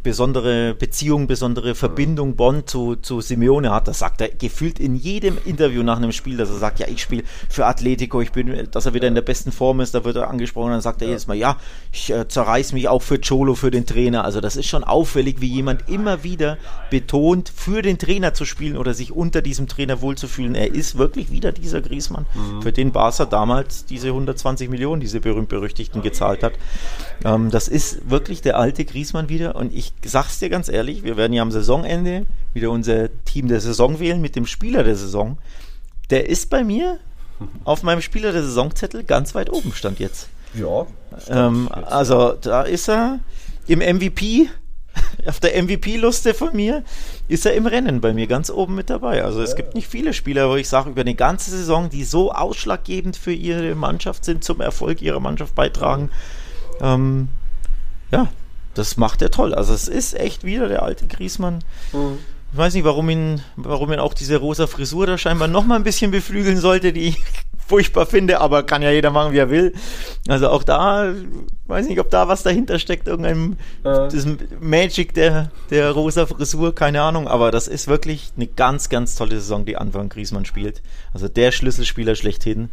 besondere 0.04 0.74
Beziehung, 0.74 1.28
besondere 1.28 1.76
Verbindung 1.76 2.36
Bonn 2.36 2.66
zu, 2.68 2.96
zu 2.96 3.22
Simeone 3.22 3.72
hat. 3.72 3.88
Das 3.88 4.00
sagt 4.00 4.22
er 4.22 4.30
gefühlt 4.30 4.80
in 4.80 4.96
jedem 4.96 5.38
Interview 5.46 5.84
nach 5.84 5.98
einem 5.98 6.12
Spiel, 6.12 6.38
dass 6.38 6.50
er 6.50 6.58
sagt, 6.58 6.80
ja, 6.80 6.88
ich 6.88 7.02
spiele 7.02 7.24
für 7.50 7.66
Atletico, 7.66 8.22
ich 8.22 8.32
bin, 8.32 8.68
dass 8.72 8.86
er 8.86 8.94
wieder 8.94 9.08
in 9.08 9.16
der 9.16 9.22
besten 9.22 9.52
Form 9.52 9.80
ist, 9.80 9.94
da 9.96 10.04
wird 10.04 10.16
er 10.16 10.30
angesprochen, 10.30 10.72
dann 10.72 10.82
sagt 10.82 11.02
er 11.02 11.08
jedes 11.08 11.28
Mal, 11.28 11.36
ja, 11.36 11.58
ich 11.92 12.12
äh, 12.12 12.28
zerreiß 12.28 12.74
mich 12.74 12.88
auch 12.88 13.02
für 13.02 13.20
Cholo, 13.20 13.56
für 13.56 13.72
den 13.72 13.86
Trainer. 13.86 14.24
Also 14.24 14.42
das 14.42 14.56
ist 14.56 14.68
schon 14.68 14.84
auffällig, 14.84 15.42
wie 15.42 15.48
jemand 15.48 15.90
immer 15.90 16.24
wieder 16.24 16.58
betont, 16.90 17.52
für 17.54 17.82
den 17.82 17.98
Trainer 17.98 18.34
zu 18.34 18.46
spielen 18.46 18.78
oder 18.78 18.94
sich 18.94 19.12
unter 19.12 19.42
diesem 19.42 19.68
Trainer 19.68 20.02
wohlzufühlen. 20.02 20.56
Er 20.56 20.74
ist 20.74 20.98
wirklich 20.98 21.32
wieder 21.32 21.52
dieser 21.52 21.82
Griesmann, 21.82 22.26
mhm. 22.34 22.62
für 22.62 22.72
den 22.72 22.92
Barca 22.92 23.26
damals 23.26 23.86
diese 23.86 24.08
120 24.10 24.70
Millionen, 24.70 25.02
diese 25.02 25.20
berühmt-berüchtigten 25.20 26.02
gezahlt 26.02 26.44
hat. 26.44 26.54
Ähm, 27.24 27.50
das 27.52 27.68
ist 27.68 28.10
wirklich 28.10 28.42
der 28.42 28.58
alte 28.58 28.86
Griesmann 28.86 29.30
wieder 29.30 29.56
und 29.56 29.69
ich 29.74 29.94
sag's 30.04 30.40
dir 30.40 30.50
ganz 30.50 30.70
ehrlich, 30.70 31.04
wir 31.04 31.18
werden 31.18 31.34
ja 31.34 31.42
am 31.42 31.52
Saisonende 31.52 32.26
wieder 32.54 32.72
unser 32.72 33.10
Team 33.26 33.48
der 33.48 33.62
Saison 33.62 34.00
wählen 34.00 34.22
mit 34.22 34.36
dem 34.36 34.46
Spieler 34.46 34.84
der 34.84 34.96
Saison. 34.96 35.38
Der 36.10 36.30
ist 36.30 36.50
bei 36.50 36.64
mir 36.64 37.00
auf 37.64 37.84
meinem 37.84 38.02
Spieler 38.02 38.32
der 38.32 38.44
Saisonzettel 38.44 39.04
ganz 39.04 39.36
weit 39.36 39.52
oben 39.52 39.72
stand 39.74 40.00
jetzt. 40.00 40.30
Ja. 40.54 40.88
Ähm, 41.28 41.70
also 41.72 42.34
da 42.34 42.64
ist 42.64 42.90
er 42.90 43.20
im 43.68 43.80
MVP, 43.80 44.50
auf 45.26 45.40
der 45.40 45.62
MVP-Luste 45.62 46.34
von 46.34 46.56
mir, 46.56 46.84
ist 47.28 47.46
er 47.46 47.54
im 47.54 47.66
Rennen 47.66 48.02
bei 48.02 48.14
mir 48.14 48.28
ganz 48.28 48.50
oben 48.50 48.76
mit 48.76 48.90
dabei. 48.90 49.24
Also 49.24 49.42
es 49.42 49.52
ja. 49.52 49.58
gibt 49.58 49.76
nicht 49.76 49.88
viele 49.88 50.14
Spieler, 50.14 50.50
wo 50.50 50.56
ich 50.56 50.68
sage, 50.68 50.90
über 50.90 51.02
eine 51.02 51.16
ganze 51.16 51.52
Saison, 51.52 51.90
die 51.90 52.04
so 52.04 52.32
ausschlaggebend 52.32 53.16
für 53.16 53.34
ihre 53.34 53.76
Mannschaft 53.76 54.26
sind, 54.26 54.44
zum 54.44 54.62
Erfolg 54.62 55.02
ihrer 55.02 55.20
Mannschaft 55.20 55.56
beitragen. 55.56 56.10
Ähm, 56.82 57.30
ja, 58.12 58.28
das 58.74 58.98
macht 58.98 59.22
er 59.22 59.32
toll. 59.32 59.54
Also 59.54 59.74
es 59.74 59.88
ist 59.88 60.18
echt 60.18 60.44
wieder 60.44 60.68
der 60.68 60.84
alte 60.84 61.08
Griesmann. 61.08 61.64
Mhm. 61.92 62.20
Ich 62.52 62.58
weiß 62.58 62.74
nicht, 62.74 62.84
warum 62.84 63.10
ihn, 63.10 63.42
warum 63.56 63.94
ihn 63.94 64.00
auch 64.00 64.14
diese 64.14 64.38
rosa 64.38 64.66
Frisur 64.66 65.06
da 65.06 65.18
scheinbar 65.18 65.48
noch 65.48 65.66
mal 65.66 65.76
ein 65.76 65.84
bisschen 65.84 66.10
beflügeln 66.10 66.58
sollte, 66.58 66.94
die 66.94 67.10
ich 67.10 67.24
furchtbar 67.68 68.08
finde, 68.08 68.42
aber 68.42 68.64
kann 68.64 68.82
ja 68.82 68.90
jeder 68.90 69.12
machen, 69.12 69.32
wie 69.32 69.38
er 69.38 69.52
will. 69.52 69.74
Also 70.28 70.50
auch 70.50 70.64
da, 70.64 71.14
weiß 71.68 71.88
nicht, 71.88 72.00
ob 72.00 72.10
da 72.10 72.28
was 72.28 72.42
dahinter 72.42 72.80
steckt, 72.80 73.08
irgendein 73.08 73.58
äh. 73.84 74.10
Magic 74.60 75.14
der, 75.14 75.52
der 75.70 75.92
rosa 75.92 76.26
Frisur, 76.26 76.74
keine 76.74 77.04
Ahnung, 77.04 77.28
aber 77.28 77.52
das 77.52 77.68
ist 77.68 77.88
wirklich 77.88 78.32
eine 78.36 78.48
ganz, 78.48 78.90
ganz 78.90 79.16
tolle 79.16 79.36
Saison, 79.36 79.66
die 79.66 79.78
Anfang 79.78 80.10
Griesmann 80.10 80.46
spielt. 80.46 80.82
Also 81.14 81.28
der 81.28 81.52
Schlüsselspieler 81.52 82.16
schlechthin. 82.16 82.72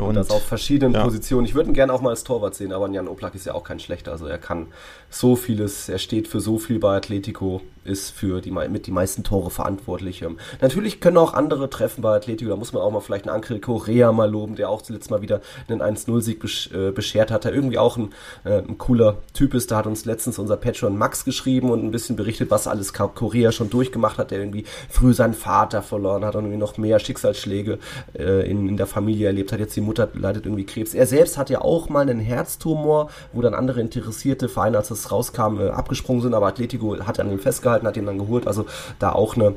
Und, 0.00 0.08
und 0.08 0.14
das 0.14 0.30
auf 0.30 0.42
verschiedenen 0.42 0.94
ja. 0.94 1.02
Positionen. 1.02 1.46
Ich 1.46 1.54
würde 1.54 1.70
ihn 1.70 1.74
gerne 1.74 1.92
auch 1.92 2.00
mal 2.00 2.10
als 2.10 2.24
Torwart 2.24 2.54
sehen, 2.54 2.72
aber 2.72 2.88
Jan 2.90 3.08
Oblak 3.08 3.34
ist 3.34 3.46
ja 3.46 3.54
auch 3.54 3.64
kein 3.64 3.80
schlechter. 3.80 4.12
Also 4.12 4.26
er 4.26 4.38
kann 4.38 4.68
so 5.10 5.36
vieles, 5.36 5.88
er 5.88 5.98
steht 5.98 6.28
für 6.28 6.40
so 6.40 6.58
viel 6.58 6.78
bei 6.78 6.96
Atletico, 6.96 7.62
ist 7.88 8.10
für 8.10 8.40
die 8.40 8.50
mit 8.50 8.86
die 8.86 8.90
meisten 8.90 9.24
Tore 9.24 9.50
verantwortlich. 9.50 10.22
Ähm, 10.22 10.38
natürlich 10.60 11.00
können 11.00 11.16
auch 11.16 11.34
andere 11.34 11.70
treffen 11.70 12.02
bei 12.02 12.14
Atletico. 12.14 12.50
Da 12.50 12.56
muss 12.56 12.72
man 12.72 12.82
auch 12.82 12.90
mal 12.90 13.00
vielleicht 13.00 13.28
einen 13.28 13.42
Angel 13.42 13.60
Correa 13.60 14.12
mal 14.12 14.30
loben, 14.30 14.56
der 14.56 14.68
auch 14.70 14.82
zuletzt 14.82 15.10
mal 15.10 15.22
wieder 15.22 15.40
einen 15.68 15.82
1-0-Sieg 15.82 16.40
besch 16.40 16.70
äh, 16.72 16.90
beschert 16.90 17.30
hat. 17.30 17.44
Der 17.44 17.54
irgendwie 17.54 17.78
auch 17.78 17.96
ein, 17.96 18.10
äh, 18.44 18.58
ein, 18.58 18.78
cooler 18.78 19.16
Typ 19.32 19.54
ist. 19.54 19.70
Da 19.70 19.78
hat 19.78 19.86
uns 19.86 20.04
letztens 20.04 20.38
unser 20.38 20.56
Patron 20.56 20.96
Max 20.96 21.24
geschrieben 21.24 21.70
und 21.70 21.84
ein 21.84 21.90
bisschen 21.90 22.16
berichtet, 22.16 22.50
was 22.50 22.66
alles 22.66 22.92
Correa 22.92 23.52
schon 23.52 23.70
durchgemacht 23.70 24.18
hat. 24.18 24.30
Der 24.30 24.38
irgendwie 24.38 24.64
früh 24.88 25.14
seinen 25.14 25.34
Vater 25.34 25.82
verloren 25.82 26.24
hat 26.24 26.36
und 26.36 26.44
irgendwie 26.44 26.60
noch 26.60 26.76
mehr 26.76 26.98
Schicksalsschläge 26.98 27.78
äh, 28.18 28.48
in, 28.48 28.68
in 28.68 28.76
der 28.76 28.86
Familie 28.86 29.26
erlebt 29.26 29.52
hat. 29.52 29.60
Jetzt 29.60 29.76
die 29.76 29.80
Mutter 29.80 30.08
leidet 30.14 30.46
irgendwie 30.46 30.66
Krebs. 30.66 30.94
Er 30.94 31.06
selbst 31.06 31.38
hat 31.38 31.50
ja 31.50 31.62
auch 31.62 31.88
mal 31.88 32.02
einen 32.02 32.20
Herztumor, 32.20 33.10
wo 33.32 33.40
dann 33.40 33.54
andere 33.54 33.80
interessierte 33.80 34.48
Vereine, 34.48 34.78
als 34.78 34.90
es 34.90 35.10
rauskam, 35.10 35.58
abgesprungen 35.58 36.22
sind. 36.22 36.34
Aber 36.34 36.46
Atletico 36.46 36.98
hat 37.06 37.20
an 37.20 37.30
ihm 37.30 37.38
festgehalten, 37.38 37.77
hat 37.86 37.96
ihn 37.96 38.06
dann 38.06 38.18
geholt. 38.18 38.46
Also 38.46 38.66
da 38.98 39.12
auch 39.12 39.36
eine 39.36 39.54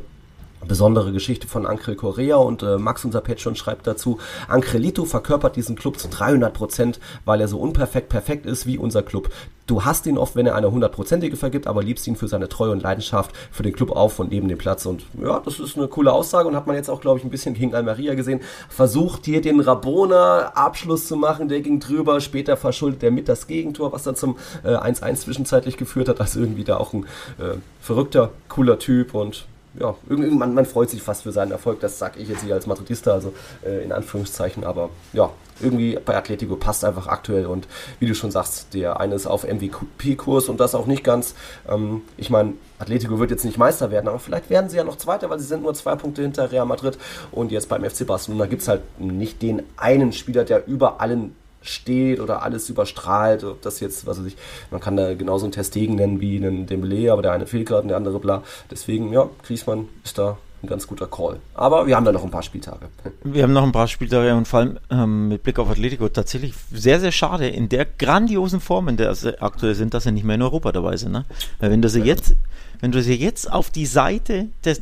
besondere 0.68 1.12
Geschichte 1.12 1.48
von 1.48 1.66
Ancrel 1.66 1.96
Correa 1.96 2.38
und 2.38 2.64
äh, 2.64 2.78
Max 2.78 3.06
unser 3.06 3.22
Patron 3.22 3.56
schreibt 3.56 3.88
dazu, 3.88 4.20
Ancrelito 4.48 5.06
verkörpert 5.06 5.56
diesen 5.56 5.76
Club 5.76 6.00
zu 6.00 6.08
300 6.08 6.54
Prozent, 6.54 7.00
weil 7.26 7.42
er 7.42 7.48
so 7.48 7.60
unperfekt 7.60 8.10
perfekt 8.10 8.46
ist 8.46 8.66
wie 8.66 8.78
unser 8.78 9.04
Club. 9.04 9.30
Du 9.68 9.86
hast 9.86 10.06
ihn 10.06 10.18
oft, 10.18 10.36
wenn 10.36 10.46
er 10.46 10.56
eine 10.56 10.72
hundertprozentige 10.72 11.38
vergibt, 11.38 11.66
aber 11.66 11.82
liebst 11.82 12.06
ihn 12.06 12.16
für 12.16 12.28
seine 12.28 12.50
Treue 12.50 12.72
und 12.72 12.84
Leidenschaft 12.84 13.32
für 13.52 13.64
den 13.64 13.74
Club 13.74 13.92
auf 13.92 14.20
und 14.20 14.32
neben 14.32 14.48
dem 14.48 14.58
Platz 14.58 14.86
und 14.86 15.04
ja, 15.22 15.40
das 15.40 15.60
ist 15.60 15.78
eine 15.78 15.88
coole 15.88 16.12
Aussage 16.12 16.48
und 16.48 16.56
hat 16.56 16.68
man 16.68 16.76
jetzt 16.76 16.90
auch, 16.90 17.00
glaube 17.00 17.20
ich, 17.20 17.24
ein 17.24 17.30
bisschen 17.30 17.54
gegen 17.54 17.74
Almeria 17.74 18.16
gesehen. 18.16 18.42
Versucht 18.70 19.26
hier 19.26 19.40
den 19.42 19.60
Rabona 19.60 20.52
Abschluss 20.56 21.08
zu 21.08 21.16
machen, 21.16 21.48
der 21.48 21.62
ging 21.62 21.80
drüber, 21.80 22.20
später 22.20 22.58
verschuldet 22.58 23.04
er 23.04 23.12
mit 23.12 23.30
das 23.30 23.48
Gegentor, 23.48 23.94
was 23.94 24.04
dann 24.04 24.16
zum 24.16 24.36
1-1 24.64 25.10
äh, 25.10 25.16
zwischenzeitlich 25.16 25.78
geführt 25.78 26.10
hat, 26.10 26.20
also 26.20 26.40
irgendwie 26.40 26.64
da 26.64 26.78
auch 26.78 26.94
ein 26.94 27.06
äh, 27.40 27.56
verrückter, 27.80 28.32
cooler 28.50 28.78
Typ 28.78 29.14
und 29.14 29.46
ja, 29.80 29.96
irgendwie, 30.10 30.32
man, 30.32 30.54
man 30.54 30.66
freut 30.66 30.90
sich 30.90 31.02
fast 31.02 31.24
für 31.24 31.32
seinen 31.32 31.52
Erfolg, 31.52 31.80
das 31.80 31.98
sage 31.98 32.20
ich 32.20 32.28
jetzt 32.28 32.44
hier 32.44 32.54
als 32.54 32.68
Madridista, 32.68 33.14
also 33.14 33.34
äh, 33.66 33.84
in 33.84 33.92
Anführungszeichen, 33.92 34.64
aber 34.64 34.90
ja, 35.14 35.30
irgendwie 35.62 35.98
bei 36.04 36.16
Atletico 36.16 36.56
passt 36.56 36.84
einfach 36.84 37.08
aktuell 37.08 37.46
und 37.46 37.68
wie 38.00 38.08
du 38.08 38.16
schon 38.16 38.32
sagst, 38.32 38.74
der 38.74 39.00
eine 39.00 39.16
ist 39.16 39.28
auf 39.28 39.44
MVP-Kurs 39.44 40.50
und 40.50 40.60
das 40.60 40.76
auch 40.76 40.88
nicht 40.88 41.04
ganz. 41.04 41.36
Ähm, 41.70 42.02
ich 42.18 42.30
meine, 42.30 42.54
Atletico 42.80 43.20
wird 43.20 43.32
jetzt 43.32 43.46
nicht 43.46 43.58
Meister 43.58 43.92
werden, 43.92 44.08
aber 44.08 44.20
vielleicht 44.20 44.50
werden 44.50 44.70
sie 44.70 44.78
ja 44.78 44.84
noch 44.84 44.98
Zweiter, 44.98 45.30
weil 45.30 45.40
sie 45.40 45.46
sind 45.46 45.64
nur 45.64 45.74
zwei 45.74 45.96
Punkte 45.96 46.22
hinter 46.22 46.52
Real 46.52 46.66
Madrid 46.66 46.98
und 47.32 47.52
jetzt 47.52 47.70
beim 47.70 47.84
FC 47.84 48.06
Barcelona 48.06 48.48
gibt 48.48 48.64
es 48.64 48.68
halt 48.68 48.82
nicht 49.00 49.42
den 49.42 49.64
einen 49.78 50.12
Spieler, 50.12 50.44
der 50.44 50.68
über 50.68 51.00
allen 51.00 51.36
steht 51.62 52.20
oder 52.20 52.42
alles 52.44 52.70
überstrahlt, 52.70 53.44
ob 53.44 53.62
das 53.62 53.80
jetzt, 53.80 54.06
was 54.08 54.20
weiß 54.20 54.28
ich, 54.28 54.38
man 54.72 54.82
kann 54.82 54.98
da 54.98 55.14
genauso 55.14 55.46
einen 55.46 55.52
Testegen 55.52 55.96
nennen 55.96 56.20
wie 56.20 56.38
einen 56.38 56.66
Dembele, 56.66 57.12
aber 57.12 57.22
der 57.22 57.34
eine 57.34 57.46
fehlt 57.46 57.68
gerade 57.68 57.84
und 57.84 57.90
der 57.90 57.98
andere 57.98 58.20
bla. 58.20 58.44
Deswegen, 58.70 59.14
ja, 59.14 59.30
Griezmann 59.44 59.88
ist 60.04 60.18
da 60.18 60.38
ein 60.64 60.68
ganz 60.68 60.88
guter 60.88 61.08
Call. 61.08 61.40
Aber 61.54 61.88
wir 61.88 61.96
haben 61.96 62.06
da 62.06 62.12
noch 62.12 62.24
ein 62.24 62.32
paar 62.32 62.44
Spieltage. 62.44 62.88
Wir 63.24 63.44
haben 63.44 63.54
noch 63.54 63.64
ein 63.64 63.72
paar 63.72 63.88
Spieltage 63.88 64.36
und 64.36 64.48
vor 64.48 64.60
allem 64.60 64.80
ähm, 64.92 65.28
mit 65.30 65.44
Blick 65.44 65.58
auf 65.60 65.70
Atletico 65.70 66.08
tatsächlich 66.10 66.54
sehr, 66.72 67.00
sehr 67.00 67.12
schade 67.12 67.48
in 67.48 67.70
der 67.70 67.86
grandiosen 67.86 68.60
Form, 68.60 68.88
in 68.88 68.98
der 68.98 69.14
sie 69.16 69.42
aktuell 69.42 69.76
sind, 69.76 69.94
dass 69.94 70.04
sie 70.04 70.12
nicht 70.12 70.24
mehr 70.24 70.36
in 70.36 70.42
Europa 70.42 70.72
dabei 70.72 70.98
sind. 70.98 71.12
Ne? 71.12 71.26
Weil 71.60 71.72
wenn 71.72 71.82
du 71.82 71.90
sie 71.90 72.02
jetzt, 72.02 72.36
wenn 72.80 72.92
du 72.92 73.02
sie 73.02 73.16
jetzt 73.16 73.52
auf 73.52 73.70
die 73.70 73.86
Seite 73.86 74.50
der 74.64 74.78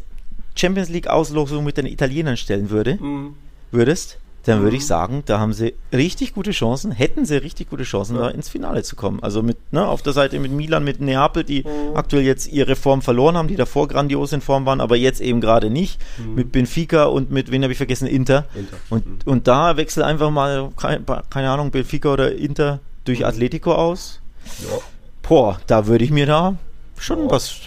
Champions 0.56 0.90
League 0.90 1.08
Auslosung 1.08 1.64
mit 1.64 1.78
den 1.78 1.86
Italienern 1.86 2.36
stellen 2.36 2.70
würde, 2.70 2.98
mhm. 3.02 3.36
würdest, 3.72 4.18
dann 4.44 4.62
würde 4.64 4.78
ich 4.78 4.84
mhm. 4.84 4.88
sagen, 4.88 5.24
da 5.26 5.40
haben 5.40 5.54
sie 5.54 5.76
richtig 5.92 6.34
gute 6.34 6.52
Chancen, 6.52 6.92
hätten 6.92 7.26
sie 7.26 7.36
richtig 7.38 7.70
gute 7.70 7.84
Chancen, 7.84 8.16
ja. 8.16 8.24
da 8.24 8.30
ins 8.30 8.50
Finale 8.50 8.84
zu 8.84 8.96
kommen. 8.96 9.22
Also 9.22 9.44
mit, 9.44 9.58
ne, 9.74 9.86
auf 9.86 10.02
der 10.02 10.14
Seite 10.14 10.40
mit 10.40 10.52
Milan, 10.52 10.84
mit 10.84 11.02
Neapel, 11.02 11.44
die 11.44 11.64
mhm. 11.64 11.96
aktuell 11.96 12.24
jetzt 12.24 12.48
ihre 12.48 12.76
Form 12.76 13.02
verloren 13.02 13.36
haben, 13.38 13.48
die 13.48 13.58
davor 13.58 13.88
grandios 13.88 14.32
in 14.32 14.42
Form 14.42 14.66
waren, 14.66 14.82
aber 14.82 14.96
jetzt 14.96 15.20
eben 15.20 15.42
gerade 15.42 15.70
nicht. 15.70 16.00
Mhm. 16.18 16.36
Mit 16.36 16.52
Benfica 16.52 17.06
und 17.06 17.32
mit, 17.32 17.52
wen 17.52 17.64
habe 17.64 17.74
ich 17.74 17.78
vergessen, 17.78 18.08
Inter. 18.08 18.46
Inter. 18.56 18.78
Und, 18.90 19.06
mhm. 19.06 19.18
und 19.26 19.48
da 19.48 19.78
wechselt 19.78 20.06
einfach 20.06 20.32
mal, 20.32 20.72
keine, 20.78 21.04
keine, 21.30 21.50
Ahnung, 21.50 21.72
Benfica 21.72 22.14
oder 22.14 22.34
Inter 22.34 22.80
durch 23.04 23.20
mhm. 23.20 23.26
Atletico 23.26 23.74
aus. 23.74 24.22
Ja. 24.60 24.78
Boah, 25.22 25.60
da 25.68 25.86
würde 25.88 26.06
ich 26.06 26.12
mir 26.12 26.26
da 26.26 26.56
schon 26.98 27.26
ja. 27.26 27.32
was 27.32 27.58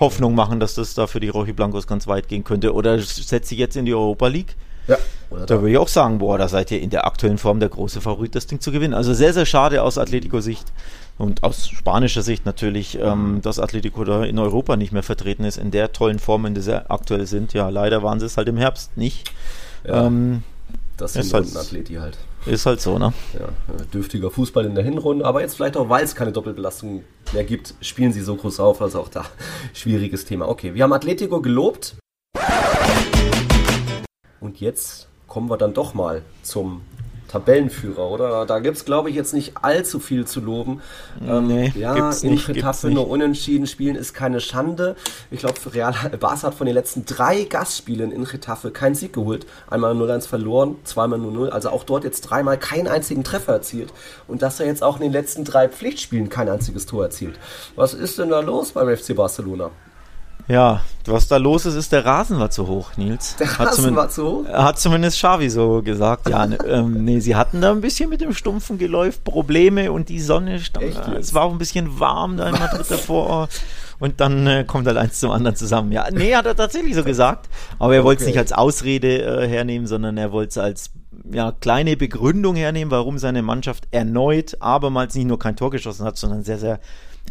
Hoffnung 0.00 0.34
machen, 0.34 0.60
dass 0.60 0.74
das 0.74 0.94
da 0.94 1.06
für 1.06 1.20
die 1.20 1.28
Rochi 1.28 1.52
Blancos 1.52 1.86
ganz 1.86 2.06
weit 2.06 2.26
gehen 2.26 2.42
könnte. 2.42 2.74
Oder 2.74 2.98
setze 3.00 3.54
ich 3.54 3.60
jetzt 3.60 3.76
in 3.76 3.84
die 3.84 3.94
Europa 3.94 4.26
League? 4.26 4.56
Ja. 4.86 4.98
Da 5.46 5.60
würde 5.60 5.70
ich 5.70 5.78
auch 5.78 5.88
sagen, 5.88 6.18
boah, 6.18 6.36
da 6.36 6.46
seid 6.48 6.70
ihr 6.70 6.80
in 6.80 6.90
der 6.90 7.06
aktuellen 7.06 7.38
Form 7.38 7.58
der 7.58 7.70
große 7.70 8.00
Favorit, 8.00 8.34
das 8.34 8.46
Ding 8.46 8.60
zu 8.60 8.70
gewinnen. 8.70 8.92
Also 8.92 9.14
sehr, 9.14 9.32
sehr 9.32 9.46
schade 9.46 9.82
aus 9.82 9.96
Atletico-Sicht 9.96 10.72
und 11.18 11.42
aus 11.42 11.68
spanischer 11.68 12.22
Sicht 12.22 12.44
natürlich, 12.44 12.98
ähm, 13.00 13.40
dass 13.42 13.58
Atletico 13.58 14.04
da 14.04 14.24
in 14.24 14.38
Europa 14.38 14.76
nicht 14.76 14.92
mehr 14.92 15.02
vertreten 15.02 15.44
ist, 15.44 15.56
in 15.56 15.70
der 15.70 15.92
tollen 15.92 16.18
Form, 16.18 16.44
in 16.46 16.54
der 16.54 16.62
sie 16.62 16.90
aktuell 16.90 17.26
sind. 17.26 17.54
Ja, 17.54 17.68
leider 17.70 18.02
waren 18.02 18.20
sie 18.20 18.26
es 18.26 18.36
halt 18.36 18.48
im 18.48 18.56
Herbst 18.56 18.96
nicht. 18.96 19.30
Ja, 19.86 20.06
ähm, 20.06 20.42
das 20.96 21.16
ist 21.16 21.32
halt, 21.32 21.56
Atleti 21.56 21.94
halt. 21.94 22.18
Ist 22.44 22.66
halt 22.66 22.80
so, 22.80 22.98
ne? 22.98 23.12
Ja, 23.38 23.48
dürftiger 23.92 24.30
Fußball 24.30 24.64
in 24.66 24.74
der 24.74 24.84
Hinrunde, 24.84 25.24
aber 25.24 25.40
jetzt 25.40 25.54
vielleicht 25.54 25.76
auch, 25.76 25.88
weil 25.88 26.04
es 26.04 26.14
keine 26.14 26.32
Doppelbelastung 26.32 27.04
mehr 27.32 27.44
gibt, 27.44 27.74
spielen 27.80 28.12
sie 28.12 28.20
so 28.20 28.34
groß 28.34 28.60
auf, 28.60 28.82
also 28.82 29.00
auch 29.00 29.08
da 29.08 29.24
schwieriges 29.74 30.24
Thema. 30.24 30.48
Okay, 30.48 30.74
wir 30.74 30.82
haben 30.82 30.92
Atletico 30.92 31.40
gelobt. 31.40 31.96
Und 34.42 34.60
jetzt 34.60 35.06
kommen 35.28 35.48
wir 35.48 35.56
dann 35.56 35.72
doch 35.72 35.94
mal 35.94 36.22
zum 36.42 36.82
Tabellenführer, 37.28 38.10
oder? 38.10 38.44
Da 38.44 38.58
gibt 38.58 38.76
es, 38.76 38.84
glaube 38.84 39.08
ich, 39.08 39.16
jetzt 39.16 39.32
nicht 39.32 39.54
allzu 39.62 40.00
viel 40.00 40.26
zu 40.26 40.40
loben. 40.40 40.82
Ähm, 41.26 41.46
nee, 41.46 41.72
ja, 41.74 42.10
in 42.10 42.36
Getafe 42.36 42.90
nur 42.90 43.08
unentschieden 43.08 43.66
spielen 43.66 43.96
ist 43.96 44.12
keine 44.12 44.40
Schande. 44.40 44.96
Ich 45.30 45.40
glaube, 45.40 45.54
Real 45.72 45.94
Barca 46.20 46.48
hat 46.48 46.54
von 46.54 46.66
den 46.66 46.74
letzten 46.74 47.06
drei 47.06 47.44
Gastspielen 47.44 48.12
in 48.12 48.24
Getafe 48.24 48.70
keinen 48.70 48.96
Sieg 48.96 49.14
geholt. 49.14 49.46
Einmal 49.70 49.94
0-1 49.94 50.28
verloren, 50.28 50.76
zweimal 50.84 51.20
0-0. 51.20 51.48
Also 51.48 51.70
auch 51.70 51.84
dort 51.84 52.04
jetzt 52.04 52.22
dreimal 52.22 52.58
keinen 52.58 52.88
einzigen 52.88 53.24
Treffer 53.24 53.54
erzielt. 53.54 53.94
Und 54.28 54.42
dass 54.42 54.60
er 54.60 54.66
jetzt 54.66 54.82
auch 54.82 54.96
in 54.96 55.02
den 55.02 55.12
letzten 55.12 55.44
drei 55.44 55.68
Pflichtspielen 55.68 56.28
kein 56.28 56.50
einziges 56.50 56.84
Tor 56.84 57.04
erzielt. 57.04 57.38
Was 57.76 57.94
ist 57.94 58.18
denn 58.18 58.28
da 58.28 58.40
los 58.40 58.72
beim 58.72 58.94
FC 58.94 59.16
Barcelona? 59.16 59.70
Ja, 60.48 60.82
was 61.06 61.28
da 61.28 61.36
los 61.36 61.66
ist, 61.66 61.74
ist 61.74 61.92
der 61.92 62.04
Rasen 62.04 62.38
war 62.38 62.50
zu 62.50 62.66
hoch, 62.66 62.96
Nils. 62.96 63.36
Der 63.36 63.48
Rasen 63.58 63.96
war 63.96 64.08
zu 64.08 64.24
hoch? 64.24 64.48
Hat 64.48 64.78
zumindest 64.78 65.18
Xavi 65.18 65.50
so 65.50 65.82
gesagt. 65.82 66.28
Ja, 66.28 66.46
ne, 66.46 66.58
ähm, 66.66 67.04
nee, 67.04 67.20
sie 67.20 67.36
hatten 67.36 67.60
da 67.60 67.70
ein 67.70 67.80
bisschen 67.80 68.10
mit 68.10 68.20
dem 68.20 68.32
stumpfen 68.32 68.78
Geläuf 68.78 69.22
Probleme 69.24 69.92
und 69.92 70.08
die 70.08 70.20
Sonne 70.20 70.60
stand. 70.60 70.94
Es 71.18 71.34
war 71.34 71.42
auch 71.42 71.52
ein 71.52 71.58
bisschen 71.58 71.98
warm 71.98 72.36
da 72.36 72.48
in 72.48 72.52
Madrid 72.52 72.90
davor. 72.90 73.48
Und 73.98 74.20
dann 74.20 74.46
äh, 74.48 74.64
kommt 74.66 74.88
halt 74.88 74.96
eins 74.96 75.20
zum 75.20 75.30
anderen 75.30 75.54
zusammen. 75.54 75.92
Ja, 75.92 76.08
nee, 76.10 76.34
hat 76.34 76.46
er 76.46 76.56
tatsächlich 76.56 76.96
so 76.96 77.04
gesagt. 77.04 77.48
Aber 77.78 77.94
er 77.94 78.02
wollte 78.02 78.22
es 78.22 78.26
nicht 78.26 78.38
als 78.38 78.52
Ausrede 78.52 79.22
äh, 79.22 79.48
hernehmen, 79.48 79.86
sondern 79.86 80.16
er 80.16 80.32
wollte 80.32 80.48
es 80.48 80.58
als 80.58 80.90
ja, 81.30 81.52
kleine 81.52 81.96
Begründung 81.96 82.56
hernehmen, 82.56 82.90
warum 82.90 83.18
seine 83.18 83.42
Mannschaft 83.42 83.86
erneut 83.92 84.56
abermals 84.60 85.14
nicht 85.14 85.26
nur 85.26 85.38
kein 85.38 85.54
Tor 85.54 85.70
geschossen 85.70 86.04
hat, 86.04 86.16
sondern 86.16 86.42
sehr, 86.42 86.58
sehr 86.58 86.80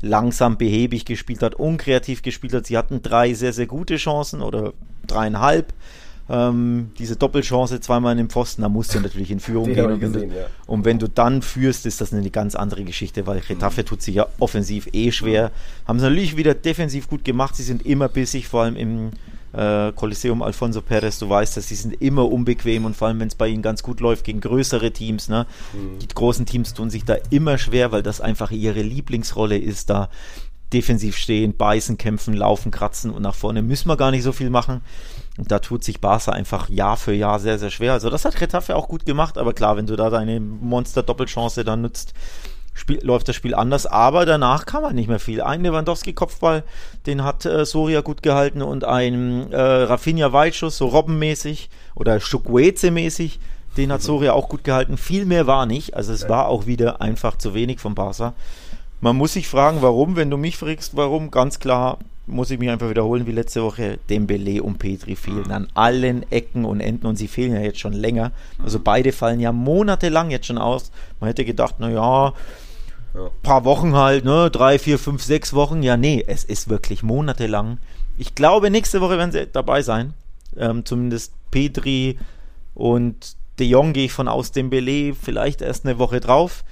langsam, 0.01 0.57
behäbig 0.57 1.05
gespielt 1.05 1.43
hat, 1.43 1.55
unkreativ 1.55 2.21
gespielt 2.21 2.53
hat. 2.53 2.65
Sie 2.65 2.77
hatten 2.77 3.01
drei 3.01 3.33
sehr, 3.33 3.53
sehr 3.53 3.67
gute 3.67 3.97
Chancen 3.97 4.41
oder 4.41 4.73
dreieinhalb. 5.07 5.73
Ähm, 6.29 6.91
diese 6.97 7.17
Doppelchance 7.17 7.81
zweimal 7.81 8.13
in 8.13 8.19
den 8.19 8.29
Pfosten, 8.29 8.61
da 8.61 8.69
musst 8.69 8.95
du 8.95 8.99
natürlich 9.01 9.31
in 9.31 9.39
Führung 9.39 9.73
gehen. 9.73 9.85
Und, 9.85 9.99
gesehen, 9.99 10.29
du, 10.29 10.35
ja. 10.35 10.45
und, 10.65 10.85
wenn 10.85 10.97
du 10.97 11.09
dann 11.09 11.41
führst, 11.41 11.85
ist 11.85 11.99
das 11.99 12.13
eine 12.13 12.29
ganz 12.29 12.55
andere 12.55 12.83
Geschichte, 12.83 13.27
weil 13.27 13.39
Retafe 13.39 13.81
mhm. 13.81 13.85
tut 13.85 14.01
sich 14.01 14.15
ja 14.15 14.27
offensiv 14.39 14.87
eh 14.93 15.11
schwer. 15.11 15.51
Haben 15.85 15.99
sie 15.99 16.05
natürlich 16.05 16.37
wieder 16.37 16.53
defensiv 16.53 17.09
gut 17.09 17.25
gemacht. 17.25 17.55
Sie 17.55 17.63
sind 17.63 17.85
immer 17.85 18.07
bissig, 18.07 18.47
vor 18.47 18.63
allem 18.63 18.77
im 18.77 19.11
äh, 19.54 19.91
Coliseum 19.93 20.41
Alfonso 20.41 20.82
Perez, 20.82 21.20
du 21.20 21.30
weißt, 21.30 21.58
dass 21.58 21.68
sie 21.68 21.76
sind 21.76 22.02
immer 22.02 22.32
unbequem 22.32 22.86
und 22.86 22.95
vor 22.95 23.08
allem, 23.08 23.20
wenn 23.20 23.28
es 23.28 23.36
bei 23.36 23.47
ihnen 23.47 23.62
ganz 23.62 23.84
gut 23.84 23.99
läuft 23.99 24.24
gegen 24.24 24.41
größere 24.41 24.91
Teams, 24.91 25.30
ne? 25.30 25.45
Mhm. 25.74 25.99
Die 25.99 26.08
großen 26.08 26.45
Teams 26.45 26.74
tun 26.74 26.89
sich 26.89 27.06
da 27.06 27.16
immer 27.30 27.58
schwer, 27.58 27.91
weil 27.91 28.04
das 28.04 28.22
einfach 28.22 28.52
ihre 28.52 28.82
Lieblingsrolle 28.82 29.58
ist, 29.58 29.89
da 29.89 30.10
defensiv 30.74 31.18
stehen, 31.18 31.56
beißen, 31.56 31.97
kämpfen, 31.97 32.34
laufen, 32.34 32.72
kratzen 32.72 33.12
und 33.12 33.22
nach 33.22 33.36
vorne 33.36 33.62
müssen 33.62 33.89
wir 33.89 33.97
gar 33.97 34.12
nicht 34.12 34.24
so 34.24 34.32
viel 34.32 34.49
machen. 34.49 34.82
Und 35.38 35.52
da 35.52 35.60
tut 35.60 35.84
sich 35.84 36.02
Barca 36.02 36.32
einfach 36.32 36.70
Jahr 36.70 36.97
für 36.97 37.14
Jahr 37.14 37.39
sehr, 37.39 37.60
sehr 37.60 37.72
schwer. 37.72 37.93
Also 37.93 38.10
das 38.10 38.26
hat 38.26 38.39
Retafe 38.39 38.76
auch 38.76 38.88
gut 38.88 39.06
gemacht, 39.06 39.38
aber 39.38 39.54
klar, 39.54 39.78
wenn 39.78 39.88
du 39.88 39.95
da 39.95 40.10
deine 40.10 40.39
Monster-Doppelchance 40.39 41.64
dann 41.64 41.82
nutzt, 41.82 42.14
Spiel, 42.74 42.99
läuft 43.03 43.28
das 43.28 43.36
Spiel 43.36 43.53
anders, 43.53 43.86
aber 43.86 44.26
danach 44.26 44.65
kann 44.65 44.82
man 44.82 44.95
nicht 44.95 45.09
mehr 45.09 45.19
viel. 45.19 45.41
Ein 45.41 45.61
Lewandowski-Kopfball, 45.63 46.63
den 47.05 47.24
hat 47.24 47.45
äh, 47.45 47.65
Soria 47.65 48.01
gut 48.01 48.24
gehalten 48.24 48.61
und 48.61 48.86
ein 48.86 49.51
äh, 49.51 49.59
Rafinha-Weitschuss, 49.59 50.78
so 50.78 50.88
Robbenmäßig 50.88 51.69
oder 51.95 52.19
Schukweze-mäßig, 52.19 53.39
den 53.78 53.91
hat 53.91 54.01
Soria 54.01 54.34
auch 54.34 54.49
gut 54.49 54.63
gehalten. 54.63 54.97
Viel 54.97 55.26
mehr 55.26 55.47
war 55.47 55.65
nicht, 55.65 55.95
also 55.95 56.13
es 56.13 56.30
war 56.30 56.47
auch 56.47 56.65
wieder 56.65 57.01
einfach 57.01 57.38
zu 57.38 57.53
wenig 57.53 57.80
vom 57.80 57.95
Barca. 57.95 58.34
Man 59.01 59.15
muss 59.15 59.34
sich 59.34 59.47
fragen, 59.47 59.82
warum, 59.82 60.15
wenn 60.15 60.30
du 60.30 60.38
mich 60.38 60.57
fragst, 60.57 60.95
warum, 60.95 61.32
ganz 61.32 61.59
klar 61.59 61.97
muss 62.32 62.49
ich 62.51 62.59
mich 62.59 62.69
einfach 62.69 62.89
wiederholen 62.89 63.27
wie 63.27 63.32
letzte 63.32 63.63
Woche, 63.63 63.99
Dembele 64.09 64.63
und 64.63 64.79
Petri 64.79 65.15
fehlen 65.15 65.51
an 65.51 65.67
allen 65.73 66.29
Ecken 66.32 66.65
und 66.65 66.79
Enden 66.79 67.05
und 67.05 67.15
sie 67.15 67.27
fehlen 67.27 67.53
ja 67.53 67.61
jetzt 67.61 67.79
schon 67.79 67.93
länger. 67.93 68.32
Also 68.63 68.79
beide 68.79 69.11
fallen 69.11 69.39
ja 69.39 69.51
monatelang 69.51 70.32
jetzt 70.32 70.47
schon 70.47 70.57
aus. 70.57 70.91
Man 71.19 71.27
hätte 71.27 71.45
gedacht, 71.45 71.79
naja, 71.79 72.34
ja. 73.13 73.29
paar 73.43 73.65
Wochen 73.65 73.95
halt, 73.95 74.25
ne, 74.25 74.49
drei, 74.49 74.79
vier, 74.79 74.97
fünf, 74.97 75.23
sechs 75.23 75.53
Wochen. 75.53 75.84
Ja, 75.84 75.97
nee, 75.97 76.23
es 76.25 76.43
ist 76.43 76.69
wirklich 76.69 77.03
monatelang. 77.03 77.77
Ich 78.17 78.36
glaube, 78.36 78.71
nächste 78.71 79.01
Woche 79.01 79.17
werden 79.17 79.32
sie 79.32 79.47
dabei 79.47 79.82
sein. 79.82 80.13
Ähm, 80.57 80.86
zumindest 80.86 81.34
Petri 81.51 82.17
und 82.73 83.36
De 83.59 83.67
Jong 83.67 83.93
gehe 83.93 84.05
ich 84.05 84.13
von 84.13 84.27
aus, 84.27 84.51
Dembele 84.51 85.13
vielleicht 85.13 85.61
erst 85.61 85.86
eine 85.86 85.99
Woche 85.99 86.19
drauf 86.19 86.63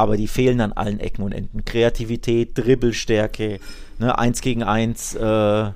aber 0.00 0.16
die 0.16 0.28
fehlen 0.28 0.62
an 0.62 0.72
allen 0.72 0.98
Ecken 0.98 1.22
und 1.22 1.32
Enden. 1.32 1.64
Kreativität, 1.66 2.56
Dribbelstärke, 2.56 3.60
ne, 4.00 4.18
eins 4.18 4.40
gegen 4.40 4.62
eins 4.62 5.14
äh, 5.14 5.70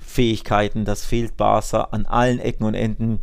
Fähigkeiten, 0.00 0.84
das 0.84 1.04
fehlt 1.04 1.36
Barca 1.36 1.88
an 1.90 2.06
allen 2.06 2.38
Ecken 2.38 2.64
und 2.64 2.74
Enden. 2.74 3.20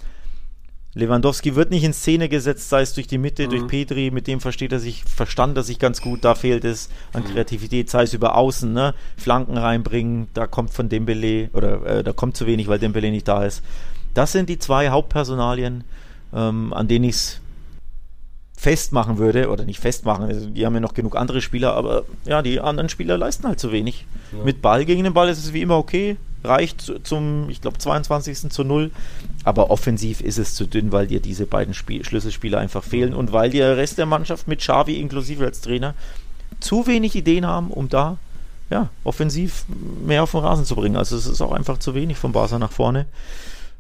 Lewandowski 0.94 1.56
wird 1.56 1.70
nicht 1.70 1.84
in 1.84 1.94
Szene 1.94 2.28
gesetzt, 2.28 2.70
sei 2.70 2.82
es 2.82 2.94
durch 2.94 3.06
die 3.06 3.20
Mitte, 3.20 3.46
mhm. 3.46 3.50
durch 3.52 3.68
Petri, 3.68 4.10
mit 4.10 4.26
dem 4.26 4.40
versteht 4.40 4.72
er 4.72 4.80
sich, 4.80 5.04
verstand 5.04 5.56
er 5.56 5.64
sich 5.64 5.78
ganz 5.78 6.02
gut, 6.02 6.26
da 6.26 6.34
fehlt 6.34 6.66
es 6.66 6.90
an 7.14 7.24
mhm. 7.24 7.28
Kreativität, 7.28 7.90
sei 7.90 8.04
es 8.04 8.14
über 8.14 8.36
Außen, 8.36 8.74
ne? 8.74 8.96
Flanken 9.16 9.58
reinbringen, 9.58 10.28
da 10.34 10.48
kommt 10.48 10.74
von 10.74 10.90
Dembele, 10.90 11.50
oder 11.54 11.86
äh, 11.86 12.04
da 12.04 12.14
kommt 12.14 12.36
zu 12.36 12.48
wenig, 12.48 12.68
weil 12.68 12.80
Dembele 12.80 13.12
nicht 13.12 13.28
da 13.28 13.46
ist. 13.46 13.64
Das 14.16 14.32
sind 14.32 14.50
die 14.50 14.58
zwei 14.58 14.90
Hauptpersonalien, 14.90 15.84
ähm, 16.34 16.74
an 16.74 16.88
denen 16.88 17.06
ich 17.06 17.16
es 17.16 17.42
festmachen 18.58 19.20
würde, 19.20 19.50
oder 19.50 19.64
nicht 19.66 19.80
festmachen, 19.80 20.26
also 20.26 20.50
die 20.50 20.66
haben 20.66 20.74
ja 20.74 20.80
noch 20.80 20.96
genug 20.96 21.16
andere 21.16 21.42
Spieler, 21.42 21.74
aber 21.74 22.04
ja, 22.26 22.42
die 22.42 22.60
anderen 22.60 22.90
Spieler 22.90 23.18
leisten 23.18 23.48
halt 23.48 23.60
zu 23.60 23.72
wenig. 23.72 24.06
Ja. 24.32 24.44
Mit 24.44 24.64
Ball 24.64 24.84
gegen 24.84 25.04
den 25.04 25.14
Ball 25.14 25.30
ist 25.30 25.38
es 25.38 25.54
wie 25.54 25.62
immer 25.62 25.78
okay, 25.78 26.18
reicht 26.44 26.92
zum, 27.04 27.50
ich 27.50 27.62
glaube, 27.62 27.78
22. 27.78 28.50
zu 28.50 28.64
0, 28.64 28.90
aber 29.44 29.70
offensiv 29.70 30.22
ist 30.22 30.40
es 30.40 30.56
zu 30.56 30.66
dünn, 30.66 30.92
weil 30.92 31.06
dir 31.06 31.20
diese 31.20 31.46
beiden 31.46 31.76
Spiel 31.76 32.04
Schlüsselspieler 32.04 32.58
einfach 32.58 32.84
fehlen 32.84 33.14
und 33.14 33.32
weil 33.32 33.52
der 33.52 33.78
Rest 33.78 34.00
der 34.00 34.08
Mannschaft 34.08 34.48
mit 34.48 34.60
Xavi 34.60 35.00
inklusive 35.00 35.46
als 35.46 35.62
Trainer 35.62 35.94
zu 36.60 36.88
wenig 36.88 37.16
Ideen 37.16 37.46
haben, 37.46 37.70
um 37.70 37.90
da 37.90 38.18
ja, 38.72 38.90
offensiv 39.04 39.66
mehr 40.04 40.24
auf 40.24 40.32
den 40.32 40.42
Rasen 40.42 40.66
zu 40.66 40.76
bringen. 40.76 40.98
Also 40.98 41.16
es 41.16 41.28
ist 41.28 41.42
auch 41.42 41.52
einfach 41.52 41.78
zu 41.78 41.94
wenig 41.94 42.18
von 42.18 42.32
Barca 42.32 42.60
nach 42.60 42.72
vorne. 42.72 43.06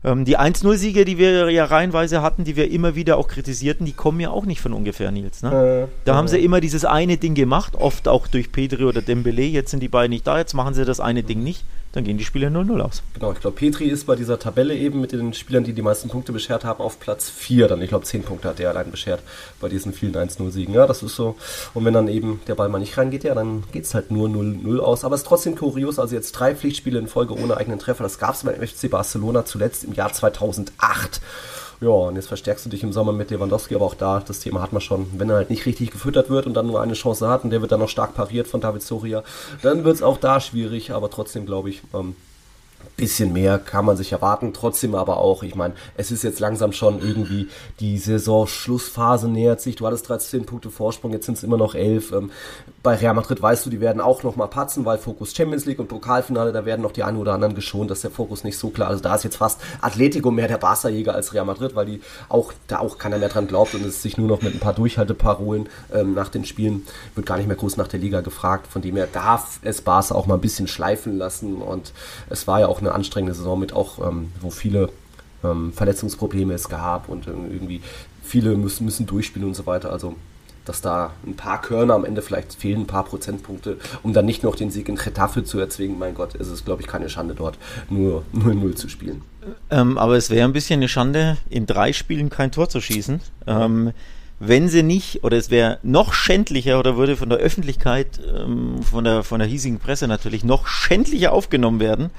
Ähm, 0.03 0.25
die 0.25 0.37
1-0-Siege, 0.37 1.05
die 1.05 1.17
wir 1.17 1.49
ja 1.49 1.65
reihenweise 1.65 2.21
hatten, 2.21 2.43
die 2.43 2.55
wir 2.55 2.69
immer 2.71 2.95
wieder 2.95 3.17
auch 3.17 3.27
kritisierten, 3.27 3.85
die 3.85 3.93
kommen 3.93 4.19
ja 4.19 4.29
auch 4.29 4.45
nicht 4.45 4.61
von 4.61 4.73
ungefähr, 4.73 5.11
Nils. 5.11 5.41
Ne? 5.41 5.87
Äh, 5.87 5.91
da 6.05 6.13
äh. 6.13 6.15
haben 6.15 6.27
sie 6.27 6.39
immer 6.39 6.61
dieses 6.61 6.85
eine 6.85 7.17
Ding 7.17 7.33
gemacht, 7.33 7.75
oft 7.75 8.07
auch 8.07 8.27
durch 8.27 8.51
Pedri 8.51 8.83
oder 8.83 9.01
Dembele. 9.01 9.43
Jetzt 9.43 9.71
sind 9.71 9.81
die 9.81 9.87
beiden 9.87 10.11
nicht 10.11 10.27
da, 10.27 10.37
jetzt 10.37 10.53
machen 10.53 10.73
sie 10.73 10.85
das 10.85 10.99
eine 10.99 11.23
Ding 11.23 11.43
nicht 11.43 11.63
dann 11.97 12.03
gehen 12.03 12.17
die 12.17 12.23
Spiele 12.23 12.47
0-0 12.47 12.79
aus. 12.79 13.01
Genau, 13.15 13.31
ich 13.31 13.39
glaube, 13.39 13.57
Petri 13.57 13.85
ist 13.85 14.05
bei 14.05 14.15
dieser 14.15 14.37
Tabelle 14.37 14.75
eben 14.75 15.01
mit 15.01 15.11
den 15.11 15.33
Spielern, 15.33 15.63
die 15.63 15.73
die 15.73 15.81
meisten 15.81 16.09
Punkte 16.09 16.31
beschert 16.31 16.63
haben, 16.63 16.79
auf 16.79 16.99
Platz 16.99 17.27
4 17.29 17.67
dann. 17.67 17.81
Ich 17.81 17.89
glaube, 17.89 18.05
10 18.05 18.21
Punkte 18.21 18.49
hat 18.49 18.59
er 18.59 18.69
allein 18.69 18.91
beschert 18.91 19.21
bei 19.59 19.67
diesen 19.67 19.93
vielen 19.93 20.13
1-0-Siegen. 20.13 20.75
Ja, 20.75 20.85
das 20.85 21.01
ist 21.01 21.15
so. 21.15 21.35
Und 21.73 21.85
wenn 21.85 21.95
dann 21.95 22.07
eben 22.07 22.39
der 22.47 22.53
Ball 22.53 22.69
mal 22.69 22.77
nicht 22.77 22.97
reingeht, 22.97 23.23
ja, 23.23 23.33
dann 23.33 23.63
geht 23.71 23.85
es 23.85 23.95
halt 23.95 24.11
nur 24.11 24.29
0-0 24.29 24.77
aus. 24.77 25.03
Aber 25.03 25.15
es 25.15 25.21
ist 25.21 25.27
trotzdem 25.27 25.55
kurios. 25.55 25.97
Also 25.97 26.13
jetzt 26.13 26.33
drei 26.33 26.55
Pflichtspiele 26.55 26.99
in 26.99 27.07
Folge 27.07 27.33
ohne 27.33 27.57
eigenen 27.57 27.79
Treffer. 27.79 28.03
Das 28.03 28.19
gab 28.19 28.35
es 28.35 28.43
beim 28.43 28.55
FC 28.55 28.91
Barcelona 28.91 29.43
zuletzt 29.45 29.83
im 29.83 29.93
Jahr 29.93 30.13
2008. 30.13 31.19
Ja, 31.79 31.89
und 31.89 32.15
jetzt 32.15 32.27
verstärkst 32.27 32.65
du 32.65 32.69
dich 32.69 32.81
im 32.81 32.91
Sommer 32.91 33.13
mit 33.13 33.29
Lewandowski, 33.29 33.75
aber 33.75 33.85
auch 33.85 33.93
da, 33.93 34.19
das 34.19 34.39
Thema 34.39 34.61
hat 34.61 34.73
man 34.73 34.81
schon. 34.81 35.07
Wenn 35.19 35.29
er 35.29 35.35
halt 35.35 35.51
nicht 35.51 35.67
richtig 35.67 35.91
gefüttert 35.91 36.29
wird 36.29 36.47
und 36.47 36.55
dann 36.55 36.65
nur 36.65 36.81
eine 36.81 36.93
Chance 36.93 37.27
hat 37.29 37.43
und 37.43 37.51
der 37.51 37.61
wird 37.61 37.71
dann 37.71 37.79
noch 37.79 37.89
stark 37.89 38.15
pariert 38.15 38.47
von 38.47 38.61
David 38.61 38.81
Soria, 38.81 39.23
dann 39.61 39.83
wird 39.83 39.95
es 39.95 40.01
auch 40.01 40.17
da 40.17 40.39
schwierig, 40.39 40.91
aber 40.91 41.11
trotzdem 41.11 41.45
glaube 41.45 41.69
ich, 41.69 41.83
ähm, 41.93 42.15
bisschen 42.97 43.31
mehr 43.31 43.59
kann 43.59 43.85
man 43.85 43.95
sich 43.95 44.11
erwarten, 44.11 44.53
trotzdem 44.53 44.95
aber 44.95 45.17
auch, 45.17 45.43
ich 45.43 45.55
meine, 45.55 45.75
es 45.95 46.11
ist 46.11 46.23
jetzt 46.23 46.39
langsam 46.39 46.71
schon 46.73 46.99
irgendwie 46.99 47.47
die 47.79 47.97
Saison-Schlussphase 47.99 49.29
nähert 49.29 49.61
sich, 49.61 49.75
du 49.75 49.85
hattest 49.85 50.09
13 50.09 50.45
Punkte 50.45 50.71
Vorsprung, 50.71 51.13
jetzt 51.13 51.27
sind 51.27 51.37
es 51.37 51.43
immer 51.43 51.57
noch 51.57 51.75
11. 51.75 52.11
Ähm, 52.11 52.31
bei 52.81 52.95
Real 52.95 53.13
Madrid 53.13 53.41
weißt 53.41 53.65
du, 53.65 53.69
die 53.69 53.79
werden 53.79 54.01
auch 54.01 54.23
noch 54.23 54.35
mal 54.35 54.47
patzen, 54.47 54.83
weil 54.83 54.97
Fokus 54.97 55.35
Champions 55.35 55.65
League 55.65 55.79
und 55.79 55.87
Pokalfinale, 55.87 56.51
da 56.51 56.65
werden 56.65 56.81
noch 56.81 56.91
die 56.91 57.03
einen 57.03 57.17
oder 57.17 57.33
anderen 57.33 57.53
geschont, 57.53 57.91
dass 57.91 58.01
der 58.01 58.09
Fokus 58.09 58.43
nicht 58.43 58.57
so 58.57 58.69
klar, 58.69 58.89
also 58.89 59.01
da 59.01 59.15
ist 59.15 59.23
jetzt 59.23 59.37
fast 59.37 59.61
Atletico 59.79 60.31
mehr 60.31 60.47
der 60.47 60.57
Barca-Jäger 60.57 61.13
als 61.13 61.33
Real 61.33 61.45
Madrid, 61.45 61.75
weil 61.75 61.85
die 61.85 62.01
auch, 62.29 62.51
da 62.65 62.79
auch 62.79 62.97
keiner 62.97 63.19
mehr 63.19 63.29
dran 63.29 63.47
glaubt 63.47 63.75
und 63.75 63.85
es 63.85 64.01
sich 64.01 64.17
nur 64.17 64.27
noch 64.27 64.41
mit 64.41 64.55
ein 64.55 64.59
paar 64.59 64.73
Durchhalteparolen 64.73 65.69
ähm, 65.93 66.15
nach 66.15 66.29
den 66.29 66.45
Spielen, 66.45 66.87
wird 67.13 67.27
gar 67.27 67.37
nicht 67.37 67.47
mehr 67.47 67.57
groß 67.57 67.77
nach 67.77 67.87
der 67.87 67.99
Liga 67.99 68.21
gefragt, 68.21 68.65
von 68.65 68.81
dem 68.81 68.95
her 68.95 69.07
darf 69.11 69.59
es 69.61 69.81
Barca 69.81 70.15
auch 70.15 70.25
mal 70.25 70.35
ein 70.35 70.41
bisschen 70.41 70.67
schleifen 70.67 71.17
lassen 71.17 71.61
und 71.61 71.91
es 72.29 72.47
war 72.47 72.59
ja 72.59 72.66
auch 72.67 72.79
eine 72.79 72.93
anstrengende 72.93 73.33
Saison 73.33 73.59
mit 73.59 73.73
auch, 73.73 74.05
ähm, 74.07 74.31
wo 74.41 74.49
viele 74.49 74.89
ähm, 75.43 75.73
Verletzungsprobleme 75.73 76.53
es 76.53 76.69
gab 76.69 77.09
und 77.09 77.27
irgendwie 77.27 77.81
viele 78.23 78.55
müssen, 78.55 78.85
müssen 78.85 79.05
durchspielen 79.05 79.47
und 79.47 79.55
so 79.55 79.65
weiter. 79.65 79.91
Also 79.91 80.15
dass 80.67 80.81
da 80.81 81.13
ein 81.25 81.35
paar 81.35 81.61
Körner 81.61 81.93
am 81.93 82.05
Ende 82.05 82.21
vielleicht 82.21 82.53
fehlen, 82.53 82.81
ein 82.81 82.87
paar 82.87 83.05
Prozentpunkte, 83.05 83.77
um 84.03 84.13
dann 84.13 84.25
nicht 84.25 84.43
noch 84.43 84.55
den 84.55 84.69
Sieg 84.69 84.89
in 84.89 84.95
Getafe 84.95 85.43
zu 85.43 85.59
erzwingen. 85.59 85.97
Mein 85.97 86.13
Gott, 86.13 86.35
ist 86.35 86.49
es, 86.49 86.65
glaube 86.65 86.81
ich, 86.81 86.87
keine 86.87 87.09
Schande 87.09 87.35
dort, 87.35 87.57
nur 87.89 88.23
0-0 88.33 88.75
zu 88.75 88.89
spielen. 88.89 89.21
Ähm, 89.69 89.97
aber 89.97 90.17
es 90.17 90.29
wäre 90.29 90.47
ein 90.47 90.53
bisschen 90.53 90.79
eine 90.79 90.89
Schande, 90.89 91.37
in 91.49 91.65
drei 91.65 91.93
Spielen 91.93 92.29
kein 92.29 92.51
Tor 92.51 92.69
zu 92.69 92.81
schießen. 92.81 93.21
Ähm, 93.47 93.93
wenn 94.39 94.69
sie 94.69 94.83
nicht, 94.83 95.23
oder 95.23 95.37
es 95.37 95.49
wäre 95.49 95.79
noch 95.81 96.13
schändlicher 96.13 96.79
oder 96.79 96.95
würde 96.95 97.15
von 97.15 97.29
der 97.29 97.39
Öffentlichkeit, 97.39 98.19
ähm, 98.35 98.83
von, 98.83 99.03
der, 99.03 99.23
von 99.23 99.39
der 99.39 99.47
hiesigen 99.47 99.79
Presse 99.79 100.07
natürlich 100.07 100.43
noch 100.43 100.67
schändlicher 100.67 101.31
aufgenommen 101.31 101.79
werden, 101.79 102.11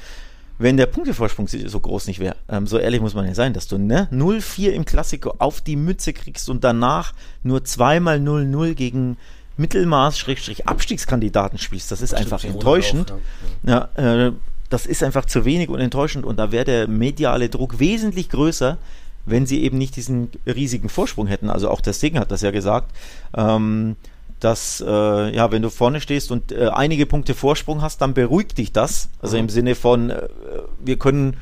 wenn 0.59 0.77
der 0.77 0.87
Punktevorsprung 0.87 1.49
so 1.49 1.81
groß 1.81 2.09
nicht 2.09 2.21
wäre. 2.21 2.37
Ähm, 2.49 2.67
so 2.67 2.79
ehrlich 2.79 3.01
muss 3.01 3.15
man 3.15 3.27
ja 3.27 3.35
sein, 3.35 3.53
dass 3.53 3.69
du 3.69 3.79
ne, 3.79 4.09
0-4 4.13 4.71
im 4.71 4.85
Klassiko 4.85 5.35
auf 5.39 5.61
die 5.61 5.77
Mütze 5.77 6.13
kriegst 6.13 6.51
und 6.51 6.65
danach 6.65 7.15
nur 7.43 7.65
zweimal 7.65 8.19
0-0 8.19 8.75
gegen 8.75 9.17
Mittelmaß-Abstiegskandidaten 9.57 11.59
spielst. 11.59 11.91
Das 11.91 12.01
ist 12.01 12.13
das 12.13 12.21
einfach 12.21 12.45
enttäuschend. 12.45 13.13
Auch, 13.13 13.69
ja. 13.69 13.89
ja 13.97 14.27
äh, 14.27 14.33
das 14.71 14.87
ist 14.87 15.03
einfach 15.03 15.25
zu 15.25 15.45
wenig 15.45 15.69
und 15.69 15.81
enttäuschend 15.81 16.27
und 16.27 16.39
da 16.39 16.53
wäre 16.53 16.65
der 16.65 16.89
mediale 16.89 17.49
Druck 17.49 17.79
wesentlich 17.79 18.29
größer, 18.29 18.77
wenn 19.25 19.47
sie 19.47 19.63
eben 19.63 19.79
nicht 19.79 19.97
diesen 19.97 20.31
riesigen 20.47 20.89
Vorsprung 20.89 21.27
hätten. 21.27 21.51
Also 21.51 21.71
auch 21.71 21.81
der 21.81 21.93
Sting 21.93 22.19
hat 22.19 22.31
das 22.31 22.43
ja 22.43 22.51
gesagt. 22.51 22.95
Ähm, 23.35 23.97
dass 24.41 24.83
äh, 24.87 25.35
ja, 25.35 25.51
wenn 25.51 25.63
du 25.63 25.71
vorne 25.71 26.01
stehst 26.01 26.31
und 26.31 26.53
äh, 26.53 26.69
einige 26.69 27.07
Punkte 27.07 27.35
Vorsprung 27.35 27.83
hast, 27.83 28.01
dann 28.01 28.15
beruhigt 28.15 28.59
dich 28.59 28.73
das. 28.73 29.09
Also 29.21 29.37
mhm. 29.37 29.45
im 29.45 29.49
Sinne 29.49 29.75
von, 29.75 30.11
äh, 30.11 30.29
wir 30.81 30.99
können 30.99 31.37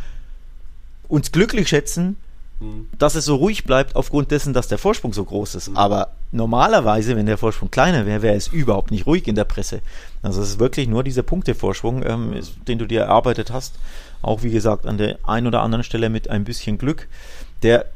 uns 1.08 1.32
glücklich 1.32 1.68
schätzen, 1.68 2.16
mhm. 2.60 2.88
dass 2.98 3.14
es 3.14 3.24
so 3.26 3.36
ruhig 3.36 3.64
bleibt 3.64 3.96
aufgrund 3.96 4.30
dessen, 4.30 4.54
dass 4.54 4.68
der 4.68 4.78
Vorsprung 4.78 5.12
so 5.12 5.24
groß 5.24 5.56
ist. 5.56 5.70
Mhm. 5.70 5.76
Aber 5.76 6.12
normalerweise, 6.32 7.16
wenn 7.16 7.26
der 7.26 7.38
Vorsprung 7.38 7.70
kleiner 7.70 8.06
wäre, 8.06 8.22
wäre 8.22 8.36
es 8.36 8.48
überhaupt 8.48 8.90
nicht 8.90 9.06
ruhig 9.06 9.28
in 9.28 9.34
der 9.34 9.44
Presse. 9.44 9.80
Also 10.22 10.40
es 10.40 10.50
ist 10.50 10.58
wirklich 10.58 10.88
nur 10.88 11.04
dieser 11.04 11.22
Punktevorsprung, 11.22 12.02
ähm, 12.04 12.32
ist, 12.32 12.54
den 12.66 12.78
du 12.78 12.86
dir 12.86 13.02
erarbeitet 13.02 13.50
hast. 13.50 13.74
Auch 14.22 14.42
wie 14.42 14.50
gesagt 14.50 14.86
an 14.86 14.98
der 14.98 15.18
einen 15.24 15.46
oder 15.46 15.62
anderen 15.62 15.84
Stelle 15.84 16.08
mit 16.08 16.30
ein 16.30 16.44
bisschen 16.44 16.78
Glück. 16.78 17.08
Der 17.62 17.86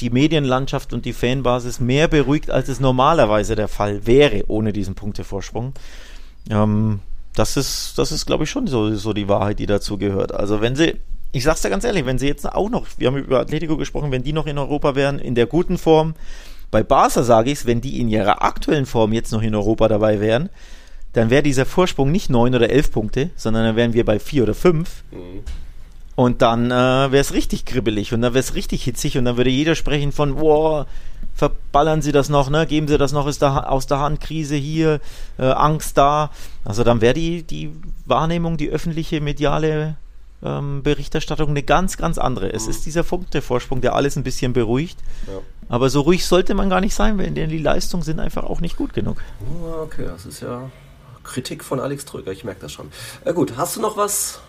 die 0.00 0.10
Medienlandschaft 0.10 0.92
und 0.92 1.04
die 1.04 1.12
Fanbasis 1.12 1.80
mehr 1.80 2.08
beruhigt, 2.08 2.50
als 2.50 2.68
es 2.68 2.80
normalerweise 2.80 3.54
der 3.56 3.68
Fall 3.68 4.06
wäre, 4.06 4.44
ohne 4.48 4.72
diesen 4.72 4.94
Punktevorsprung. 4.94 5.74
Ähm, 6.50 7.00
das 7.34 7.56
ist, 7.56 7.94
das 7.96 8.12
ist, 8.12 8.26
glaube 8.26 8.44
ich, 8.44 8.50
schon 8.50 8.66
so, 8.66 8.94
so 8.94 9.12
die 9.12 9.28
Wahrheit, 9.28 9.58
die 9.58 9.66
dazu 9.66 9.98
gehört. 9.98 10.32
Also 10.32 10.60
wenn 10.60 10.74
sie, 10.76 10.96
ich 11.32 11.44
sag's 11.44 11.62
dir 11.62 11.70
ganz 11.70 11.84
ehrlich, 11.84 12.06
wenn 12.06 12.18
sie 12.18 12.26
jetzt 12.26 12.50
auch 12.50 12.70
noch, 12.70 12.86
wir 12.98 13.08
haben 13.08 13.16
über 13.16 13.40
Atletico 13.40 13.76
gesprochen, 13.76 14.10
wenn 14.10 14.22
die 14.22 14.32
noch 14.32 14.46
in 14.46 14.58
Europa 14.58 14.94
wären, 14.94 15.18
in 15.18 15.34
der 15.34 15.46
guten 15.46 15.78
Form, 15.78 16.14
bei 16.70 16.82
Barca 16.82 17.22
sage 17.22 17.50
ich 17.50 17.66
wenn 17.66 17.80
die 17.80 18.00
in 18.00 18.08
ihrer 18.08 18.42
aktuellen 18.42 18.86
Form 18.86 19.12
jetzt 19.12 19.32
noch 19.32 19.42
in 19.42 19.54
Europa 19.54 19.88
dabei 19.88 20.20
wären, 20.20 20.50
dann 21.12 21.30
wäre 21.30 21.42
dieser 21.42 21.66
Vorsprung 21.66 22.12
nicht 22.12 22.30
neun 22.30 22.54
oder 22.54 22.70
elf 22.70 22.92
Punkte, 22.92 23.30
sondern 23.36 23.64
dann 23.64 23.76
wären 23.76 23.92
wir 23.92 24.04
bei 24.04 24.18
vier 24.18 24.44
oder 24.44 24.54
fünf. 24.54 25.02
Mhm. 25.10 25.42
Und 26.20 26.42
dann 26.42 26.70
äh, 26.70 26.74
wäre 26.74 27.16
es 27.16 27.32
richtig 27.32 27.64
kribbelig 27.64 28.12
und 28.12 28.20
dann 28.20 28.34
wäre 28.34 28.44
es 28.44 28.54
richtig 28.54 28.84
hitzig 28.84 29.16
und 29.16 29.24
dann 29.24 29.38
würde 29.38 29.48
jeder 29.48 29.74
sprechen 29.74 30.12
von, 30.12 30.34
boah, 30.34 30.86
verballern 31.34 32.02
Sie 32.02 32.12
das 32.12 32.28
noch, 32.28 32.50
ne? 32.50 32.66
Geben 32.66 32.88
Sie 32.88 32.98
das 32.98 33.12
noch 33.12 33.24
aus 33.24 33.38
der, 33.38 33.72
aus 33.72 33.86
der 33.86 34.00
Hand, 34.00 34.20
Krise 34.20 34.54
hier, 34.54 35.00
äh, 35.38 35.46
Angst 35.46 35.96
da. 35.96 36.28
Also 36.62 36.84
dann 36.84 37.00
wäre 37.00 37.14
die, 37.14 37.42
die 37.42 37.72
Wahrnehmung, 38.04 38.58
die 38.58 38.68
öffentliche, 38.68 39.22
mediale 39.22 39.96
ähm, 40.42 40.82
Berichterstattung 40.82 41.48
eine 41.48 41.62
ganz, 41.62 41.96
ganz 41.96 42.18
andere. 42.18 42.52
Es 42.52 42.64
mhm. 42.64 42.70
ist 42.72 42.84
dieser 42.84 43.02
Punktevorsprung, 43.02 43.80
der 43.80 43.94
alles 43.94 44.16
ein 44.16 44.22
bisschen 44.22 44.52
beruhigt. 44.52 44.98
Ja. 45.26 45.40
Aber 45.70 45.88
so 45.88 46.02
ruhig 46.02 46.26
sollte 46.26 46.52
man 46.52 46.68
gar 46.68 46.82
nicht 46.82 46.94
sein, 46.94 47.16
weil 47.16 47.30
die 47.30 47.56
Leistungen 47.56 48.02
sind 48.02 48.20
einfach 48.20 48.44
auch 48.44 48.60
nicht 48.60 48.76
gut 48.76 48.92
genug. 48.92 49.16
Okay, 49.84 50.04
das 50.04 50.26
ist 50.26 50.42
ja 50.42 50.70
Kritik 51.22 51.64
von 51.64 51.80
Alex 51.80 52.04
Tröger, 52.04 52.30
ich 52.30 52.44
merke 52.44 52.60
das 52.60 52.72
schon. 52.72 52.92
Äh, 53.24 53.32
gut, 53.32 53.54
hast 53.56 53.76
du 53.76 53.80
noch 53.80 53.96
was 53.96 54.42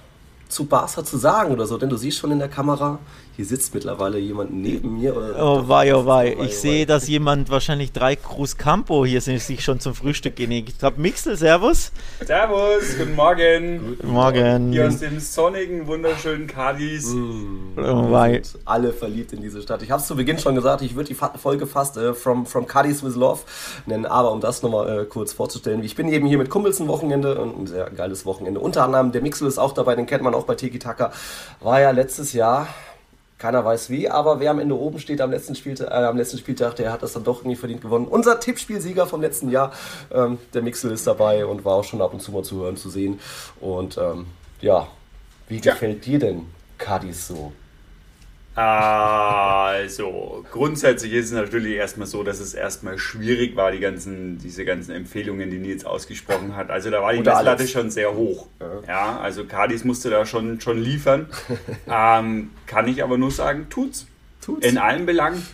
zu 0.52 0.66
Barca 0.66 1.04
zu 1.04 1.18
sagen 1.18 1.52
oder 1.52 1.66
so, 1.66 1.78
denn 1.78 1.89
du 1.89 1.97
siehst 1.97 2.18
schon 2.18 2.32
in 2.32 2.39
der 2.39 2.49
Kamera, 2.49 2.99
hier 3.38 3.45
sitzt 3.45 3.73
mittlerweile 3.73 4.19
jemand 4.19 4.53
neben 4.53 4.99
mir. 4.99 5.15
oh 5.15 5.67
wei, 5.67 5.95
oh 5.95 6.05
wei. 6.05 6.36
Ich 6.43 6.57
sehe, 6.57 6.86
dass 6.86 7.07
jemand 7.07 7.49
wahrscheinlich 7.49 7.93
drei 7.93 8.17
Cruz 8.17 8.57
Campo 8.57 9.05
hier 9.05 9.21
sich 9.21 9.63
schon 9.63 9.79
zum 9.79 9.95
Frühstück 9.95 10.36
genehmigt 10.36 10.84
hat. 10.84 10.97
Mixel, 10.97 11.38
Servus. 11.38 11.93
Servus, 12.25 12.97
guten 12.97 13.15
Morgen. 13.15 13.95
Guten 13.97 14.11
Morgen. 14.11 14.71
Hier 14.73 14.88
aus 14.88 14.99
dem 14.99 15.19
sonnigen, 15.19 15.88
wunderschönen 15.88 16.45
Cadiz. 16.45 17.07
Mm. 17.07 17.77
Oh 17.77 18.11
wei. 18.11 18.41
Alle 18.65 18.91
verliebt 18.91 19.32
in 19.32 19.41
diese 19.41 19.61
Stadt. 19.61 19.82
Ich 19.82 19.91
habe 19.91 20.01
es 20.01 20.07
zu 20.07 20.15
Beginn 20.17 20.38
schon 20.38 20.55
gesagt, 20.55 20.82
ich 20.82 20.95
würde 20.95 21.07
die 21.07 21.15
Folge 21.15 21.67
fast 21.67 21.95
äh, 21.95 22.13
from, 22.13 22.45
from 22.45 22.67
Cadiz 22.67 23.01
with 23.01 23.15
Love 23.15 23.39
nennen, 23.86 24.05
aber 24.05 24.34
um 24.34 24.41
das 24.41 24.61
nochmal 24.61 25.03
äh, 25.03 25.05
kurz 25.05 25.32
vorzustellen, 25.32 25.84
ich 25.84 25.95
bin 25.95 26.09
eben 26.09 26.27
hier 26.27 26.38
mit 26.38 26.49
Kumpels 26.49 26.82
ein 26.82 26.89
Wochenende 26.89 27.39
und 27.39 27.57
ein 27.57 27.67
sehr 27.67 27.89
geiles 27.91 28.25
Wochenende. 28.25 28.59
Unter 28.59 28.84
anderem 28.84 29.13
der 29.13 29.21
Mixel 29.21 29.47
ist 29.47 29.57
auch 29.57 29.73
dabei, 29.73 29.95
den 29.95 30.05
kennt 30.05 30.21
man 30.21 30.36
auch 30.36 30.43
bei 30.43 30.55
Tiki 30.55 30.79
Taka. 30.79 31.13
War 31.61 31.79
ja 31.79 31.91
letztes 31.91 32.34
Jahr 32.34 32.67
keiner 33.42 33.66
weiß 33.66 33.89
wie, 33.89 34.08
aber 34.08 34.39
wer 34.39 34.52
am 34.52 34.60
Ende 34.60 34.78
oben 34.78 35.00
steht 35.00 35.20
am 35.20 35.32
letzten, 35.32 35.56
Spieltag, 35.56 35.89
äh, 35.89 36.06
am 36.06 36.16
letzten 36.16 36.38
Spieltag, 36.38 36.76
der 36.76 36.92
hat 36.92 37.02
das 37.02 37.14
dann 37.14 37.24
doch 37.24 37.39
irgendwie 37.39 37.56
verdient 37.56 37.82
gewonnen. 37.82 38.08
Unser 38.08 38.39
Tippspielsieger 38.39 39.08
vom 39.08 39.20
letzten 39.20 39.50
Jahr, 39.50 39.74
ähm, 40.14 40.38
der 40.54 40.62
Mixel 40.62 40.92
ist 40.92 41.08
dabei 41.08 41.46
und 41.48 41.66
war 41.66 41.74
auch 41.74 41.84
schon 41.84 42.02
ab 42.02 42.14
und 42.14 42.22
zu 42.22 42.32
mal 42.32 42.44
zu 42.44 42.62
hören, 42.62 42.78
zu 42.78 42.89
sehen. 42.89 43.20
Und 43.60 43.98
ähm, 43.98 44.28
ja, 44.62 44.88
wie 45.48 45.60
gefällt 45.60 46.06
dir 46.06 46.20
denn 46.20 46.46
Cadiz 46.78 47.28
so? 47.28 47.52
Also, 48.54 50.45
grundsätzlich 50.52 51.14
ist 51.14 51.28
es 51.28 51.32
natürlich 51.32 51.76
erstmal 51.76 52.08
so, 52.08 52.22
dass 52.22 52.41
es 52.41 52.54
erstmal 52.54 52.97
schwierig 52.97 53.56
war, 53.56 53.72
die 53.72 53.80
ganzen, 53.80 54.39
diese 54.39 54.66
ganzen 54.66 54.91
Empfehlungen, 54.91 55.49
die 55.49 55.58
Nils 55.58 55.86
ausgesprochen 55.86 56.56
hat. 56.56 56.70
Also 56.70 56.89
da 56.89 57.02
war 57.02 57.14
die 57.14 57.22
Messlatte 57.22 57.68
schon 57.68 57.89
sehr 57.89 58.14
hoch. 58.14 58.47
Ja, 58.60 58.82
ja 58.88 59.20
also 59.20 59.45
Cardis 59.45 59.86
musste 59.86 60.10
da 60.10 60.26
schon, 60.26 60.60
schon 60.60 60.82
liefern. 60.82 61.28
ähm, 61.88 62.52
kann 62.66 62.88
ich 62.89 63.04
aber 63.04 63.18
nur 63.18 63.32
sagen, 63.32 63.68
tut's. 63.70 64.08
tut's. 64.41 64.68
In 64.68 64.78
allen 64.78 65.06
Belangen. 65.06 65.45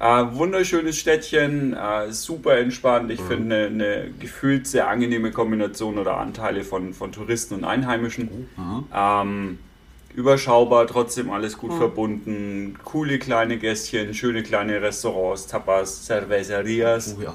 Äh, 0.00 0.26
wunderschönes 0.32 0.96
Städtchen, 0.96 1.72
äh, 1.72 2.12
super 2.12 2.58
entspannt. 2.58 3.10
Ich 3.10 3.20
mhm. 3.20 3.26
finde 3.26 3.56
eine, 3.56 3.66
eine 3.66 4.10
gefühlt 4.20 4.66
sehr 4.66 4.86
angenehme 4.88 5.32
Kombination 5.32 5.98
oder 5.98 6.18
Anteile 6.18 6.62
von, 6.62 6.92
von 6.92 7.10
Touristen 7.10 7.54
und 7.54 7.64
Einheimischen. 7.64 8.48
Mhm. 8.56 8.84
Ähm, 8.94 9.58
überschaubar, 10.18 10.88
trotzdem 10.88 11.30
alles 11.30 11.56
gut 11.56 11.70
mhm. 11.70 11.78
verbunden. 11.78 12.78
Coole 12.84 13.20
kleine 13.20 13.56
Gästchen, 13.56 14.12
schöne 14.14 14.42
kleine 14.42 14.82
Restaurants, 14.82 15.46
Tapas, 15.46 16.06
Cervecerias. 16.06 17.14
Oh 17.16 17.22
ja. 17.22 17.34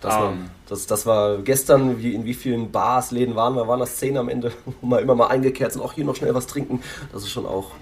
Das, 0.00 0.14
um, 0.14 0.20
war, 0.20 0.32
ähm. 0.32 0.50
das, 0.66 0.86
das 0.86 1.04
war 1.04 1.38
gestern, 1.38 2.02
wie, 2.02 2.14
in 2.14 2.24
wie 2.24 2.32
vielen 2.32 2.70
Bars, 2.72 3.10
Läden 3.10 3.36
waren 3.36 3.54
wir, 3.54 3.68
waren 3.68 3.80
das 3.80 3.96
zehn 3.96 4.16
am 4.16 4.30
Ende, 4.30 4.52
wo 4.80 4.86
wir 4.86 5.00
immer 5.00 5.14
mal 5.14 5.26
eingekehrt 5.26 5.72
sind, 5.72 5.82
auch 5.82 5.92
hier 5.92 6.04
noch 6.06 6.16
schnell 6.16 6.34
was 6.34 6.46
trinken. 6.46 6.80
Das 7.12 7.22
ist 7.22 7.30
schon 7.30 7.44
auch 7.44 7.72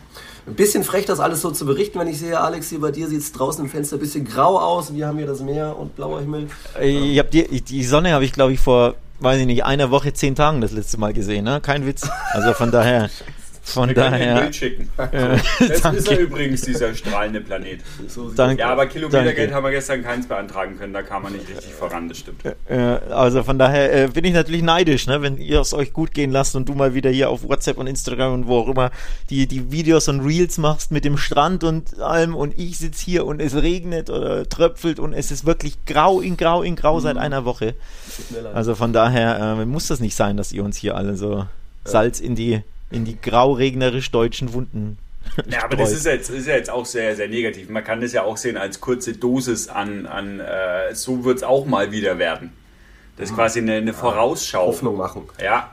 ein 0.48 0.54
bisschen 0.54 0.82
frech, 0.82 1.06
das 1.06 1.20
alles 1.20 1.40
so 1.40 1.52
zu 1.52 1.64
berichten, 1.64 2.00
wenn 2.00 2.08
ich 2.08 2.18
sehe, 2.18 2.40
Alex, 2.40 2.68
hier 2.68 2.80
bei 2.80 2.90
dir 2.90 3.06
sieht 3.06 3.20
es 3.20 3.30
draußen 3.30 3.64
im 3.64 3.70
Fenster 3.70 3.96
ein 3.96 4.00
bisschen 4.00 4.24
grau 4.24 4.58
aus. 4.58 4.92
Wir 4.92 5.06
haben 5.06 5.18
hier 5.18 5.28
das 5.28 5.40
Meer 5.40 5.76
und 5.78 5.94
blauer 5.94 6.18
Himmel. 6.18 6.48
Ich 6.80 7.16
hab 7.20 7.30
die, 7.30 7.60
die 7.60 7.84
Sonne 7.84 8.12
habe 8.12 8.24
ich, 8.24 8.32
glaube 8.32 8.52
ich, 8.52 8.58
vor, 8.58 8.96
weiß 9.20 9.38
ich 9.38 9.46
nicht, 9.46 9.64
einer 9.64 9.92
Woche, 9.92 10.12
zehn 10.12 10.34
Tagen 10.34 10.60
das 10.60 10.72
letzte 10.72 10.98
Mal 10.98 11.12
gesehen. 11.12 11.44
Ne? 11.44 11.60
Kein 11.60 11.86
Witz. 11.86 12.08
Also 12.32 12.54
von 12.54 12.72
daher. 12.72 13.08
Von 13.64 13.88
Wir 13.88 13.94
daher. 13.94 14.36
Ein 14.36 14.42
Bild 14.42 14.56
schicken. 14.56 14.90
Äh, 14.98 15.38
das 15.68 15.80
danke. 15.82 15.98
ist 15.98 16.10
ja 16.10 16.16
übrigens 16.16 16.62
dieser 16.62 16.94
strahlende 16.94 17.40
Planet. 17.40 17.80
So 18.08 18.30
danke. 18.30 18.60
Ja, 18.60 18.70
aber 18.70 18.86
Kilometergeld 18.86 19.52
haben 19.52 19.64
wir 19.64 19.70
gestern 19.70 20.02
keins 20.02 20.26
beantragen 20.26 20.76
können, 20.78 20.92
da 20.92 21.02
kam 21.02 21.22
man 21.22 21.32
nicht 21.32 21.48
richtig 21.48 21.72
voran, 21.72 22.08
das 22.08 22.18
stimmt. 22.18 22.42
Äh, 22.68 22.76
also 22.76 23.44
von 23.44 23.58
daher 23.58 24.04
äh, 24.04 24.08
bin 24.08 24.24
ich 24.24 24.34
natürlich 24.34 24.62
neidisch, 24.62 25.06
ne, 25.06 25.22
wenn 25.22 25.38
ihr 25.38 25.60
es 25.60 25.74
euch 25.74 25.92
gut 25.92 26.12
gehen 26.12 26.32
lasst 26.32 26.56
und 26.56 26.68
du 26.68 26.74
mal 26.74 26.94
wieder 26.94 27.10
hier 27.10 27.30
auf 27.30 27.48
WhatsApp 27.48 27.78
und 27.78 27.86
Instagram 27.86 28.34
und 28.34 28.46
wo 28.48 28.58
auch 28.58 28.68
immer 28.68 28.90
die, 29.30 29.46
die 29.46 29.70
Videos 29.70 30.08
und 30.08 30.20
Reels 30.20 30.58
machst 30.58 30.90
mit 30.90 31.04
dem 31.04 31.16
Strand 31.16 31.62
und 31.62 32.00
allem 32.00 32.34
und 32.34 32.58
ich 32.58 32.78
sitze 32.78 33.04
hier 33.04 33.24
und 33.26 33.40
es 33.40 33.54
regnet 33.54 34.10
oder 34.10 34.48
tröpfelt 34.48 34.98
und 34.98 35.12
es 35.12 35.30
ist 35.30 35.46
wirklich 35.46 35.84
grau 35.86 36.20
in 36.20 36.36
grau 36.36 36.62
in 36.62 36.74
grau 36.74 36.96
mhm. 36.96 37.00
seit 37.00 37.16
einer 37.16 37.44
Woche. 37.44 37.74
Also 38.54 38.74
von 38.74 38.92
daher 38.92 39.56
äh, 39.60 39.64
muss 39.64 39.86
das 39.86 40.00
nicht 40.00 40.16
sein, 40.16 40.36
dass 40.36 40.52
ihr 40.52 40.64
uns 40.64 40.76
hier 40.76 40.96
alle 40.96 41.16
so 41.16 41.46
Salz 41.84 42.20
in 42.20 42.34
die 42.34 42.62
in 42.92 43.04
die 43.04 43.20
grau-regnerisch 43.20 44.10
deutschen 44.10 44.52
Wunden. 44.52 44.98
Ja, 45.48 45.64
aber 45.64 45.76
das 45.76 45.92
ist 45.92 46.04
jetzt, 46.04 46.30
ist 46.30 46.46
jetzt 46.46 46.70
auch 46.70 46.84
sehr, 46.84 47.16
sehr 47.16 47.28
negativ. 47.28 47.68
Man 47.68 47.84
kann 47.84 48.00
das 48.00 48.12
ja 48.12 48.22
auch 48.22 48.36
sehen 48.36 48.56
als 48.56 48.80
kurze 48.80 49.14
Dosis 49.14 49.68
an, 49.68 50.06
an 50.06 50.40
äh, 50.40 50.94
so 50.94 51.24
wird 51.24 51.38
es 51.38 51.42
auch 51.42 51.64
mal 51.64 51.92
wieder 51.92 52.18
werden. 52.18 52.52
Das 53.16 53.28
ist 53.28 53.36
quasi 53.36 53.58
eine, 53.58 53.74
eine 53.74 53.92
Vorausschau. 53.92 54.68
Hoffnung 54.68 54.96
machen. 54.96 55.24
Ja. 55.38 55.70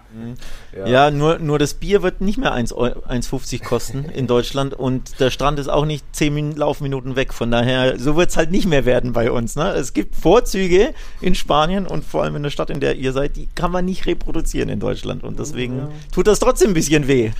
Ja, 0.75 0.87
ja 0.87 1.11
nur, 1.11 1.39
nur 1.39 1.57
das 1.57 1.73
Bier 1.73 2.03
wird 2.03 2.19
nicht 2.19 2.37
mehr 2.37 2.53
1,50 2.53 3.63
kosten 3.63 4.05
in 4.05 4.27
Deutschland 4.27 4.73
und 4.73 5.21
der 5.21 5.29
Strand 5.29 5.57
ist 5.57 5.69
auch 5.69 5.85
nicht 5.85 6.03
10 6.13 6.57
Laufminuten 6.57 7.15
weg. 7.15 7.33
Von 7.33 7.49
daher, 7.49 7.97
so 7.97 8.17
wird 8.17 8.31
es 8.31 8.37
halt 8.37 8.51
nicht 8.51 8.67
mehr 8.67 8.83
werden 8.83 9.13
bei 9.13 9.31
uns. 9.31 9.55
Ne? 9.55 9.71
Es 9.71 9.93
gibt 9.93 10.15
Vorzüge 10.17 10.93
in 11.21 11.33
Spanien 11.33 11.87
und 11.87 12.03
vor 12.03 12.23
allem 12.23 12.35
in 12.35 12.43
der 12.43 12.49
Stadt, 12.49 12.69
in 12.69 12.81
der 12.81 12.95
ihr 12.95 13.13
seid, 13.13 13.37
die 13.37 13.47
kann 13.55 13.71
man 13.71 13.85
nicht 13.85 14.05
reproduzieren 14.05 14.67
in 14.67 14.81
Deutschland 14.81 15.23
und 15.23 15.39
deswegen 15.39 15.77
ja. 15.77 15.89
tut 16.11 16.27
das 16.27 16.39
trotzdem 16.39 16.71
ein 16.71 16.73
bisschen 16.73 17.07
weh. 17.07 17.31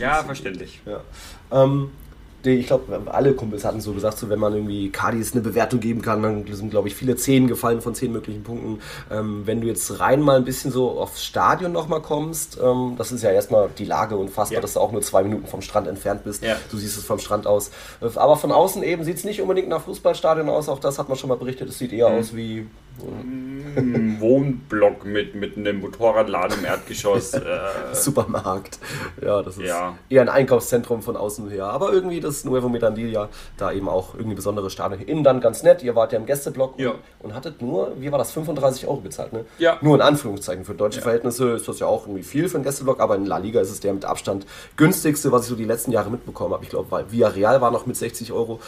ja, 0.00 0.24
verständlich. 0.24 0.80
Ja. 0.84 1.00
Ähm, 1.52 1.90
ich 2.44 2.66
glaube, 2.66 3.00
alle 3.06 3.34
Kumpels 3.34 3.64
hatten 3.64 3.80
so 3.80 3.92
gesagt, 3.92 4.18
so, 4.18 4.28
wenn 4.28 4.38
man 4.38 4.54
irgendwie 4.54 4.90
Cardis 4.90 5.32
eine 5.32 5.42
Bewertung 5.42 5.80
geben 5.80 6.02
kann, 6.02 6.22
dann 6.22 6.46
sind, 6.50 6.70
glaube 6.70 6.88
ich, 6.88 6.94
viele 6.94 7.16
Zehn 7.16 7.48
gefallen 7.48 7.80
von 7.80 7.94
zehn 7.94 8.12
möglichen 8.12 8.42
Punkten. 8.42 8.80
Ähm, 9.10 9.42
wenn 9.46 9.60
du 9.60 9.66
jetzt 9.66 10.00
rein 10.00 10.20
mal 10.20 10.36
ein 10.36 10.44
bisschen 10.44 10.70
so 10.70 10.98
aufs 10.98 11.24
Stadion 11.24 11.72
nochmal 11.72 12.00
kommst, 12.00 12.58
ähm, 12.62 12.94
das 12.96 13.12
ist 13.12 13.22
ja 13.22 13.30
erstmal 13.30 13.68
die 13.78 13.84
Lage 13.84 14.16
unfassbar, 14.16 14.56
ja. 14.56 14.60
dass 14.60 14.74
du 14.74 14.80
auch 14.80 14.92
nur 14.92 15.02
zwei 15.02 15.22
Minuten 15.22 15.46
vom 15.46 15.62
Strand 15.62 15.86
entfernt 15.86 16.24
bist. 16.24 16.42
Ja. 16.42 16.56
Du 16.70 16.76
siehst 16.76 16.96
es 16.96 17.04
vom 17.04 17.18
Strand 17.18 17.46
aus. 17.46 17.70
Aber 18.00 18.36
von 18.36 18.52
außen 18.52 18.82
eben 18.82 19.04
sieht 19.04 19.16
es 19.16 19.24
nicht 19.24 19.40
unbedingt 19.40 19.68
nach 19.68 19.82
Fußballstadion 19.82 20.48
aus, 20.48 20.68
auch 20.68 20.78
das 20.78 20.98
hat 20.98 21.08
man 21.08 21.18
schon 21.18 21.28
mal 21.28 21.36
berichtet. 21.36 21.68
Es 21.68 21.78
sieht 21.78 21.92
eher 21.92 22.08
mhm. 22.08 22.18
aus 22.18 22.34
wie 22.34 22.66
Wohnblock 24.20 25.04
mit, 25.04 25.34
mit 25.34 25.56
einem 25.56 25.80
Motorradladen 25.80 26.58
im 26.58 26.64
Erdgeschoss. 26.64 27.34
Äh, 27.40 27.94
Supermarkt. 27.94 28.78
Ja, 29.22 29.42
das 29.42 29.56
ist 29.56 29.66
ja. 29.66 29.96
eher 30.08 30.22
ein 30.22 30.28
Einkaufszentrum 30.28 31.02
von 31.02 31.16
außen 31.16 31.48
her. 31.48 31.64
Aber 31.66 31.92
irgendwie 31.92 32.20
das 32.20 32.44
Nuevo 32.44 32.68
Medandilia, 32.68 33.28
da 33.56 33.72
eben 33.72 33.88
auch 33.88 34.14
irgendwie 34.14 34.34
besondere 34.34 34.68
Stadion. 34.70 35.00
Innen 35.00 35.24
dann 35.24 35.40
ganz 35.40 35.62
nett. 35.62 35.82
Ihr 35.82 35.96
wart 35.96 36.12
ja 36.12 36.18
im 36.18 36.26
Gästeblock 36.26 36.78
ja. 36.78 36.94
und, 37.20 37.34
hattet 37.34 37.62
nur, 37.62 37.92
wie 37.98 38.12
war 38.12 38.18
das, 38.18 38.32
35 38.32 38.86
Euro 38.86 39.00
bezahlt, 39.00 39.32
ne? 39.32 39.44
Ja. 39.58 39.78
Nur 39.80 39.96
in 39.96 40.02
Anführungszeichen. 40.02 40.64
Für 40.64 40.74
deutsche 40.74 40.98
ja. 40.98 41.02
Verhältnisse 41.02 41.50
ist 41.52 41.66
das 41.66 41.78
ja 41.78 41.86
auch 41.86 42.06
irgendwie 42.06 42.22
viel 42.22 42.48
für 42.48 42.56
einen 42.56 42.64
Gästeblock, 42.64 43.00
aber 43.00 43.16
in 43.16 43.26
La 43.26 43.38
Liga 43.38 43.60
ist 43.60 43.70
es 43.70 43.80
der 43.80 43.94
mit 43.94 44.04
Abstand 44.04 44.46
günstigste, 44.76 45.32
was 45.32 45.44
ich 45.44 45.48
so 45.48 45.56
die 45.56 45.64
letzten 45.64 45.92
Jahre 45.92 46.10
mitbekommen 46.10 46.52
habe. 46.52 46.64
Ich 46.64 46.70
glaube, 46.70 46.90
weil 46.90 47.10
Villarreal 47.10 47.60
war 47.60 47.70
noch 47.70 47.86
mit 47.86 47.96
60 47.96 48.32
Euro 48.32 48.60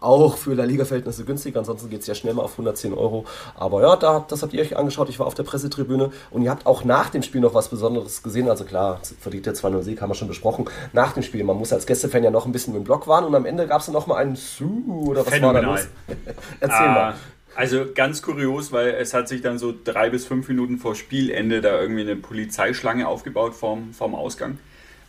auch 0.00 0.36
für 0.36 0.54
La 0.54 0.64
Liga-Verhältnisse 0.64 1.24
günstig. 1.24 1.56
Ansonsten 1.56 1.90
geht 1.90 2.00
es 2.00 2.06
ja 2.06 2.14
schnell 2.14 2.34
mal 2.34 2.42
auf 2.42 2.52
110 2.52 2.94
Euro. 2.94 3.26
Aber 3.54 3.69
ja, 3.72 3.96
da, 3.96 4.24
das 4.28 4.42
habt 4.42 4.52
ihr 4.52 4.60
euch 4.62 4.76
angeschaut. 4.76 5.08
Ich 5.08 5.18
war 5.18 5.26
auf 5.26 5.34
der 5.34 5.42
Pressetribüne 5.42 6.10
und 6.30 6.42
ihr 6.42 6.50
habt 6.50 6.66
auch 6.66 6.84
nach 6.84 7.10
dem 7.10 7.22
Spiel 7.22 7.40
noch 7.40 7.54
was 7.54 7.68
Besonderes 7.68 8.22
gesehen. 8.22 8.48
Also 8.48 8.64
klar, 8.64 9.00
verdient 9.20 9.46
der 9.46 9.54
2-0 9.54 9.82
Sieg, 9.82 10.00
haben 10.00 10.10
wir 10.10 10.14
schon 10.14 10.28
besprochen. 10.28 10.66
Nach 10.92 11.12
dem 11.12 11.22
Spiel, 11.22 11.44
man 11.44 11.56
muss 11.56 11.72
als 11.72 11.86
Gästefan 11.86 12.24
ja 12.24 12.30
noch 12.30 12.46
ein 12.46 12.52
bisschen 12.52 12.74
im 12.74 12.84
Block 12.84 13.06
waren 13.06 13.24
und 13.24 13.34
am 13.34 13.46
Ende 13.46 13.66
gab 13.66 13.80
es 13.80 13.86
dann 13.86 13.94
noch 13.94 14.06
mal 14.06 14.16
einen 14.16 14.36
Su 14.36 15.06
oder 15.08 15.24
was 15.24 15.32
Phänomenal. 15.32 15.66
war 15.66 15.76
da 15.76 15.80
los? 15.80 15.88
Erzähl 16.60 16.86
ah. 16.86 16.94
mal. 16.94 17.14
Also 17.54 17.86
ganz 17.94 18.22
kurios, 18.22 18.72
weil 18.72 18.90
es 18.90 19.12
hat 19.12 19.28
sich 19.28 19.42
dann 19.42 19.58
so 19.58 19.74
drei 19.84 20.08
bis 20.08 20.24
fünf 20.24 20.48
Minuten 20.48 20.78
vor 20.78 20.94
Spielende 20.94 21.60
da 21.60 21.80
irgendwie 21.80 22.02
eine 22.02 22.16
Polizeischlange 22.16 23.06
aufgebaut 23.08 23.54
vorm, 23.54 23.92
vorm 23.92 24.14
Ausgang. 24.14 24.58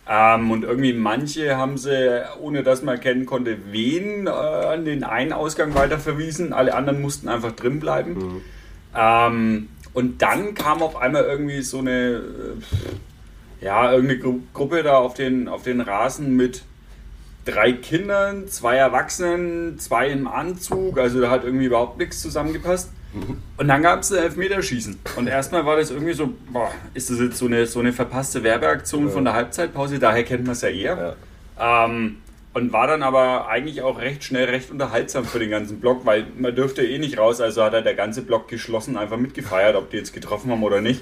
Ähm, 0.09 0.51
und 0.51 0.63
irgendwie 0.63 0.93
manche 0.93 1.57
haben 1.57 1.77
sie, 1.77 2.23
ohne 2.39 2.63
dass 2.63 2.81
man 2.81 2.95
erkennen 2.95 3.25
konnte, 3.25 3.57
wen 3.71 4.27
äh, 4.27 4.29
an 4.29 4.83
den 4.83 5.03
einen 5.03 5.31
Ausgang 5.31 5.75
weiter 5.75 5.99
verwiesen. 5.99 6.53
Alle 6.53 6.73
anderen 6.73 7.01
mussten 7.01 7.29
einfach 7.29 7.51
drin 7.51 7.79
bleiben. 7.79 8.13
Mhm. 8.13 8.41
Ähm, 8.95 9.69
und 9.93 10.21
dann 10.21 10.53
kam 10.55 10.81
auf 10.81 10.95
einmal 10.95 11.23
irgendwie 11.23 11.61
so 11.61 11.79
eine, 11.79 11.91
äh, 11.91 13.65
ja, 13.65 13.91
irgendeine 13.91 14.19
Gru 14.19 14.39
Gruppe 14.53 14.83
da 14.83 14.97
auf 14.97 15.13
den, 15.13 15.47
auf 15.47 15.63
den 15.63 15.81
Rasen 15.81 16.35
mit 16.35 16.63
drei 17.45 17.73
Kindern, 17.73 18.47
zwei 18.47 18.77
Erwachsenen, 18.77 19.77
zwei 19.79 20.09
im 20.09 20.27
Anzug. 20.27 20.97
Also 20.97 21.21
da 21.21 21.29
hat 21.29 21.43
irgendwie 21.43 21.65
überhaupt 21.65 21.97
nichts 21.97 22.21
zusammengepasst. 22.21 22.91
Und 23.57 23.67
dann 23.67 23.81
gab 23.81 24.01
es 24.01 24.11
ein 24.11 24.23
Elfmeterschießen. 24.23 24.99
Und 25.17 25.27
erstmal 25.27 25.65
war 25.65 25.75
das 25.75 25.91
irgendwie 25.91 26.13
so, 26.13 26.33
boah, 26.51 26.71
ist 26.93 27.09
das 27.09 27.19
jetzt 27.19 27.37
so 27.37 27.45
eine, 27.45 27.65
so 27.65 27.79
eine 27.79 27.91
verpasste 27.91 28.43
Werbeaktion 28.43 29.07
ja. 29.07 29.11
von 29.11 29.25
der 29.25 29.33
Halbzeitpause? 29.33 29.99
Daher 29.99 30.23
kennt 30.23 30.43
man 30.43 30.53
es 30.53 30.61
ja 30.61 30.69
eher. 30.69 31.15
Ja. 31.57 31.85
Ähm, 31.85 32.17
und 32.53 32.73
war 32.73 32.87
dann 32.87 33.03
aber 33.03 33.47
eigentlich 33.47 33.81
auch 33.81 33.99
recht 33.99 34.23
schnell 34.23 34.45
recht 34.45 34.71
unterhaltsam 34.71 35.25
für 35.25 35.39
den 35.39 35.49
ganzen 35.49 35.79
Block, 35.79 36.05
weil 36.05 36.27
man 36.37 36.53
dürfte 36.53 36.85
eh 36.85 36.97
nicht 36.97 37.17
raus, 37.17 37.39
also 37.39 37.63
hat 37.63 37.73
er 37.73 37.81
der 37.81 37.95
ganze 37.95 38.21
Block 38.23 38.49
geschlossen 38.49 38.97
einfach 38.97 39.17
mitgefeiert, 39.17 39.75
ob 39.75 39.89
die 39.89 39.97
jetzt 39.97 40.13
getroffen 40.13 40.51
haben 40.51 40.63
oder 40.63 40.81
nicht. 40.81 41.01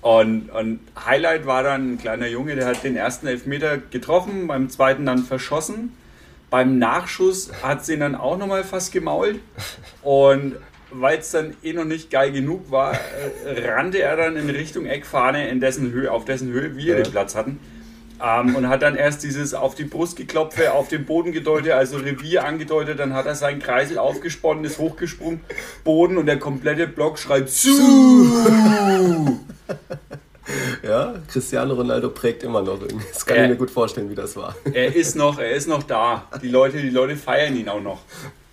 Und, 0.00 0.50
und 0.50 0.80
Highlight 1.06 1.46
war 1.46 1.62
dann 1.62 1.94
ein 1.94 1.98
kleiner 1.98 2.26
Junge, 2.26 2.56
der 2.56 2.66
hat 2.66 2.84
den 2.84 2.96
ersten 2.96 3.26
Elfmeter 3.26 3.78
getroffen, 3.78 4.48
beim 4.48 4.68
zweiten 4.68 5.06
dann 5.06 5.18
verschossen. 5.18 5.96
Beim 6.50 6.78
Nachschuss 6.78 7.50
hat 7.62 7.84
sie 7.84 7.94
ihn 7.94 8.00
dann 8.00 8.14
auch 8.14 8.36
nochmal 8.36 8.64
fast 8.64 8.92
gemault. 8.92 9.40
Und 10.02 10.56
weil 11.00 11.18
es 11.18 11.30
dann 11.30 11.54
eh 11.62 11.72
noch 11.72 11.84
nicht 11.84 12.10
geil 12.10 12.32
genug 12.32 12.70
war, 12.70 12.94
äh, 12.94 13.68
rannte 13.68 14.00
er 14.00 14.16
dann 14.16 14.36
in 14.36 14.48
Richtung 14.50 14.86
Eckfahne, 14.86 15.48
in 15.48 15.60
dessen 15.60 15.92
Höhe, 15.92 16.10
auf 16.10 16.24
dessen 16.24 16.52
Höhe 16.52 16.76
wir 16.76 16.96
ja. 16.96 17.02
den 17.02 17.10
Platz 17.10 17.34
hatten. 17.34 17.58
Ähm, 18.22 18.54
und 18.54 18.68
hat 18.68 18.82
dann 18.82 18.94
erst 18.94 19.24
dieses 19.24 19.54
auf 19.54 19.74
die 19.74 19.84
Brust 19.84 20.16
geklopfe, 20.16 20.72
auf 20.72 20.88
den 20.88 21.04
Boden 21.04 21.32
gedeutet, 21.32 21.72
also 21.72 21.96
Revier 21.96 22.44
angedeutet, 22.44 23.00
dann 23.00 23.12
hat 23.12 23.26
er 23.26 23.34
seinen 23.34 23.60
Kreisel 23.60 23.98
aufgesponnen, 23.98 24.64
ist 24.64 24.78
hochgesprungen, 24.78 25.40
Boden 25.82 26.16
und 26.16 26.26
der 26.26 26.38
komplette 26.38 26.86
Block 26.86 27.18
schreit 27.18 27.50
zu. 27.50 27.70
Ja, 30.82 31.14
Cristiano 31.32 31.72
Ronaldo 31.72 32.10
prägt 32.10 32.42
immer 32.42 32.60
noch 32.60 32.78
irgendwie. 32.78 33.06
Das 33.10 33.24
kann 33.24 33.38
er, 33.38 33.44
ich 33.44 33.50
mir 33.52 33.56
gut 33.56 33.70
vorstellen, 33.70 34.10
wie 34.10 34.14
das 34.14 34.36
war. 34.36 34.54
Er 34.74 34.94
ist 34.94 35.16
noch, 35.16 35.38
er 35.38 35.52
ist 35.52 35.66
noch 35.66 35.82
da. 35.84 36.28
Die 36.42 36.50
Leute, 36.50 36.82
die 36.82 36.90
Leute 36.90 37.16
feiern 37.16 37.56
ihn 37.56 37.70
auch 37.70 37.80
noch 37.80 38.00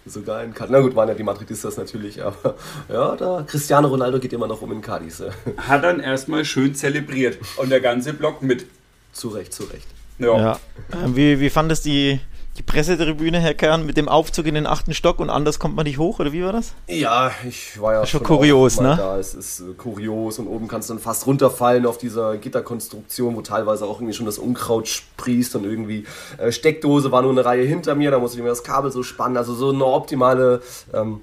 sogar 0.05 0.43
in 0.43 0.53
Cadiz. 0.53 0.71
Na 0.71 0.79
gut, 0.79 0.95
waren 0.95 1.09
ja 1.09 1.15
die 1.15 1.23
Madridistas 1.23 1.77
natürlich, 1.77 2.23
aber 2.23 2.55
ja, 2.89 3.15
da 3.15 3.43
Cristiano 3.47 3.87
Ronaldo 3.87 4.19
geht 4.19 4.33
immer 4.33 4.47
noch 4.47 4.61
um 4.61 4.71
in 4.71 4.81
Cadiz. 4.81 5.23
Hat 5.57 5.83
dann 5.83 5.99
erstmal 5.99 6.45
schön 6.45 6.75
zelebriert 6.75 7.37
und 7.57 7.69
der 7.69 7.81
ganze 7.81 8.13
Block 8.13 8.41
mit. 8.41 8.65
Zu 9.13 9.29
Recht, 9.29 9.53
zu 9.53 9.63
Recht. 9.63 9.87
Ja. 10.19 10.37
ja. 10.37 10.59
Wie, 11.07 11.39
wie 11.39 11.49
fandest 11.49 11.85
die 11.85 12.19
die 12.57 12.63
Pressetribüne, 12.63 13.39
Herr 13.39 13.53
Kern, 13.53 13.85
mit 13.85 13.95
dem 13.95 14.09
Aufzug 14.09 14.45
in 14.45 14.55
den 14.55 14.67
achten 14.67 14.93
Stock 14.93 15.19
und 15.19 15.29
anders 15.29 15.57
kommt 15.57 15.75
man 15.75 15.85
nicht 15.85 15.97
hoch, 15.97 16.19
oder 16.19 16.33
wie 16.33 16.43
war 16.43 16.51
das? 16.51 16.73
Ja, 16.87 17.31
ich 17.47 17.79
war 17.79 17.93
ja 17.93 18.05
schon, 18.05 18.19
schon 18.19 18.27
kurios, 18.27 18.79
ne? 18.81 18.95
Da. 18.97 19.17
Es 19.17 19.33
ist 19.33 19.61
äh, 19.61 19.73
kurios 19.77 20.37
und 20.37 20.47
oben 20.47 20.67
kannst 20.67 20.89
du 20.89 20.93
dann 20.93 21.01
fast 21.01 21.25
runterfallen 21.27 21.85
auf 21.85 21.97
dieser 21.97 22.37
Gitterkonstruktion, 22.37 23.35
wo 23.35 23.41
teilweise 23.41 23.85
auch 23.85 23.99
irgendwie 23.99 24.13
schon 24.13 24.25
das 24.25 24.37
Unkraut 24.37 24.87
sprießt 24.87 25.55
und 25.55 25.63
irgendwie 25.63 26.05
äh, 26.37 26.51
Steckdose 26.51 27.11
war 27.11 27.21
nur 27.21 27.31
eine 27.31 27.45
Reihe 27.45 27.63
hinter 27.63 27.95
mir, 27.95 28.11
da 28.11 28.19
musste 28.19 28.37
ich 28.37 28.43
mir 28.43 28.49
das 28.49 28.63
Kabel 28.63 28.91
so 28.91 29.01
spannen, 29.01 29.37
also 29.37 29.53
so 29.53 29.69
eine 29.69 29.85
optimale 29.85 30.61
ähm, 30.93 31.21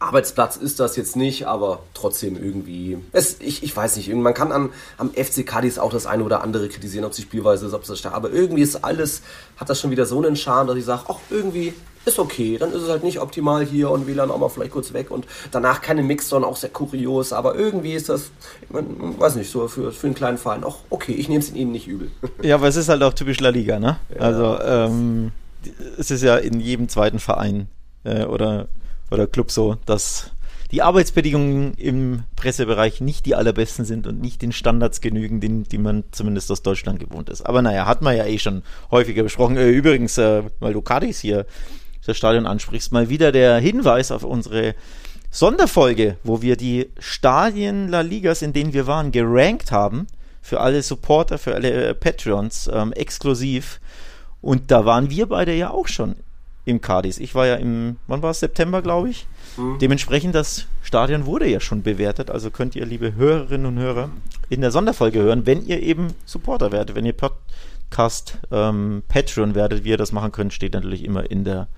Arbeitsplatz 0.00 0.56
ist 0.56 0.78
das 0.78 0.96
jetzt 0.96 1.16
nicht, 1.16 1.46
aber 1.46 1.80
trotzdem 1.94 2.36
irgendwie. 2.42 2.98
Es, 3.12 3.40
ich, 3.40 3.62
ich 3.62 3.76
weiß 3.76 3.96
nicht, 3.96 4.12
man 4.14 4.34
kann 4.34 4.52
an, 4.52 4.70
am 4.96 5.10
FC 5.10 5.44
Cadiz 5.44 5.78
auch 5.78 5.92
das 5.92 6.06
eine 6.06 6.22
oder 6.22 6.42
andere 6.42 6.68
kritisieren, 6.68 7.04
ob 7.04 7.10
es 7.10 7.16
die 7.16 7.22
Spielweise 7.22 7.66
ist, 7.66 7.74
ob 7.74 7.82
es 7.82 7.88
das 7.88 7.98
stark. 7.98 8.14
Aber 8.14 8.30
irgendwie 8.30 8.62
ist 8.62 8.84
alles, 8.84 9.22
hat 9.56 9.68
das 9.68 9.80
schon 9.80 9.90
wieder 9.90 10.06
so 10.06 10.18
einen 10.18 10.36
Charme, 10.36 10.68
dass 10.68 10.76
ich 10.76 10.84
sage, 10.84 11.02
ach, 11.08 11.18
irgendwie 11.30 11.74
ist 12.04 12.18
okay. 12.18 12.58
Dann 12.58 12.72
ist 12.72 12.82
es 12.82 12.88
halt 12.88 13.02
nicht 13.02 13.20
optimal 13.20 13.64
hier 13.64 13.90
und 13.90 14.06
WLAN 14.06 14.30
auch 14.30 14.38
mal 14.38 14.48
vielleicht 14.48 14.72
kurz 14.72 14.92
weg 14.92 15.10
und 15.10 15.26
danach 15.50 15.82
keine 15.82 16.02
Mixdown, 16.02 16.44
auch 16.44 16.56
sehr 16.56 16.70
kurios. 16.70 17.32
Aber 17.32 17.56
irgendwie 17.56 17.94
ist 17.94 18.08
das, 18.08 18.30
ich 18.62 18.70
mein, 18.70 19.18
weiß 19.18 19.34
nicht, 19.34 19.50
so 19.50 19.66
für, 19.66 19.92
für 19.92 20.06
einen 20.06 20.14
kleinen 20.14 20.38
Verein 20.38 20.64
auch 20.64 20.78
okay. 20.90 21.12
Ich 21.12 21.28
nehme 21.28 21.40
es 21.40 21.52
Ihnen 21.52 21.72
nicht 21.72 21.86
übel. 21.88 22.10
Ja, 22.42 22.54
aber 22.54 22.68
es 22.68 22.76
ist 22.76 22.88
halt 22.88 23.02
auch 23.02 23.14
typisch 23.14 23.40
La 23.40 23.48
Liga, 23.48 23.80
ne? 23.80 23.98
Ja, 24.14 24.20
also, 24.20 24.58
ähm, 24.62 25.32
es 25.98 26.10
ist 26.10 26.22
ja 26.22 26.36
in 26.36 26.60
jedem 26.60 26.88
zweiten 26.88 27.18
Verein 27.18 27.68
äh, 28.04 28.24
oder 28.24 28.68
oder 29.10 29.26
Club 29.26 29.50
so, 29.50 29.76
dass 29.86 30.30
die 30.70 30.82
Arbeitsbedingungen 30.82 31.74
im 31.74 32.24
Pressebereich 32.36 33.00
nicht 33.00 33.24
die 33.24 33.34
allerbesten 33.34 33.84
sind 33.84 34.06
und 34.06 34.20
nicht 34.20 34.42
den 34.42 34.52
Standards 34.52 35.00
genügen, 35.00 35.40
den, 35.40 35.64
die 35.64 35.78
man 35.78 36.04
zumindest 36.10 36.50
aus 36.50 36.62
Deutschland 36.62 37.00
gewohnt 37.00 37.30
ist. 37.30 37.42
Aber 37.42 37.62
naja, 37.62 37.86
hat 37.86 38.02
man 38.02 38.16
ja 38.16 38.26
eh 38.26 38.38
schon 38.38 38.62
häufiger 38.90 39.22
besprochen. 39.22 39.56
Äh, 39.56 39.70
übrigens, 39.70 40.18
äh, 40.18 40.42
weil 40.60 40.74
du 40.74 40.82
Cadiz 40.82 41.20
hier 41.20 41.46
das 42.04 42.16
Stadion 42.16 42.46
ansprichst, 42.46 42.92
mal 42.92 43.08
wieder 43.08 43.32
der 43.32 43.58
Hinweis 43.58 44.10
auf 44.10 44.24
unsere 44.24 44.74
Sonderfolge, 45.30 46.16
wo 46.22 46.42
wir 46.42 46.56
die 46.56 46.88
Stadien 46.98 47.88
La 47.88 48.00
Ligas, 48.00 48.42
in 48.42 48.52
denen 48.52 48.72
wir 48.72 48.86
waren, 48.86 49.12
gerankt 49.12 49.72
haben. 49.72 50.06
Für 50.40 50.60
alle 50.60 50.82
Supporter, 50.82 51.36
für 51.38 51.54
alle 51.54 51.88
äh, 51.88 51.94
Patreons, 51.94 52.70
ähm, 52.72 52.92
exklusiv. 52.92 53.80
Und 54.40 54.70
da 54.70 54.84
waren 54.84 55.10
wir 55.10 55.26
beide 55.26 55.54
ja 55.54 55.70
auch 55.70 55.88
schon 55.88 56.16
im 56.68 56.80
Cadiz. 56.80 57.18
Ich 57.18 57.34
war 57.34 57.46
ja 57.46 57.54
im, 57.56 57.96
wann 58.06 58.22
war 58.22 58.30
es, 58.30 58.40
September, 58.40 58.82
glaube 58.82 59.10
ich. 59.10 59.26
Mhm. 59.56 59.78
Dementsprechend, 59.80 60.34
das 60.34 60.66
Stadion 60.82 61.26
wurde 61.26 61.48
ja 61.48 61.60
schon 61.60 61.82
bewertet. 61.82 62.30
Also 62.30 62.50
könnt 62.50 62.76
ihr, 62.76 62.84
liebe 62.86 63.14
Hörerinnen 63.14 63.66
und 63.66 63.78
Hörer, 63.78 64.10
in 64.48 64.60
der 64.60 64.70
Sonderfolge 64.70 65.20
hören, 65.20 65.46
wenn 65.46 65.64
ihr 65.64 65.82
eben 65.82 66.08
Supporter 66.24 66.70
werdet, 66.70 66.94
wenn 66.94 67.06
ihr 67.06 67.14
Podcast 67.14 68.38
ähm, 68.50 69.02
Patreon 69.08 69.54
werdet, 69.54 69.84
wie 69.84 69.90
ihr 69.90 69.96
das 69.96 70.12
machen 70.12 70.32
könnt, 70.32 70.52
steht 70.52 70.74
natürlich 70.74 71.04
immer 71.04 71.30
in 71.30 71.44
der 71.44 71.68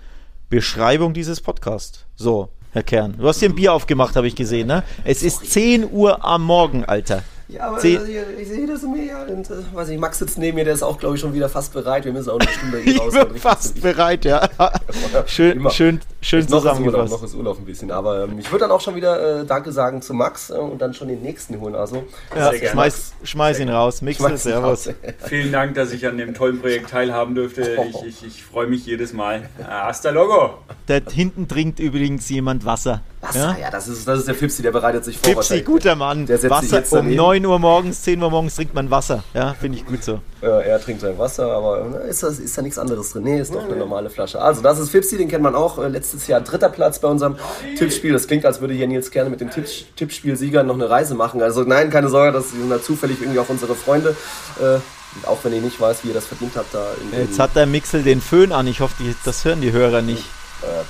Beschreibung 0.49 1.15
dieses 1.15 1.41
Podcasts. 1.41 2.07
So, 2.17 2.51
Herr 2.73 2.83
Kern, 2.83 3.15
du 3.19 3.29
hast 3.29 3.41
hier 3.41 3.49
ein 3.49 3.55
Bier 3.55 3.73
aufgemacht, 3.73 4.17
habe 4.17 4.27
ich 4.27 4.35
gesehen, 4.35 4.67
ne? 4.67 4.83
Es 5.05 5.23
ist 5.23 5.51
10 5.51 5.91
Uhr 5.91 6.25
am 6.25 6.45
Morgen, 6.45 6.85
Alter. 6.85 7.23
Ja, 7.51 7.69
aber 7.69 7.85
ich, 7.85 7.99
ich, 8.39 8.49
sehe 8.49 8.67
das 8.67 8.85
in 8.85 8.93
mir, 8.93 9.27
und, 9.29 9.51
äh, 9.51 9.55
weiß 9.75 9.89
ich, 9.89 9.99
Max 9.99 10.19
sitzt 10.21 10.39
neben 10.39 10.57
mir, 10.57 10.65
der 10.65 10.75
ist 10.75 10.83
auch, 10.83 10.99
glaube 10.99 11.17
ich, 11.17 11.21
schon 11.21 11.35
wieder 11.35 11.49
fast 11.49 11.73
bereit. 11.73 12.05
Wir 12.05 12.13
müssen 12.13 12.31
auch 12.31 12.39
eine 12.39 12.49
Stunde 12.49 12.79
hier 12.79 12.99
raus. 12.99 13.15
Ich 13.21 13.29
bin 13.29 13.39
fast 13.39 13.83
bereit, 13.83 14.25
ja. 14.25 14.49
schön, 15.27 15.69
schön, 15.71 16.01
schön 16.21 16.47
zusammengefasst. 16.47 17.13
Noch 17.13 17.23
ist 17.25 17.35
Urlaub 17.35 17.59
ein 17.59 17.65
bisschen, 17.65 17.91
aber 17.91 18.25
ähm, 18.25 18.39
ich 18.39 18.51
würde 18.53 18.65
dann 18.65 18.71
auch 18.71 18.81
schon 18.81 18.95
wieder 18.95 19.41
äh, 19.41 19.45
Danke 19.45 19.73
sagen 19.73 20.01
zu 20.01 20.15
Max 20.15 20.51
äh, 20.51 20.55
und 20.55 20.81
dann 20.81 20.95
schon 20.95 21.09
den 21.09 21.23
nächsten 21.23 21.61
holen. 21.61 21.75
Also, 21.75 22.05
ja, 22.37 22.53
schmeiß, 22.55 23.15
schmeiß 23.25 23.59
ihn 23.59 23.69
raus. 23.69 24.01
Mixel, 24.01 24.37
servus. 24.37 24.91
Vielen 25.27 25.51
Dank, 25.51 25.75
dass 25.75 25.93
ich 25.93 26.07
an 26.07 26.19
dem 26.19 26.35
tollen 26.35 26.61
Projekt 26.61 26.91
teilhaben 26.91 27.35
durfte. 27.35 27.77
Ich, 27.89 28.05
ich, 28.05 28.27
ich 28.27 28.45
freue 28.45 28.69
mich 28.69 28.87
jedes 28.87 29.13
Mal. 29.13 29.49
Äh, 29.59 29.65
hasta 29.65 30.11
logo. 30.11 30.55
Da 30.87 30.99
hinten 31.11 31.49
trinkt 31.49 31.81
übrigens 31.81 32.29
jemand 32.29 32.65
Wasser. 32.65 33.03
Wasser, 33.21 33.55
ja, 33.59 33.65
ja 33.65 33.71
das, 33.71 33.87
ist, 33.87 34.09
das 34.09 34.21
ist 34.21 34.29
der 34.29 34.35
Fipsi, 34.35 34.63
der 34.63 34.71
bereitet 34.71 35.05
sich 35.05 35.19
vor. 35.19 35.43
Fipsi, 35.43 35.61
guter 35.61 35.95
Mann. 35.95 36.25
Der 36.25 36.39
setzt 36.39 36.51
Wasser 36.51 36.63
sich 36.63 36.73
jetzt 36.73 36.93
um 36.95 37.15
9 37.15 37.45
Uhr 37.45 37.59
morgens, 37.59 38.03
10 38.03 38.23
Uhr 38.23 38.31
morgens 38.31 38.57
trinkt 38.57 38.75
man 38.75 38.91
Wasser. 38.91 39.23
Ja, 39.35 39.55
finde 39.55 39.77
ich 39.77 39.85
gut 39.85 40.03
so. 40.03 40.21
Ja, 40.41 40.61
er 40.61 40.81
trinkt 40.81 41.03
sein 41.03 41.19
Wasser, 41.19 41.51
aber 41.53 42.01
ist, 42.09 42.23
das, 42.23 42.39
ist 42.39 42.57
da 42.57 42.63
nichts 42.63 42.79
anderes 42.79 43.13
drin? 43.13 43.25
Nee, 43.25 43.41
ist 43.41 43.55
doch 43.55 43.63
eine 43.63 43.77
normale 43.77 44.09
Flasche. 44.09 44.41
Also, 44.41 44.63
das 44.63 44.79
ist 44.79 44.89
Fipsi, 44.89 45.19
den 45.19 45.29
kennt 45.29 45.43
man 45.43 45.55
auch. 45.55 45.79
Äh, 45.79 45.89
letztes 45.89 46.27
Jahr 46.29 46.41
dritter 46.41 46.71
Platz 46.71 46.99
bei 46.99 47.09
unserem 47.09 47.37
Tippspiel. 47.77 48.15
Das 48.15 48.27
klingt, 48.27 48.47
als 48.47 48.63
würde 48.63 48.73
hier 48.73 48.89
Nils 48.89 49.11
gerne 49.11 49.29
mit 49.29 49.43
dem 49.43 49.51
Tippspielsieger 49.51 50.63
noch 50.63 50.75
eine 50.75 50.89
Reise 50.89 51.15
machen. 51.15 51.43
Also, 51.43 51.63
nein, 51.65 51.91
keine 51.91 52.09
Sorge, 52.09 52.33
das 52.33 52.53
sind 52.53 52.71
da 52.71 52.81
zufällig 52.81 53.21
irgendwie 53.21 53.39
auch 53.39 53.51
unsere 53.51 53.75
Freunde. 53.75 54.17
Äh, 54.61 54.79
auch 55.27 55.39
wenn 55.43 55.53
ich 55.53 55.63
nicht 55.63 55.79
weiß, 55.79 56.05
wie 56.05 56.09
ihr 56.09 56.15
das 56.15 56.27
verdient 56.27 56.53
habt. 56.57 56.73
Da 56.73 56.87
in, 57.13 57.21
Jetzt 57.21 57.39
hat 57.39 57.55
der 57.55 57.67
Mixel 57.67 58.03
den 58.03 58.23
Föhn 58.23 58.53
an. 58.53 58.67
Ich 58.67 58.81
hoffe, 58.81 58.95
das 59.27 59.45
hören 59.45 59.61
die 59.61 59.73
Hörer 59.73 60.01
nicht. 60.01 60.25
Äh, 60.63 60.85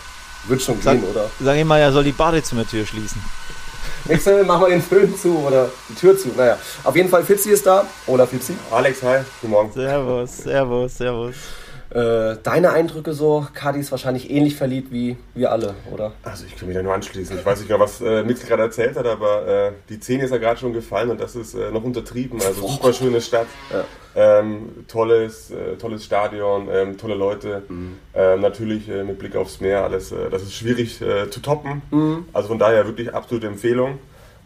wird 0.48 0.62
schon 0.62 0.80
sag, 0.80 0.94
gehen, 0.94 1.10
oder? 1.10 1.30
Sag 1.40 1.56
ich 1.56 1.64
mal, 1.64 1.78
er 1.78 1.92
soll 1.92 2.04
die 2.04 2.12
Badezimmertür 2.12 2.86
schließen. 2.86 3.22
Wechsel, 4.04 4.44
mach 4.44 4.60
mal 4.60 4.70
den 4.70 4.82
Föhn 4.82 5.14
zu 5.16 5.38
oder 5.38 5.70
die 5.88 5.94
Tür 5.94 6.16
zu. 6.16 6.28
Naja, 6.36 6.58
auf 6.84 6.96
jeden 6.96 7.08
Fall, 7.08 7.24
Fipsi 7.24 7.50
ist 7.50 7.66
da. 7.66 7.86
Oder 8.06 8.26
Fipsi. 8.26 8.56
Alex, 8.70 9.02
hi. 9.02 9.18
Guten 9.40 9.52
Morgen. 9.52 9.72
Servus, 9.72 10.36
servus, 10.38 10.96
servus. 10.96 11.34
Äh, 11.90 12.36
deine 12.44 12.70
Eindrücke 12.70 13.12
so, 13.14 13.46
Kadi 13.52 13.80
ist 13.80 13.90
wahrscheinlich 13.90 14.30
ähnlich 14.30 14.54
verliebt 14.54 14.92
wie 14.92 15.16
wir 15.34 15.50
alle, 15.50 15.74
oder? 15.92 16.12
Also 16.22 16.44
ich 16.46 16.54
kann 16.56 16.68
mich 16.68 16.76
da 16.76 16.82
nur 16.84 16.94
anschließen. 16.94 17.36
Ich 17.36 17.44
weiß 17.44 17.58
nicht 17.58 17.68
mehr, 17.68 17.80
was 17.80 18.00
äh, 18.00 18.22
Mix 18.22 18.46
gerade 18.46 18.62
erzählt 18.62 18.96
hat, 18.96 19.06
aber 19.06 19.46
äh, 19.48 19.72
die 19.88 19.96
Szene 20.00 20.24
ist 20.24 20.30
ja 20.30 20.38
gerade 20.38 20.60
schon 20.60 20.72
gefallen 20.72 21.10
und 21.10 21.20
das 21.20 21.34
ist 21.34 21.54
äh, 21.54 21.72
noch 21.72 21.82
untertrieben. 21.82 22.40
Also 22.40 22.68
super 22.68 22.92
schöne 22.92 23.20
Stadt, 23.20 23.48
Ja. 23.72 23.84
ähm, 24.38 24.86
tolles, 24.86 25.50
äh, 25.50 25.76
tolles 25.78 26.04
Stadion, 26.04 26.68
ähm, 26.70 26.96
tolle 26.96 27.16
Leute. 27.16 27.64
Ähm, 28.14 28.40
natürlich 28.40 28.88
äh, 28.88 29.02
mit 29.02 29.18
Blick 29.18 29.34
aufs 29.34 29.60
Meer, 29.60 29.82
alles. 29.82 30.12
Äh, 30.12 30.30
das 30.30 30.42
ist 30.42 30.54
schwierig 30.54 31.00
zu 31.30 31.40
toppen. 31.40 31.82
Also 32.32 32.48
von 32.48 32.58
daher 32.58 32.86
wirklich 32.86 33.12
absolute 33.12 33.46
Empfehlung. 33.48 33.98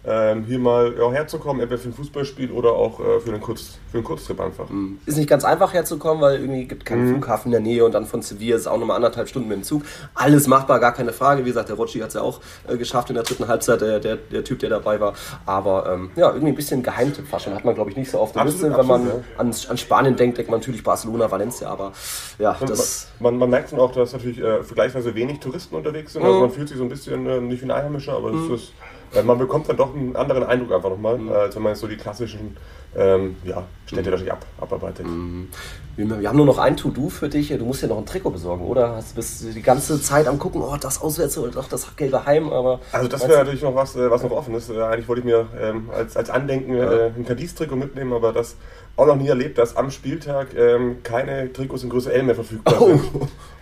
Ähm, 0.07 0.45
hier 0.45 0.59
mal 0.59 0.95
ja, 0.99 1.11
herzukommen, 1.11 1.63
entweder 1.63 1.81
für 1.81 1.89
ein 1.89 1.95
Fußballspiel 1.95 2.51
oder 2.51 2.73
auch 2.73 3.01
äh, 3.01 3.21
für, 3.21 3.31
einen 3.31 3.41
Kurz, 3.41 3.79
für 3.91 3.99
einen 3.99 4.05
Kurztrip 4.05 4.39
einfach. 4.39 4.67
Ist 5.07 5.17
nicht 5.17 5.31
ganz 5.31 5.45
einfach 5.45 5.73
herzukommen, 5.73 6.23
weil 6.23 6.41
irgendwie 6.41 6.67
gibt 6.67 6.85
keinen 6.85 7.09
Flughafen 7.09 7.47
in 7.47 7.53
der 7.53 7.61
Nähe 7.61 7.85
und 7.87 7.93
dann 7.93 8.05
von 8.05 8.21
Sevilla 8.21 8.57
ist 8.57 8.63
es 8.63 8.67
auch 8.67 8.79
nochmal 8.79 8.97
anderthalb 8.97 9.29
Stunden 9.29 9.49
mit 9.49 9.57
dem 9.57 9.63
Zug. 9.63 9.83
Alles 10.15 10.47
machbar, 10.47 10.79
gar 10.79 10.93
keine 10.93 11.15
Frage. 11.15 11.45
Wie 11.45 11.49
gesagt, 11.49 11.71
der 11.71 11.77
Rocci 11.77 12.01
hat 12.01 12.09
es 12.09 12.15
ja 12.15 12.21
auch 12.21 12.41
äh, 12.69 12.77
geschafft 12.77 13.09
in 13.09 13.15
der 13.15 13.25
dritten 13.25 13.49
Halbzeit, 13.49 13.81
der, 13.81 13.99
der, 13.99 14.17
der 14.17 14.45
Typ, 14.45 14.59
der 14.59 14.69
dabei 14.69 15.01
war. 15.01 15.15
Aber 15.47 15.91
ähm, 15.91 16.11
ja, 16.17 16.29
irgendwie 16.29 16.49
ein 16.49 16.55
bisschen 16.55 16.83
Geheimtipp 16.83 17.27
fast 17.27 17.47
schon. 17.47 17.55
Hat 17.55 17.65
man, 17.65 17.75
glaube 17.75 17.91
ich, 17.91 17.97
nicht 17.97 18.11
so 18.11 18.19
der 18.19 18.43
Absolut, 18.43 18.53
Liste. 18.53 18.79
Wenn 18.79 18.87
man 18.87 19.01
absolut, 19.01 19.25
an, 19.39 19.55
an 19.71 19.79
Spanien 19.79 20.17
denkt, 20.17 20.37
denkt 20.37 20.51
man 20.51 20.61
natürlich 20.61 20.83
Barcelona, 20.83 21.31
Valencia. 21.31 21.69
Aber 21.69 21.93
ja, 22.39 22.55
das... 22.61 23.09
man, 23.21 23.39
man 23.39 23.49
merkt 23.49 23.71
schon 23.71 23.81
auch, 23.81 23.93
dass 23.93 24.13
natürlich 24.13 24.39
äh, 24.39 24.63
vergleichsweise 24.63 25.15
wenig 25.15 25.41
Touristen 25.41 25.75
unterwegs 25.75 26.13
sind. 26.13 26.23
Also 26.25 26.41
man 26.41 26.51
fühlt 26.51 26.69
sich 26.69 26.77
so 26.77 26.83
ein 26.83 26.91
bisschen 26.91 27.27
äh, 27.27 27.41
nicht 27.41 27.63
wie 27.63 27.67
ein 27.67 27.71
Einheimischer, 27.71 28.13
aber 28.13 28.35
es 28.35 28.51
ist, 28.51 28.69
äh, 28.71 28.94
man 29.25 29.39
bekommt 29.39 29.69
dann 29.69 29.77
doch 29.77 29.95
einen 29.95 30.17
anderen 30.17 30.45
Eindruck 30.45 30.73
einfach 30.73 30.91
nochmal, 30.91 31.19
äh, 31.29 31.33
als 31.33 31.57
wenn 31.57 31.63
man 31.63 31.73
jetzt 31.73 31.81
so 31.81 31.87
die 31.87 31.97
klassischen 31.97 32.57
ähm, 32.97 33.37
ja, 33.45 33.65
Städte 33.87 34.11
natürlich 34.11 34.33
ab, 34.33 34.45
abarbeitet. 34.61 35.07
Wir, 35.97 36.21
wir 36.21 36.29
haben 36.29 36.37
nur 36.37 36.47
noch 36.47 36.59
ein 36.59 36.77
To-Do 36.77 37.09
für 37.09 37.29
dich. 37.29 37.49
Du 37.49 37.65
musst 37.65 37.83
ja 37.83 37.89
noch 37.89 37.99
ein 37.99 38.07
Trikot 38.07 38.31
besorgen, 38.31 38.65
oder? 38.65 38.97
Hast, 38.97 39.15
bist 39.15 39.43
du 39.43 39.53
die 39.53 39.63
ganze 39.63 40.01
Zeit 40.01 40.27
am 40.27 40.39
gucken, 40.39 40.63
oh, 40.63 40.77
das 40.81 41.01
auswärts 41.01 41.39
oder 41.39 41.53
doch 41.53 41.69
das 41.69 41.97
gelbe 41.97 42.25
Heim, 42.25 42.53
aber... 42.53 42.81
Also 42.93 43.09
das 43.09 43.29
wäre 43.29 43.39
natürlich 43.39 43.63
noch 43.63 43.75
was, 43.75 43.97
äh, 43.97 44.11
was 44.11 44.23
noch 44.23 44.31
offen 44.31 44.55
ist. 44.55 44.71
Äh, 44.71 44.81
Eigentlich 44.83 45.09
wollte 45.09 45.21
ich 45.21 45.27
mir 45.27 45.47
ähm, 45.61 45.91
als, 45.93 46.17
als 46.17 46.31
Andenken 46.31 46.75
äh, 46.75 47.11
ein 47.17 47.25
Cadiz-Trikot 47.25 47.77
mitnehmen, 47.77 48.13
aber 48.13 48.33
das 48.33 48.57
auch 48.97 49.07
noch 49.07 49.17
nie 49.17 49.29
erlebt, 49.29 49.59
dass 49.59 49.77
am 49.77 49.91
Spieltag 49.91 50.49
ähm, 50.57 50.99
keine 51.03 51.53
Trikots 51.53 51.83
in 51.83 51.91
Größe 51.91 52.13
L 52.13 52.23
mehr 52.23 52.35
verfügbar 52.35 52.81
Oh. 52.81 52.87
sind. 52.89 53.01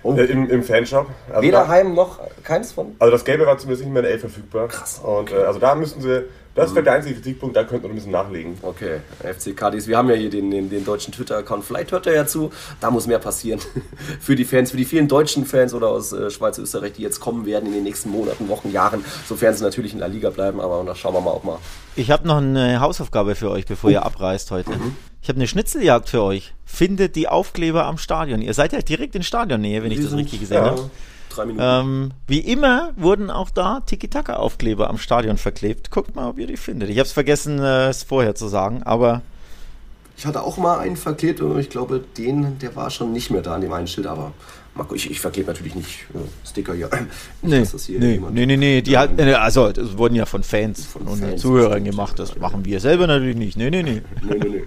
Oh. 0.04 0.14
Äh, 0.16 0.24
im, 0.24 0.50
Im 0.50 0.62
Fanshop. 0.64 1.06
Also 1.30 1.42
Weder 1.42 1.60
da- 1.60 1.68
Heim 1.68 1.94
noch 1.94 2.18
keins 2.42 2.72
von? 2.72 2.96
Also 2.98 3.12
das 3.12 3.24
Gelbe 3.24 3.46
war 3.46 3.56
zumindest 3.56 3.84
nicht 3.84 3.92
mehr 3.94 4.02
in 4.04 4.10
L 4.10 4.18
verfügbar. 4.18 4.68
Krass, 4.68 5.00
Und 5.02 5.30
äh, 5.30 5.36
also 5.36 5.58
da 5.60 5.74
müssten 5.76 6.00
sie, 6.02 6.24
das 6.56 6.74
wäre 6.74 6.82
der 6.84 6.94
einzige 6.94 7.14
Kritikpunkt, 7.14 7.56
da 7.56 7.62
könnten 7.64 7.84
wir 7.84 7.88
noch 7.88 7.92
ein 7.94 7.96
bisschen 7.96 8.10
nachlegen. 8.12 8.58
Okay, 8.62 8.98
FC 9.20 9.56
Cadiz. 9.56 9.86
Wir 9.86 9.96
haben 9.96 10.10
ja 10.10 10.16
hier 10.16 10.28
den, 10.28 10.50
den, 10.50 10.68
den 10.68 10.84
deutschen 10.84 11.14
Twitter-Account. 11.14 11.64
Vielleicht 11.64 11.92
hört 11.92 12.06
er 12.08 12.14
ja 12.14 12.26
zu. 12.26 12.50
Da 12.80 12.90
muss 12.90 13.06
mehr 13.06 13.20
passieren. 13.20 13.60
für 14.20 14.34
die 14.36 14.44
Fans, 14.44 14.72
für 14.72 14.76
die 14.76 14.84
vielen 14.84 15.06
deutschen 15.08 15.46
Fans 15.46 15.72
oder 15.72 15.88
aus 15.88 16.12
äh, 16.12 16.30
Schweiz, 16.30 16.58
Österreich, 16.58 16.94
die 16.94 17.02
jetzt 17.02 17.20
kommen 17.20 17.46
werden 17.46 17.66
in 17.66 17.72
den 17.72 17.84
nächsten 17.84 18.10
Monaten, 18.10 18.48
Wochen, 18.48 18.70
Jahren. 18.72 19.02
Sofern 19.28 19.54
sie 19.54 19.62
natürlich 19.64 19.92
in 19.94 20.00
der 20.00 20.08
Liga 20.08 20.28
bleiben. 20.30 20.60
Aber 20.60 20.82
da 20.84 20.94
schauen 20.96 21.14
wir 21.14 21.20
mal, 21.22 21.30
ob 21.30 21.44
mal. 21.44 21.58
Ich 21.94 22.10
habe 22.10 22.26
noch 22.26 22.38
eine 22.38 22.80
Hausaufgabe 22.80 23.34
für 23.36 23.50
euch, 23.50 23.64
bevor 23.66 23.88
ihr 23.90 24.04
abreist 24.04 24.50
heute. 24.50 24.72
Ich 25.22 25.28
habe 25.28 25.36
eine 25.36 25.46
Schnitzeljagd 25.46 26.08
für 26.08 26.20
euch. 26.20 26.52
Findet 26.64 27.14
die 27.14 27.28
Aufkleber 27.28 27.86
am 27.86 27.96
Stadion. 27.96 28.42
Ihr 28.42 28.54
seid 28.54 28.72
ja 28.72 28.80
direkt 28.80 29.14
in 29.14 29.22
Stadionnähe, 29.22 29.84
wenn 29.84 29.92
ich 29.92 30.02
das 30.02 30.12
richtig 30.14 30.40
gesehen 30.40 30.56
ja, 30.56 30.70
habe. 30.70 30.90
Drei 31.30 31.44
Minuten. 31.44 31.64
Ähm, 31.64 32.10
wie 32.26 32.40
immer 32.40 32.90
wurden 32.96 33.30
auch 33.30 33.50
da 33.50 33.80
Tiki-Taka-Aufkleber 33.86 34.90
am 34.90 34.98
Stadion 34.98 35.38
verklebt. 35.38 35.92
Guckt 35.92 36.16
mal, 36.16 36.28
ob 36.28 36.38
ihr 36.40 36.48
die 36.48 36.56
findet. 36.56 36.90
Ich 36.90 36.98
habe 36.98 37.06
es 37.06 37.12
vergessen, 37.12 37.60
äh, 37.60 37.88
es 37.88 38.02
vorher 38.02 38.34
zu 38.34 38.48
sagen, 38.48 38.82
aber 38.82 39.22
Ich 40.16 40.26
hatte 40.26 40.42
auch 40.42 40.56
mal 40.56 40.80
einen 40.80 40.96
verklebt 40.96 41.40
und 41.40 41.56
ich 41.58 41.70
glaube, 41.70 42.04
den, 42.18 42.58
der 42.58 42.74
war 42.74 42.90
schon 42.90 43.12
nicht 43.12 43.30
mehr 43.30 43.42
da 43.42 43.54
an 43.54 43.60
dem 43.60 43.72
einen 43.72 43.86
Schild. 43.86 44.08
Aber 44.08 44.32
Marco, 44.74 44.94
ich, 44.94 45.10
ich 45.10 45.20
verklebe 45.20 45.48
natürlich 45.52 45.74
nicht 45.74 46.06
äh, 46.14 46.48
Sticker 46.48 46.72
hier. 46.72 46.88
Nicht, 46.88 47.02
nee, 47.42 47.60
das 47.70 47.84
hier 47.84 47.98
nee, 47.98 48.18
nee, 48.30 48.46
nee, 48.46 48.56
nee, 48.56 48.80
die 48.80 48.96
halt, 48.96 49.20
äh, 49.20 49.34
also 49.34 49.70
das 49.70 49.98
wurden 49.98 50.14
ja 50.14 50.24
von 50.24 50.42
Fans 50.42 50.86
Von 50.86 51.02
und 51.02 51.20
Fans. 51.20 51.40
Zuhörern 51.42 51.84
gemacht. 51.84 52.18
Das 52.18 52.36
machen 52.38 52.64
wir 52.64 52.80
selber 52.80 53.06
natürlich 53.06 53.36
nicht. 53.36 53.56
Nee, 53.58 53.70
nee, 53.70 53.82
nee. 53.82 54.02
Nee, 54.22 54.38
nee, 54.38 54.62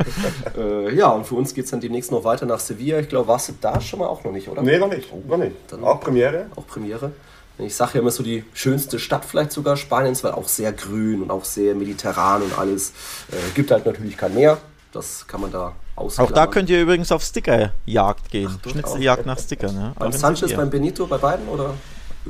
nee. 0.56 0.62
äh, 0.62 0.96
ja, 0.96 1.10
und 1.10 1.26
für 1.26 1.34
uns 1.36 1.54
geht 1.56 1.66
es 1.66 1.72
dann 1.72 1.82
demnächst 1.82 2.12
noch 2.12 2.24
weiter 2.24 2.46
nach 2.46 2.60
Sevilla. 2.60 3.00
Ich 3.00 3.10
glaube, 3.10 3.28
warst 3.28 3.50
du 3.50 3.54
da 3.60 3.82
schon 3.82 4.00
mal 4.00 4.08
auch 4.08 4.24
noch 4.24 4.32
nicht, 4.32 4.48
oder? 4.48 4.62
Nee, 4.62 4.78
noch 4.78 4.90
nicht. 4.90 5.12
Noch 5.28 5.38
nicht. 5.38 5.54
Dann- 5.70 5.84
Auch 5.84 6.00
Premiere. 6.00 6.46
auch 6.56 6.68
Premiere. 6.68 7.12
Ich 7.58 7.74
sage 7.74 7.92
ja 7.96 8.02
immer 8.02 8.12
so 8.12 8.22
die 8.22 8.44
schönste 8.54 9.00
Stadt 9.00 9.24
vielleicht 9.26 9.54
sogar 9.54 9.78
Spaniens, 9.78 10.24
weil 10.26 10.34
auch 10.34 10.48
sehr 10.48 10.74
grün 10.74 11.22
und 11.24 11.32
auch 11.32 11.46
sehr 11.46 11.74
mediterran 11.74 12.42
und 12.42 12.56
alles. 12.60 12.90
Äh, 13.32 13.36
gibt 13.56 13.72
halt 13.72 13.86
natürlich 13.86 14.18
kein 14.18 14.36
Meer. 14.36 14.58
Das 14.92 15.26
kann 15.26 15.40
man 15.42 15.52
da 15.52 15.74
Auch 15.96 16.32
da 16.32 16.48
könnt 16.48 16.70
ihr 16.70 16.82
übrigens 16.82 17.12
auf 17.12 17.24
Stickerjagd 17.24 18.30
gehen. 18.30 18.50
durchaus. 18.62 18.72
Schnitzeljagd 18.72 19.26
nach 19.26 19.40
Stickern. 19.40 19.76
Ja. 19.76 19.94
Beim 19.98 20.12
Sanchez, 20.12 20.54
beim 20.54 20.70
Benito, 20.70 21.08
bei 21.08 21.18
beiden 21.18 21.48
oder? 21.48 21.74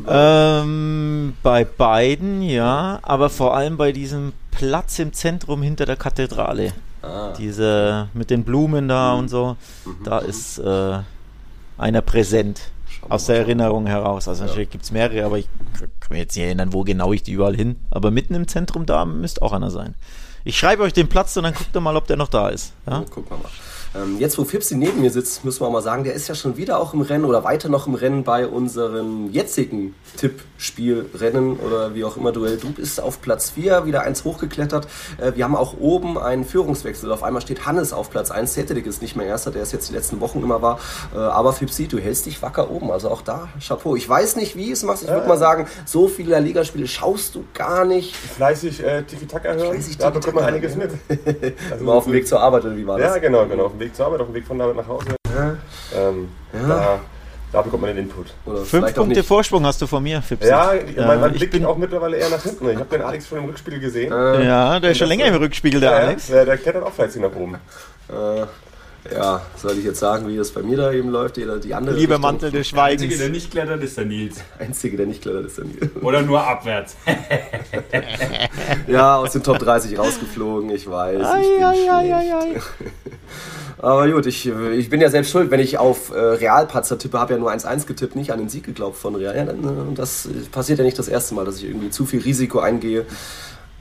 Ähm, 0.08 1.36
bei 1.42 1.64
beiden, 1.64 2.42
ja, 2.42 3.00
aber 3.02 3.30
vor 3.30 3.56
allem 3.56 3.78
bei 3.78 3.92
diesem 3.92 4.34
Platz 4.52 5.00
im 5.00 5.14
Zentrum 5.14 5.62
hinter 5.62 5.86
der 5.86 5.96
Kathedrale. 5.96 6.74
Ah. 7.02 7.34
Diese 7.38 8.10
mit 8.14 8.30
den 8.30 8.44
Blumen 8.44 8.88
da 8.88 9.14
und 9.14 9.30
so, 9.30 9.58
da 10.04 10.20
ist 10.20 10.60
äh, 10.60 11.00
einer 11.78 12.02
präsent. 12.02 12.72
Aus 13.08 13.26
der. 13.26 13.38
Erinnerung 13.38 13.86
heraus. 13.86 14.28
Also 14.28 14.46
natürlich 14.46 14.72
gibt 14.72 14.84
es 14.84 14.92
mehrere, 14.92 15.26
aber 15.26 15.38
ich 15.38 15.48
kann 15.74 15.90
mir 16.10 16.18
jetzt 16.18 16.36
nicht 16.36 16.46
erinnern, 16.46 16.74
wo 16.74 16.84
genau 16.84 17.14
ich 17.14 17.22
die 17.22 17.34
überall 17.34 17.56
hin. 17.56 17.76
Aber 17.92 18.10
mitten 18.10 18.34
im 18.34 18.48
Zentrum 18.48 18.88
da 18.88 19.06
müsste 19.06 19.44
auch 19.44 19.54
einer 19.54 19.70
sein. 19.70 19.94
Ich 20.48 20.58
schreibe 20.60 20.84
euch 20.84 20.94
den 20.94 21.10
Platz 21.10 21.36
und 21.38 21.44
dann 21.44 21.56
guckt 21.56 21.76
ihr 21.76 21.82
mal, 21.82 21.96
ob 21.98 22.06
der 22.06 22.18
noch 22.18 22.28
da 22.28 22.50
ist. 22.50 22.72
Ja? 22.86 23.02
Oh, 23.02 23.06
wir 23.32 23.38
mal. 23.38 23.50
Ähm, 23.96 24.18
jetzt, 24.20 24.38
wo 24.38 24.44
Fipsi 24.44 24.76
neben 24.76 25.02
mir 25.02 25.12
sitzt, 25.12 25.46
müssen 25.46 25.62
wir 25.62 25.68
auch 25.68 25.72
mal 25.72 25.82
sagen, 25.82 26.04
der 26.04 26.14
ist 26.14 26.28
ja 26.28 26.36
schon 26.36 26.58
wieder 26.58 26.80
auch 26.80 26.94
im 26.94 27.02
Rennen 27.02 27.26
oder 27.26 27.44
weiter 27.44 27.70
noch 27.70 27.88
im 27.88 27.96
Rennen 27.96 28.24
bei 28.24 28.48
unserem 28.48 29.32
jetzigen 29.32 29.96
Tippspielrennen 30.18 31.58
oder 31.58 31.96
wie 31.96 32.04
auch 32.04 32.18
immer 32.18 32.32
Duell. 32.32 32.58
Du 32.58 32.72
bist 32.72 33.02
auf 33.02 33.22
Platz 33.22 33.52
4, 33.52 33.86
wieder 33.86 34.02
eins 34.02 34.24
hochgeklettert. 34.24 34.88
Äh, 35.22 35.34
wir 35.36 35.46
haben 35.46 35.56
auch 35.56 35.76
oben 35.80 36.18
einen 36.18 36.44
Führungswechsel. 36.44 37.12
Auf 37.12 37.24
einmal 37.24 37.42
steht 37.42 37.66
Hannes 37.66 37.94
auf 37.94 38.10
Platz 38.10 38.32
1. 38.32 38.54
Ceterik 38.54 38.86
ist 38.86 39.02
nicht 39.02 39.16
mehr 39.16 39.26
Erster, 39.26 39.52
der 39.52 39.64
es 39.64 39.72
jetzt 39.72 39.90
die 39.90 39.94
letzten 39.94 40.20
Wochen 40.20 40.42
immer 40.42 40.62
war. 40.62 40.80
Äh, 41.14 41.18
aber 41.18 41.54
Fipsi, 41.54 41.88
du 41.88 41.98
hältst 41.98 42.26
dich 42.26 42.42
wacker 42.42 42.70
oben. 42.70 42.92
Also 42.92 43.10
auch 43.10 43.22
da, 43.22 43.48
Chapeau. 43.66 43.96
Ich 43.96 44.08
weiß 44.08 44.36
nicht, 44.36 44.56
wie 44.58 44.72
es 44.72 44.84
machst. 44.84 45.04
Ich 45.04 45.10
würde 45.10 45.28
mal 45.28 45.38
sagen, 45.38 45.68
so 45.86 46.08
viele 46.08 46.40
Ligaspiele 46.40 46.88
schaust 46.88 47.36
du 47.36 47.46
gar 47.54 47.86
nicht. 47.86 48.16
Fleißig 48.16 48.84
äh, 48.84 49.04
Tiki-Taka 49.04 49.54
hören. 49.54 49.74
Fleißig 49.74 49.98
da 49.98 50.10
bekommt 50.10 50.36
man 50.36 50.46
einiges 50.46 50.76
mit. 50.76 50.92
Also, 51.10 51.16
Immer 51.80 51.94
auf 51.94 52.04
dem 52.06 52.14
Weg 52.14 52.28
zur 52.28 52.42
Arbeit 52.42 52.66
oder 52.66 52.76
wie 52.76 52.86
war 52.86 52.98
das? 52.98 53.16
Ja, 53.16 53.22
genau, 53.22 53.46
genau. 53.46 53.66
Auf 53.66 53.72
dem 53.72 53.80
Weg 53.80 53.85
zur 53.94 54.06
Arbeit, 54.08 54.22
auf 54.22 54.28
dem 54.28 54.36
Weg 54.36 54.46
von 54.48 54.60
Arbeit 54.62 54.78
nach 54.78 54.88
Hause. 54.88 55.08
Ähm, 55.96 56.30
da, 56.68 57.00
da 57.52 57.62
bekommt 57.62 57.84
man 57.84 57.96
den 57.96 58.06
Input. 58.06 58.34
Oder 58.46 58.60
Fünf 58.64 58.94
Punkte. 58.94 59.24
Vorsprung 59.24 59.66
hast 59.66 59.82
du 59.82 59.88
von 59.88 60.02
mir, 60.02 60.22
Fipsi. 60.22 60.48
Ja, 60.48 60.74
mein, 60.98 61.20
mein 61.20 61.32
ich 61.32 61.38
Blick 61.40 61.52
bin- 61.52 61.62
geht 61.62 61.70
auch 61.70 61.78
mittlerweile 61.78 62.18
eher 62.18 62.30
nach 62.30 62.42
hinten. 62.42 62.70
Ich 62.70 62.76
habe 62.78 62.86
den 62.90 63.02
Alex 63.02 63.28
schon 63.28 63.40
im 63.40 63.46
Rückspiel 63.46 63.80
gesehen. 63.80 64.12
Ja, 64.12 64.80
der 64.80 64.92
ist 64.92 64.98
schon 64.98 65.08
länger 65.08 65.26
im 65.26 65.36
Rückspiegel, 65.36 65.80
der 65.80 65.92
ja, 65.92 65.98
Alex. 65.98 66.30
Ja, 66.30 66.46
der 66.46 66.58
klettert 66.58 66.84
auch 66.84 66.94
fleißig 66.94 67.22
nach 67.22 67.36
oben. 67.36 67.56
Äh, 68.10 68.46
ja, 69.14 69.42
soll 69.56 69.78
ich 69.78 69.84
jetzt 69.86 70.00
sagen, 70.00 70.28
wie 70.28 70.36
das 70.38 70.52
bei 70.52 70.62
mir 70.64 70.78
da 70.78 70.92
eben 70.92 71.10
läuft? 71.10 71.38
Die, 71.38 71.48
die 71.64 71.74
andere 71.74 71.96
Lieber 71.96 72.16
Richtung. 72.16 72.22
Mantel 72.22 72.52
des 72.52 72.72
Der 72.72 72.84
Einzige, 72.84 73.10
der 73.10 73.18
Schweigens. 73.18 73.34
nicht 73.34 73.52
klettert, 73.52 73.84
ist 73.84 73.98
der 73.98 74.06
Nils. 74.06 74.38
Einzige, 74.60 74.98
der 74.98 75.06
nicht 75.06 75.22
klettert, 75.22 75.46
ist 75.46 75.58
dann 75.60 75.70
hier. 75.70 76.04
Oder 76.04 76.22
nur 76.22 76.46
abwärts. 76.46 76.96
Ja, 78.88 79.18
aus 79.18 79.32
den 79.34 79.44
Top 79.44 79.60
30 79.60 79.98
rausgeflogen, 79.98 80.70
ich 80.70 80.90
weiß. 80.90 81.20
Ich 81.20 81.26
Ei, 81.26 81.42
bin 81.42 81.90
ei, 81.90 82.14
ei. 82.14 82.62
Aber 83.78 84.10
gut, 84.10 84.26
ich, 84.26 84.48
ich 84.48 84.90
bin 84.90 85.02
ja 85.02 85.10
selbst 85.10 85.32
schuld, 85.32 85.52
wenn 85.52 85.60
ich 85.60 85.78
auf 85.78 86.12
äh, 86.12 86.18
Realpatzer 86.20 86.98
tippe, 86.98 87.20
habe 87.20 87.34
ja 87.34 87.40
nur 87.40 87.52
1-1 87.52 87.86
getippt, 87.86 88.16
nicht 88.16 88.32
an 88.32 88.40
den 88.40 88.50
Sieg 88.50 88.64
geglaubt 88.64 88.98
von 88.98 89.16
Real. 89.16 89.36
Ja, 89.36 89.46
dann, 89.46 89.64
äh, 89.64 89.94
das 89.96 90.28
passiert 90.52 90.80
ja 90.80 90.86
nicht 90.86 90.98
das 90.98 91.08
erste 91.08 91.36
Mal, 91.36 91.46
dass 91.46 91.58
ich 91.58 91.66
irgendwie 91.66 91.90
zu 91.90 92.06
viel 92.06 92.22
Risiko 92.22 92.60
eingehe. 92.60 93.06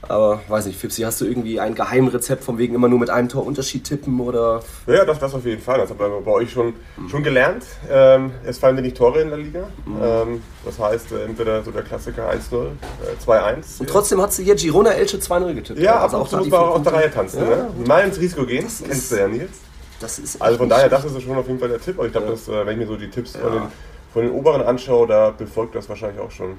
Aber 0.09 0.41
weiß 0.47 0.65
nicht, 0.67 0.79
Fipsi, 0.79 1.01
hast 1.03 1.19
du 1.21 1.25
irgendwie 1.25 1.59
ein 1.59 1.75
Geheimrezept 1.75 2.43
von 2.43 2.57
wegen 2.57 2.75
immer 2.75 2.87
nur 2.87 2.99
mit 2.99 3.09
einem 3.09 3.29
Torunterschied 3.29 3.83
tippen 3.83 4.19
oder 4.19 4.61
Ja, 4.87 5.05
das, 5.05 5.19
das 5.19 5.33
auf 5.33 5.45
jeden 5.45 5.61
Fall. 5.61 5.79
Das 5.79 5.89
hat 5.89 5.99
man 5.99 6.23
bei 6.23 6.31
euch 6.31 6.51
schon, 6.51 6.73
schon 7.09 7.23
gelernt. 7.23 7.63
Ähm, 7.89 8.31
es 8.45 8.57
fallen 8.57 8.77
wenig 8.77 8.93
Tore 8.93 9.21
in 9.21 9.29
der 9.29 9.37
Liga. 9.37 9.67
Ähm, 10.01 10.41
das 10.63 10.79
heißt, 10.79 11.11
äh, 11.11 11.25
entweder 11.25 11.63
so 11.63 11.71
der 11.71 11.83
Klassiker 11.83 12.29
1-0, 12.29 12.65
äh, 12.65 13.23
2-1. 13.25 13.79
Und 13.79 13.89
trotzdem 13.89 14.21
hat 14.21 14.33
sie 14.33 14.43
hier 14.43 14.55
Girona 14.55 14.91
Elche 14.91 15.17
2-0 15.19 15.53
getippt. 15.53 15.79
ja, 15.79 15.99
also 16.01 16.17
da 16.17 16.37
muss 16.37 16.49
man 16.49 16.59
auch 16.61 16.75
aus 16.75 16.83
der. 16.83 16.93
Reihe 16.93 17.11
tanzen. 17.11 17.39
Ja, 17.41 17.49
Ne? 17.55 17.67
Mal 17.87 18.05
ins 18.05 18.19
Risiko 18.19 18.45
gehen, 18.45 18.63
Das 18.65 18.79
kennst 18.83 18.91
ist- 19.03 19.11
du 19.11 19.15
ja, 19.17 19.27
Nils. 19.27 19.49
Das 19.99 20.19
ist 20.19 20.41
Also 20.41 20.57
von 20.57 20.67
daher, 20.69 20.89
das 20.89 21.05
ist 21.05 21.21
schon 21.21 21.37
auf 21.37 21.47
jeden 21.47 21.57
Fall 21.59 21.69
der 21.69 21.79
Tipp. 21.79 21.97
Und 21.97 22.07
ich 22.07 22.11
glaube, 22.11 22.27
dass, 22.27 22.47
äh, 22.49 22.65
wenn 22.65 22.73
ich 22.73 22.79
mir 22.79 22.87
so 22.87 22.97
die 22.97 23.09
Tipps 23.09 23.31
von, 23.35 23.51
den, 23.51 23.61
von 24.15 24.23
den 24.23 24.31
oberen 24.31 24.61
anschaue, 24.61 25.07
da 25.07 25.29
befolgt 25.31 25.75
das 25.75 25.89
wahrscheinlich 25.89 26.21
auch 26.21 26.31
schon 26.31 26.57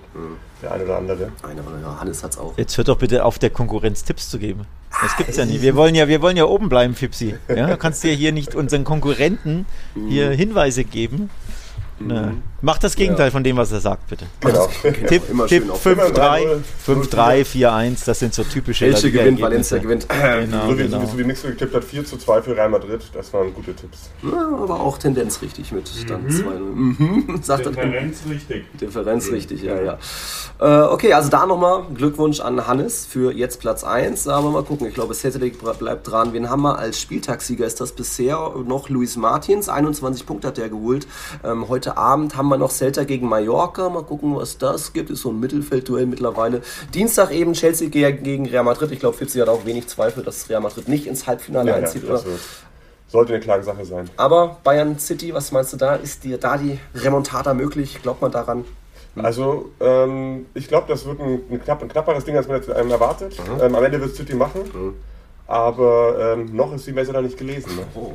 der 0.62 0.72
eine 0.72 0.84
oder 0.84 0.98
andere. 0.98 1.32
Einer 1.42 1.66
oder 1.66 1.80
ja, 1.80 1.98
Hannes 1.98 2.22
hat's 2.22 2.36
auch. 2.36 2.52
Jetzt 2.58 2.76
hört 2.76 2.88
doch 2.88 2.98
bitte 2.98 3.24
auf, 3.24 3.38
der 3.38 3.48
Konkurrenz 3.48 4.04
Tipps 4.04 4.28
zu 4.28 4.38
geben. 4.38 4.66
Das 5.00 5.16
gibt's 5.16 5.38
ja 5.38 5.46
nicht. 5.46 5.62
Wir 5.62 5.74
wollen 5.74 5.94
ja, 5.94 6.06
wir 6.06 6.20
wollen 6.20 6.36
ja 6.36 6.44
oben 6.44 6.68
bleiben, 6.68 6.94
Fipsi. 6.94 7.34
Ja, 7.48 7.66
du 7.66 7.78
kannst 7.78 8.04
dir 8.04 8.12
hier 8.12 8.32
nicht 8.32 8.54
unseren 8.54 8.84
Konkurrenten 8.84 9.64
hier 10.06 10.32
Hinweise 10.32 10.84
geben. 10.84 11.30
Ne. 11.98 12.36
Macht 12.62 12.82
das 12.84 12.96
Gegenteil 12.96 13.30
von 13.30 13.44
dem, 13.44 13.56
was 13.56 13.70
er 13.70 13.80
sagt, 13.80 14.08
bitte. 14.08 14.26
Genau. 14.40 14.68
Tipp, 15.08 15.22
Immer 15.30 15.46
Tipp 15.46 15.62
schön 15.62 15.70
auf 15.70 15.86
5-3, 15.86 16.62
5-3, 16.86 17.44
4-1, 17.44 18.04
das 18.06 18.18
sind 18.18 18.34
so 18.34 18.42
typische 18.44 18.86
Welche 18.86 19.08
La 19.08 19.22
gewinnt. 19.22 19.40
Valencia 19.40 19.78
gewinnt. 19.78 20.06
Genau, 20.08 20.66
so, 20.66 20.78
wie, 20.78 20.82
genau. 20.82 21.06
so 21.06 21.18
wie 21.18 21.24
Mixel 21.24 21.52
getippt 21.52 21.74
hat, 21.74 21.84
4 21.84 22.04
zu 22.04 22.16
2 22.16 22.42
für 22.42 22.56
Real 22.56 22.68
Madrid. 22.68 23.02
Das 23.12 23.32
waren 23.32 23.52
gute 23.54 23.74
Tipps. 23.74 24.10
Ja, 24.22 24.48
aber 24.62 24.80
auch 24.80 24.98
Tendenz 24.98 25.42
richtig 25.42 25.72
mit 25.72 25.90
dann 26.10 26.26
2-0. 26.28 26.58
Mhm. 26.58 27.38
Sagt 27.42 27.66
er 27.66 27.72
Differenz 27.72 28.22
richtig. 28.28 28.78
Differenz 28.78 29.30
richtig, 29.30 29.62
ja, 29.62 29.80
ja. 29.80 29.98
Äh, 30.58 30.88
okay, 30.88 31.12
also 31.12 31.28
da 31.30 31.46
nochmal 31.46 31.84
Glückwunsch 31.94 32.40
an 32.40 32.66
Hannes 32.66 33.06
für 33.06 33.32
jetzt 33.32 33.60
Platz 33.60 33.84
1. 33.84 34.28
Aber 34.28 34.50
mal 34.50 34.64
gucken, 34.64 34.86
ich 34.86 34.94
glaube, 34.94 35.14
Celtic 35.14 35.58
bleibt 35.78 36.10
dran. 36.10 36.32
Wen 36.32 36.50
haben 36.50 36.62
wir 36.62 36.78
als 36.78 37.00
Spieltagssieger? 37.00 37.66
Ist 37.66 37.80
das 37.80 37.92
bisher 37.92 38.52
noch 38.66 38.88
Luis 38.88 39.16
Martins? 39.16 39.68
21 39.68 40.26
Punkte 40.26 40.48
hat 40.48 40.58
er 40.58 40.68
geholt. 40.68 41.06
Ähm, 41.44 41.68
heute 41.68 41.85
Abend 41.94 42.36
haben 42.36 42.48
wir 42.48 42.56
noch 42.56 42.70
Celta 42.70 43.04
gegen 43.04 43.28
Mallorca. 43.28 43.88
Mal 43.88 44.02
gucken, 44.02 44.34
was 44.36 44.58
das 44.58 44.92
gibt. 44.92 45.10
Ist 45.10 45.22
so 45.22 45.30
ein 45.30 45.38
Mittelfeldduell 45.40 46.06
mittlerweile. 46.06 46.62
Dienstag 46.94 47.30
eben 47.32 47.52
Chelsea 47.52 47.88
ge- 47.88 48.12
gegen 48.12 48.46
Real 48.46 48.64
Madrid. 48.64 48.90
Ich 48.92 49.00
glaube, 49.00 49.16
Fitzi 49.16 49.38
hat 49.38 49.48
auch 49.48 49.64
wenig 49.66 49.86
Zweifel, 49.88 50.24
dass 50.24 50.48
Real 50.48 50.60
Madrid 50.60 50.88
nicht 50.88 51.06
ins 51.06 51.26
Halbfinale 51.26 51.70
Ja, 51.70 51.78
ja, 51.78 51.82
einzieht, 51.84 52.06
wird, 52.08 52.24
sollte 53.08 53.34
eine 53.34 53.40
klare 53.42 53.62
Sache 53.62 53.84
sein. 53.84 54.10
Aber 54.16 54.56
Bayern 54.64 54.98
City, 54.98 55.32
was 55.32 55.52
meinst 55.52 55.72
du 55.72 55.76
da? 55.76 55.94
Ist 55.94 56.24
dir 56.24 56.38
da 56.38 56.56
die 56.56 56.78
Remontada 56.94 57.54
möglich? 57.54 58.00
Glaubt 58.02 58.20
man 58.22 58.32
daran? 58.32 58.64
Also, 59.16 59.70
ähm, 59.80 60.44
ich 60.52 60.68
glaube, 60.68 60.86
das 60.88 61.06
wird 61.06 61.20
ein, 61.20 61.40
ein, 61.50 61.62
knapp, 61.64 61.80
ein 61.82 61.88
knapperes 61.88 62.24
Ding, 62.24 62.36
als 62.36 62.48
man 62.48 62.56
jetzt 62.58 62.68
ähm, 62.68 62.90
erwartet. 62.90 63.34
Ähm, 63.62 63.74
am 63.74 63.82
Ende 63.84 63.98
wird 64.00 64.10
es 64.10 64.16
City 64.16 64.34
machen. 64.34 64.60
Aber 65.46 66.34
ähm, 66.34 66.54
noch 66.54 66.74
ist 66.74 66.86
die 66.86 66.92
Messe 66.92 67.12
da 67.12 67.22
nicht 67.22 67.38
gelesen. 67.38 67.76
Ne? 67.76 67.82
Oh. 67.94 68.12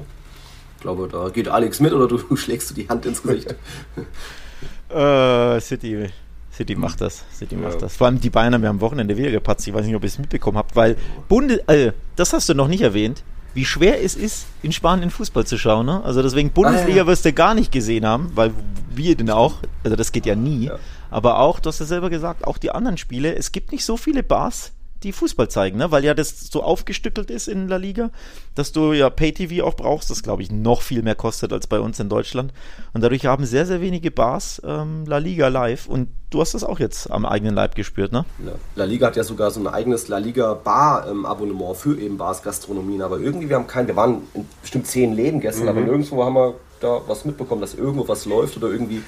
Ich 0.82 0.84
glaube, 0.84 1.08
da 1.08 1.30
geht 1.30 1.48
Alex 1.48 1.80
mit 1.80 1.94
oder 1.94 2.08
du, 2.08 2.36
schlägst 2.36 2.72
du 2.72 2.74
die 2.74 2.90
Hand 2.90 3.06
ins 3.06 3.22
Gesicht. 3.22 3.54
Äh, 4.90 5.62
City, 5.62 6.10
City 6.52 6.76
macht 6.76 7.00
das. 7.00 7.24
City 7.34 7.56
macht 7.56 7.82
das. 7.82 7.96
Vor 7.96 8.08
allem 8.08 8.20
die 8.20 8.30
Bayern 8.30 8.54
haben 8.56 8.64
ja 8.64 8.70
am 8.70 8.82
Wochenende 8.82 9.16
wieder 9.16 9.32
gepatzt. 9.32 9.66
Ich 9.68 9.74
weiß 9.74 9.86
nicht, 9.86 9.96
ob 9.96 10.04
ihr 10.04 10.08
es 10.08 10.20
mitbekommen 10.20 10.58
habt, 10.58 10.76
weil 10.76 10.98
Bunde, 11.30 11.66
äh, 11.70 11.94
das 12.18 12.34
hast 12.34 12.50
du 12.50 12.56
noch 12.56 12.68
nicht 12.68 12.82
erwähnt, 12.82 13.24
wie 13.54 13.64
schwer 13.64 14.04
es 14.04 14.16
ist, 14.16 14.48
in 14.64 14.74
Spanien 14.74 15.10
Fußball 15.12 15.46
zu 15.46 15.58
schauen. 15.58 15.86
Ne? 15.86 16.04
Also 16.04 16.22
deswegen 16.22 16.50
Bundesliga 16.52 16.96
Ah, 17.02 17.04
ja. 17.04 17.08
wirst 17.08 17.24
du 17.24 17.32
gar 17.32 17.54
nicht 17.54 17.72
gesehen 17.72 18.06
haben, 18.06 18.32
weil 18.36 18.52
wir 18.94 19.16
denn 19.16 19.30
auch, 19.30 19.60
also 19.86 19.96
das 19.96 20.12
geht 20.12 20.26
ja 20.26 20.36
nie. 20.36 20.70
Aber 21.10 21.40
auch, 21.40 21.62
du 21.62 21.70
hast 21.70 21.80
ja 21.80 21.86
selber 21.86 22.10
gesagt, 22.10 22.44
auch 22.46 22.58
die 22.58 22.72
anderen 22.72 22.98
Spiele, 22.98 23.34
es 23.34 23.54
gibt 23.54 23.72
nicht 23.72 23.86
so 23.86 23.96
viele 23.96 24.24
Bars, 24.24 24.74
die 25.04 25.12
Fußball 25.12 25.50
zeigen, 25.50 25.78
ne? 25.78 25.92
weil 25.92 26.04
ja 26.04 26.14
das 26.14 26.50
so 26.52 26.64
aufgestückelt 26.64 27.32
ist 27.32 27.48
in 27.48 27.68
La 27.68 27.78
Liga, 27.78 28.12
dass 28.56 28.72
du 28.72 28.94
ja 28.94 29.10
Pay-TV 29.10 29.66
auch 29.66 29.76
brauchst, 29.76 30.10
das 30.10 30.24
glaube 30.24 30.44
ich 30.44 30.52
noch 30.52 30.82
viel 30.82 31.02
mehr 31.02 31.16
kostet 31.16 31.54
als 31.54 31.68
bei 31.68 31.80
uns 31.80 32.00
in 32.00 32.10
Deutschland. 32.10 32.54
Und 32.94 33.02
dadurch 33.02 33.26
haben 33.26 33.46
sehr, 33.46 33.66
sehr 33.66 33.82
wenige 33.82 34.12
Bars 34.12 34.62
ähm, 34.66 35.06
La 35.06 35.18
Liga 35.18 35.48
live 35.48 35.88
und 35.88 36.10
du 36.30 36.42
hast 36.42 36.54
das 36.54 36.64
auch 36.64 36.80
jetzt 36.80 37.12
am 37.12 37.26
eigenen 37.26 37.54
Leib 37.54 37.76
gespürt, 37.76 38.12
ne? 38.12 38.26
Ja. 38.46 38.54
La 38.76 38.86
Liga 38.86 39.08
hat 39.08 39.16
ja 39.16 39.24
sogar 39.24 39.52
so 39.52 39.60
ein 39.60 39.68
eigenes 39.68 40.08
La 40.08 40.18
Liga 40.18 40.54
Bar-Abonnement 40.54 41.76
für 41.76 42.00
eben 42.00 42.18
Bars, 42.18 42.42
Gastronomien. 42.42 43.02
Aber 43.02 43.20
irgendwie, 43.20 43.50
wir 43.50 43.58
haben 43.58 43.68
keinen, 43.68 43.88
wir 43.88 43.96
waren 43.96 44.24
in 44.34 44.48
bestimmt 44.62 44.88
zehn 44.88 45.14
Läden 45.14 45.42
gestern, 45.42 45.68
aber 45.68 45.82
nirgendwo 45.82 46.24
haben 46.24 46.34
wir 46.34 46.56
da 46.80 47.02
was 47.08 47.26
mitbekommen, 47.26 47.62
dass 47.62 47.76
irgendwo 47.76 48.08
was 48.08 48.26
läuft 48.26 48.58
oder 48.58 48.70
irgendwie. 48.70 49.04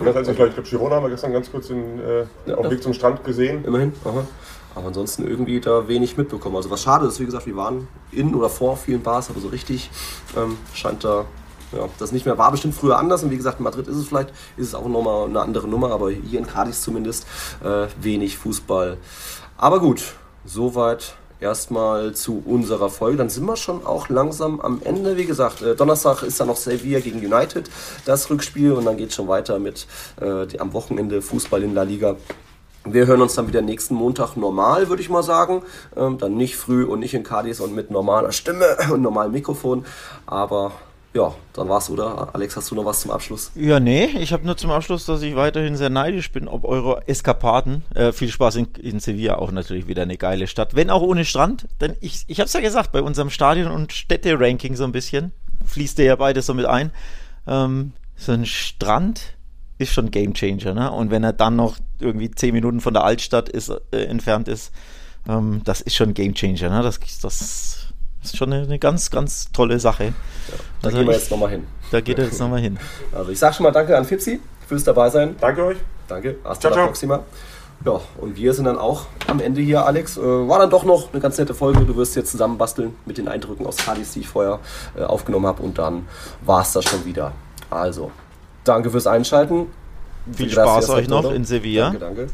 Einzig, 0.00 0.28
ich 0.30 0.36
glaube, 0.36 0.62
Girona 0.62 0.96
haben 0.96 1.04
wir 1.04 1.10
gestern 1.10 1.32
ganz 1.32 1.50
kurz 1.50 1.68
in, 1.68 1.98
äh, 1.98 2.52
auf 2.52 2.62
dem 2.62 2.70
Weg 2.70 2.82
zum 2.82 2.94
Strand 2.94 3.22
gesehen. 3.22 3.64
Immerhin. 3.66 3.92
Aha. 4.06 4.26
Aber 4.74 4.88
ansonsten 4.88 5.26
irgendwie 5.26 5.60
da 5.60 5.88
wenig 5.88 6.16
mitbekommen. 6.16 6.56
Also 6.56 6.70
was 6.70 6.82
schade 6.82 7.06
ist, 7.06 7.20
wie 7.20 7.26
gesagt, 7.26 7.46
wir 7.46 7.56
waren 7.56 7.88
in 8.12 8.34
oder 8.34 8.48
vor 8.48 8.76
vielen 8.76 9.02
Bars, 9.02 9.30
aber 9.30 9.40
so 9.40 9.48
richtig 9.48 9.90
ähm, 10.36 10.56
scheint 10.74 11.04
da 11.04 11.24
ja, 11.72 11.88
das 11.98 12.12
nicht 12.12 12.26
mehr. 12.26 12.38
War 12.38 12.50
bestimmt 12.50 12.74
früher 12.74 12.98
anders 12.98 13.22
und 13.22 13.30
wie 13.30 13.36
gesagt, 13.36 13.58
in 13.58 13.64
Madrid 13.64 13.86
ist 13.86 13.96
es 13.96 14.06
vielleicht, 14.06 14.30
ist 14.56 14.68
es 14.68 14.74
auch 14.74 14.86
nochmal 14.88 15.28
eine 15.28 15.40
andere 15.40 15.68
Nummer, 15.68 15.92
aber 15.92 16.10
hier 16.10 16.38
in 16.38 16.46
Cadiz 16.46 16.82
zumindest 16.82 17.26
äh, 17.62 17.86
wenig 18.00 18.38
Fußball. 18.38 18.96
Aber 19.56 19.80
gut, 19.80 20.14
soweit 20.44 21.14
erstmal 21.40 22.12
zu 22.14 22.42
unserer 22.44 22.90
Folge. 22.90 23.16
Dann 23.16 23.30
sind 23.30 23.44
wir 23.46 23.56
schon 23.56 23.84
auch 23.84 24.08
langsam 24.08 24.60
am 24.60 24.80
Ende. 24.84 25.16
Wie 25.16 25.24
gesagt, 25.24 25.62
äh, 25.62 25.74
Donnerstag 25.74 26.22
ist 26.22 26.38
dann 26.38 26.48
noch 26.48 26.56
Sevilla 26.56 27.00
gegen 27.00 27.18
United, 27.18 27.70
das 28.04 28.30
Rückspiel 28.30 28.72
und 28.72 28.84
dann 28.84 28.96
geht 28.96 29.08
es 29.08 29.14
schon 29.14 29.28
weiter 29.28 29.58
mit 29.58 29.86
äh, 30.20 30.46
die, 30.46 30.60
am 30.60 30.72
Wochenende 30.72 31.22
Fußball 31.22 31.62
in 31.62 31.74
La 31.74 31.82
Liga. 31.82 32.16
Wir 32.84 33.06
hören 33.06 33.20
uns 33.20 33.34
dann 33.34 33.46
wieder 33.46 33.60
nächsten 33.60 33.94
Montag 33.94 34.36
normal, 34.36 34.88
würde 34.88 35.02
ich 35.02 35.10
mal 35.10 35.22
sagen. 35.22 35.62
Ähm, 35.96 36.18
dann 36.18 36.36
nicht 36.36 36.56
früh 36.56 36.84
und 36.84 37.00
nicht 37.00 37.14
in 37.14 37.22
Cadiz 37.22 37.60
und 37.60 37.74
mit 37.74 37.90
normaler 37.90 38.32
Stimme 38.32 38.64
und 38.92 39.02
normalem 39.02 39.32
Mikrofon. 39.32 39.84
Aber 40.26 40.72
ja, 41.12 41.34
dann 41.54 41.68
war's, 41.68 41.90
oder? 41.90 42.34
Alex, 42.34 42.56
hast 42.56 42.70
du 42.70 42.76
noch 42.76 42.84
was 42.84 43.00
zum 43.00 43.10
Abschluss? 43.10 43.50
Ja, 43.56 43.80
nee, 43.80 44.04
ich 44.04 44.32
habe 44.32 44.46
nur 44.46 44.56
zum 44.56 44.70
Abschluss, 44.70 45.06
dass 45.06 45.22
ich 45.22 45.34
weiterhin 45.34 45.76
sehr 45.76 45.90
neidisch 45.90 46.30
bin, 46.30 46.46
ob 46.46 46.64
eure 46.64 47.06
Eskapaden. 47.08 47.82
Äh, 47.94 48.12
viel 48.12 48.28
Spaß 48.28 48.56
in, 48.56 48.68
in 48.80 49.00
Sevilla, 49.00 49.36
auch 49.36 49.50
natürlich 49.50 49.88
wieder 49.88 50.02
eine 50.02 50.16
geile 50.16 50.46
Stadt. 50.46 50.76
Wenn 50.76 50.88
auch 50.88 51.02
ohne 51.02 51.24
Strand, 51.24 51.66
denn 51.80 51.96
ich, 52.00 52.24
ich 52.28 52.38
habe 52.38 52.46
es 52.46 52.52
ja 52.52 52.60
gesagt, 52.60 52.92
bei 52.92 53.02
unserem 53.02 53.30
Stadion- 53.30 53.72
und 53.72 53.92
Städte-Ranking 53.92 54.76
so 54.76 54.84
ein 54.84 54.92
bisschen, 54.92 55.32
fließt 55.66 55.98
ihr 55.98 56.04
ja 56.06 56.16
beides 56.16 56.46
so 56.46 56.54
mit 56.54 56.66
ein. 56.66 56.92
Ähm, 57.46 57.92
so 58.16 58.32
ein 58.32 58.46
Strand 58.46 59.34
ist 59.80 59.92
schon 59.92 60.10
Game 60.10 60.34
Changer, 60.34 60.74
ne? 60.74 60.90
Und 60.92 61.10
wenn 61.10 61.24
er 61.24 61.32
dann 61.32 61.56
noch 61.56 61.76
irgendwie 61.98 62.30
zehn 62.30 62.52
Minuten 62.54 62.80
von 62.80 62.94
der 62.94 63.04
Altstadt 63.04 63.48
ist, 63.48 63.70
äh, 63.92 64.04
entfernt 64.04 64.46
ist, 64.48 64.72
ähm, 65.28 65.62
das 65.64 65.80
ist 65.80 65.94
schon 65.96 66.14
Game 66.14 66.34
Changer, 66.34 66.70
ne? 66.70 66.82
Das, 66.82 67.00
das 67.22 67.86
ist 68.22 68.36
schon 68.36 68.52
eine, 68.52 68.62
eine 68.64 68.78
ganz, 68.78 69.10
ganz 69.10 69.50
tolle 69.52 69.80
Sache. 69.80 70.12
Da 70.82 70.88
Also 70.88 70.98
gehen 70.98 71.06
wir 71.06 71.14
ich- 71.14 71.20
jetzt 71.22 71.30
nochmal 71.30 71.50
hin. 71.50 71.66
Da 71.90 72.00
geht 72.00 72.18
er 72.18 72.24
jetzt 72.26 72.38
nochmal 72.38 72.60
hin. 72.60 72.78
Also 73.12 73.30
ich 73.32 73.38
sag 73.38 73.54
schon 73.54 73.64
mal 73.64 73.72
Danke 73.72 73.96
an 73.96 74.04
Fipsi 74.04 74.40
fürs 74.68 74.84
dabei 74.84 75.10
sein. 75.10 75.34
Danke 75.40 75.64
euch. 75.64 75.78
Danke. 76.06 76.36
Hasta 76.44 76.60
Ciao, 76.60 76.70
la 76.70 76.74
ciao. 76.76 76.86
próxima. 76.86 77.20
Ja, 77.84 77.98
und 78.18 78.36
wir 78.36 78.52
sind 78.52 78.66
dann 78.66 78.76
auch 78.76 79.06
am 79.26 79.40
Ende 79.40 79.62
hier, 79.62 79.86
Alex. 79.86 80.18
Äh, 80.18 80.20
war 80.20 80.58
dann 80.58 80.68
doch 80.68 80.84
noch 80.84 81.12
eine 81.12 81.20
ganz 81.22 81.38
nette 81.38 81.54
Folge. 81.54 81.80
Du 81.86 81.96
wirst 81.96 82.14
jetzt 82.14 82.30
zusammenbasteln 82.30 82.94
mit 83.06 83.16
den 83.16 83.26
Eindrücken 83.26 83.66
aus 83.66 83.76
Cadiz, 83.78 84.12
die 84.12 84.20
ich 84.20 84.28
vorher 84.28 84.58
äh, 84.98 85.02
aufgenommen 85.02 85.46
habe. 85.46 85.62
Und 85.62 85.78
dann 85.78 86.06
war 86.42 86.60
es 86.60 86.72
das 86.72 86.84
schon 86.84 87.06
wieder. 87.06 87.32
Also, 87.70 88.10
danke 88.64 88.90
fürs 88.90 89.06
Einschalten. 89.06 89.66
Viel 90.32 90.48
Gracias 90.50 90.84
Spaß 90.86 90.90
euch 90.90 91.08
noch 91.08 91.32
in 91.32 91.44
Sevilla. 91.44 91.90
Danke, 91.90 91.98
danke. 91.98 92.26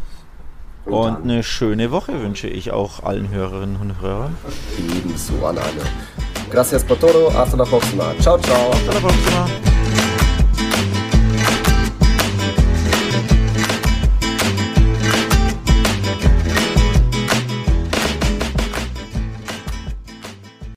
Und 0.85 1.14
dann 1.14 1.22
eine 1.24 1.43
schöne 1.43 1.91
Woche 1.91 2.20
wünsche 2.22 2.47
ich 2.47 2.70
auch 2.70 3.03
allen 3.03 3.31
Hörerinnen 3.31 3.77
und 3.77 4.01
Hörern. 4.01 4.37
ebenso 4.79 5.35
an 5.45 5.59
alle. 5.59 5.83
Gracias 6.51 6.85
por 6.85 6.99
todo. 6.99 7.33
Hasta 7.35 7.57
la 7.57 7.64
próxima. 7.64 8.14
Ciao, 8.20 8.39
ciao. 8.39 8.70
Hasta 8.72 8.93
la 8.93 9.01
próxima. 9.01 9.76